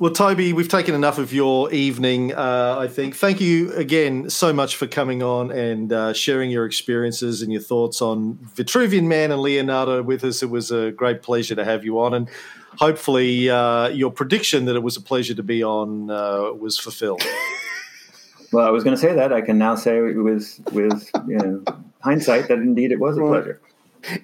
well, 0.00 0.10
Toby, 0.10 0.54
we've 0.54 0.66
taken 0.66 0.94
enough 0.94 1.18
of 1.18 1.30
your 1.30 1.70
evening, 1.74 2.32
uh, 2.32 2.76
I 2.78 2.88
think. 2.88 3.14
Thank 3.14 3.38
you 3.38 3.70
again 3.74 4.30
so 4.30 4.50
much 4.50 4.76
for 4.76 4.86
coming 4.86 5.22
on 5.22 5.50
and 5.52 5.92
uh, 5.92 6.14
sharing 6.14 6.50
your 6.50 6.64
experiences 6.64 7.42
and 7.42 7.52
your 7.52 7.60
thoughts 7.60 8.00
on 8.00 8.38
Vitruvian 8.56 9.08
Man 9.08 9.30
and 9.30 9.42
Leonardo 9.42 10.02
with 10.02 10.24
us. 10.24 10.42
It 10.42 10.48
was 10.48 10.70
a 10.70 10.90
great 10.90 11.20
pleasure 11.20 11.54
to 11.54 11.66
have 11.66 11.84
you 11.84 12.00
on. 12.00 12.14
And 12.14 12.30
hopefully, 12.78 13.50
uh, 13.50 13.88
your 13.88 14.10
prediction 14.10 14.64
that 14.64 14.74
it 14.74 14.82
was 14.82 14.96
a 14.96 15.02
pleasure 15.02 15.34
to 15.34 15.42
be 15.42 15.62
on 15.62 16.10
uh, 16.10 16.50
was 16.52 16.78
fulfilled. 16.78 17.22
Well, 18.52 18.66
I 18.66 18.70
was 18.70 18.82
going 18.82 18.96
to 18.96 19.00
say 19.00 19.14
that. 19.14 19.32
I 19.32 19.42
can 19.42 19.58
now 19.58 19.76
say 19.76 19.96
it 19.98 20.16
was 20.16 20.60
with 20.72 21.08
you 21.28 21.36
know, 21.36 21.62
hindsight 22.00 22.48
that 22.48 22.58
indeed 22.58 22.90
it 22.90 22.98
was 22.98 23.16
a 23.16 23.20
pleasure. 23.20 23.60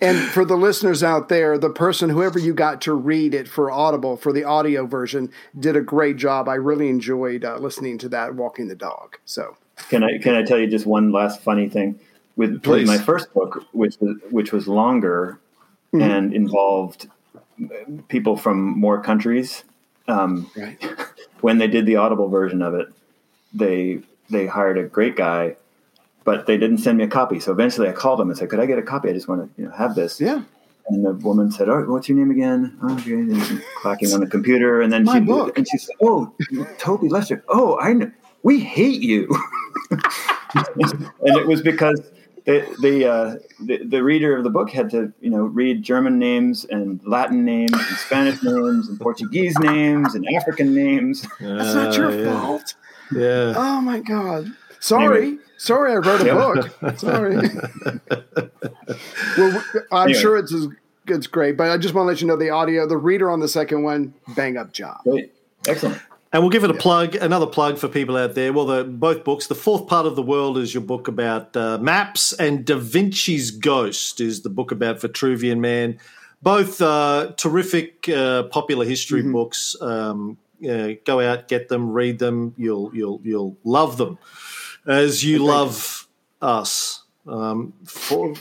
And 0.01 0.19
for 0.19 0.45
the 0.45 0.57
listeners 0.57 1.03
out 1.03 1.29
there, 1.29 1.59
the 1.59 1.71
person, 1.71 2.11
whoever 2.11 2.39
you 2.39 2.55
got 2.55 2.81
to 2.83 2.95
read 2.95 3.35
it 3.35 3.49
for 3.49 3.71
Audible, 3.71 4.17
for 4.17 4.33
the 4.33 4.45
audio 4.45 4.87
version, 4.87 5.31
did 5.59 5.77
a 5.77 5.81
great 5.81 6.17
job. 6.17 6.49
I 6.49 6.55
really 6.55 6.89
enjoyed 6.89 7.45
uh, 7.45 7.59
listening 7.59 7.99
to 7.99 8.09
that, 8.11 8.35
walking 8.35 8.69
the 8.69 8.75
dog. 8.75 9.19
So, 9.25 9.57
can 9.89 10.03
I 10.03 10.19
can 10.19 10.35
I 10.35 10.43
tell 10.43 10.59
you 10.59 10.67
just 10.67 10.87
one 10.87 11.13
last 11.13 11.43
funny 11.43 11.69
thing 11.69 11.99
with, 12.37 12.67
with 12.67 12.87
my 12.87 12.99
first 12.99 13.33
book, 13.35 13.65
which 13.73 13.97
was 14.01 14.17
which 14.31 14.53
was 14.53 14.69
longer 14.69 15.41
mm-hmm. 15.93 16.03
and 16.03 16.35
involved 16.35 17.09
people 18.09 18.37
from 18.37 18.79
more 18.79 19.03
countries. 19.03 19.65
Um, 20.09 20.51
right. 20.57 20.79
When 21.43 21.59
they 21.59 21.67
did 21.67 21.85
the 21.85 21.97
Audible 21.97 22.29
version 22.29 22.63
of 22.63 22.75
it, 22.75 22.89
they 23.53 24.01
they 24.31 24.47
hired 24.47 24.79
a 24.79 24.85
great 24.85 25.17
guy, 25.17 25.57
but 26.27 26.45
they 26.47 26.59
didn't 26.59 26.79
send 26.79 26.99
me 26.99 27.05
a 27.05 27.09
copy. 27.09 27.41
So 27.41 27.53
eventually 27.53 27.89
I 27.89 27.93
called 27.93 28.19
them 28.19 28.29
and 28.29 28.37
said, 28.37 28.51
could 28.51 28.61
I 28.61 28.67
get 28.67 28.79
a 28.79 28.83
copy? 28.83 29.09
I 29.09 29.13
just 29.13 29.29
want 29.29 29.43
to 29.43 29.63
you 29.63 29.69
know, 29.69 29.75
have 29.75 29.95
this. 29.95 30.21
Yeah. 30.21 30.43
And 30.89 31.05
the 31.05 31.15
woman 31.15 31.51
said, 31.51 31.69
"Oh, 31.69 31.83
what's 31.87 32.09
your 32.09 32.17
name 32.17 32.31
again?" 32.31 32.79
Oh, 32.81 32.95
okay. 32.95 33.15
And 33.15 33.63
clacking 33.79 34.13
on 34.13 34.21
the 34.21 34.27
computer, 34.29 34.81
and 34.81 34.93
then 34.93 35.03
My 35.03 35.15
she 35.15 35.25
book. 35.25 35.59
and 35.59 35.67
she 35.69 35.79
said, 35.79 35.97
"Oh, 36.01 36.33
Toby 36.79 37.09
Lester. 37.09 37.43
Oh, 37.49 37.77
I 37.81 37.93
know. 37.93 38.09
We 38.45 38.61
hate 38.61 39.01
you." 39.01 39.29
and 39.91 40.01
it 41.37 41.49
was 41.49 41.61
because 41.61 42.01
the 42.45 42.73
the, 42.81 43.05
uh, 43.05 43.37
the, 43.65 43.85
the 43.85 44.05
reader 44.05 44.37
of 44.37 44.45
the 44.45 44.51
book 44.51 44.71
had 44.71 44.89
to 44.91 45.13
you 45.21 45.29
know 45.29 45.47
read 45.47 45.83
German 45.83 46.21
names 46.21 46.65
and 46.67 47.01
Latin 47.05 47.45
names 47.45 47.73
and 47.73 47.97
Spanish 47.97 48.41
names 48.45 48.89
and 48.89 49.01
Portuguese 49.01 49.59
names 49.59 50.15
and 50.15 50.25
African 50.37 50.73
names. 50.73 51.23
That's 51.41 51.75
not 51.75 51.97
your 51.97 52.17
yeah. 52.17 52.41
fault. 52.41 52.75
Yeah. 53.11 53.55
Oh 53.57 53.81
my 53.81 53.99
God. 53.99 54.53
Sorry. 54.79 55.27
Anyway. 55.27 55.43
Sorry, 55.59 55.93
I 55.93 55.97
wrote 55.97 56.21
a 56.21 56.35
book. 56.35 56.99
Sorry. 56.99 57.37
well, 59.39 59.65
I'm 59.91 60.09
anyway. 60.09 60.21
sure 60.21 60.37
it's 60.37 60.55
it's 61.09 61.27
great, 61.27 61.57
but 61.57 61.71
I 61.71 61.79
just 61.79 61.95
want 61.95 62.07
to 62.07 62.09
let 62.09 62.21
you 62.21 62.27
know 62.27 62.37
the 62.37 62.51
audio, 62.51 62.87
the 62.87 62.97
reader 62.97 63.31
on 63.31 63.41
the 63.41 63.49
second 63.49 63.83
one, 63.83 64.15
bang 64.35 64.57
up 64.57 64.73
job. 64.73 65.03
Great. 65.05 65.33
Excellent. 65.67 66.01
And 66.33 66.43
we'll 66.43 66.51
give 66.51 66.65
it 66.65 66.71
a 66.71 66.75
plug, 66.75 67.15
another 67.15 67.47
plug 67.47 67.79
for 67.79 67.89
people 67.89 68.17
out 68.17 68.35
there. 68.35 68.53
Well, 68.53 68.67
the, 68.67 68.85
both 68.85 69.25
books. 69.25 69.47
The 69.47 69.55
fourth 69.55 69.87
part 69.87 70.07
of 70.07 70.17
the 70.17 70.23
world 70.23 70.59
is 70.59 70.75
your 70.75 70.83
book 70.83 71.09
about 71.09 71.57
uh, 71.57 71.79
maps, 71.79 72.33
and 72.35 72.65
Da 72.65 72.77
Vinci's 72.77 73.51
Ghost 73.51 74.21
is 74.21 74.43
the 74.43 74.51
book 74.51 74.73
about 74.73 75.01
Vitruvian 75.01 75.61
Man. 75.61 75.99
Both 76.43 76.83
uh, 76.83 77.33
terrific 77.37 78.09
uh, 78.09 78.45
popular 78.45 78.85
history 78.85 79.23
mm-hmm. 79.23 79.33
books. 79.33 79.77
Um, 79.81 80.37
go 80.61 81.21
out, 81.21 81.49
get 81.49 81.69
them, 81.69 81.93
read 81.93 82.19
them. 82.19 82.55
You'll 82.59 82.95
you'll 82.95 83.21
you'll 83.23 83.57
love 83.65 83.97
them 83.97 84.19
as 84.87 85.25
you 85.25 85.39
love 85.39 86.09
us. 86.41 87.03
Um, 87.27 87.73
for, 87.85 88.35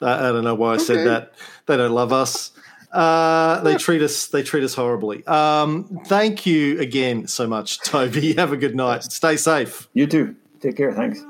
I, 0.00 0.28
I, 0.28 0.32
don't 0.32 0.44
know 0.44 0.54
why 0.54 0.74
I 0.74 0.76
said 0.78 1.06
that. 1.06 1.34
They 1.66 1.76
don't 1.76 1.92
love 1.92 2.12
us. 2.12 2.50
Uh, 2.92 3.60
they 3.62 3.76
treat 3.76 4.02
us. 4.02 4.26
They 4.26 4.42
treat 4.42 4.64
us 4.64 4.74
horribly. 4.74 5.24
Um, 5.26 6.00
thank 6.06 6.44
you 6.44 6.78
again 6.80 7.26
so 7.26 7.46
much, 7.46 7.80
Toby. 7.80 8.32
Have 8.36 8.52
a 8.52 8.56
good 8.56 8.74
night. 8.74 9.04
Stay 9.04 9.36
safe. 9.36 9.88
You 9.94 10.06
too. 10.06 10.36
Take 10.60 10.76
care. 10.76 10.92
Thanks. 10.92 11.24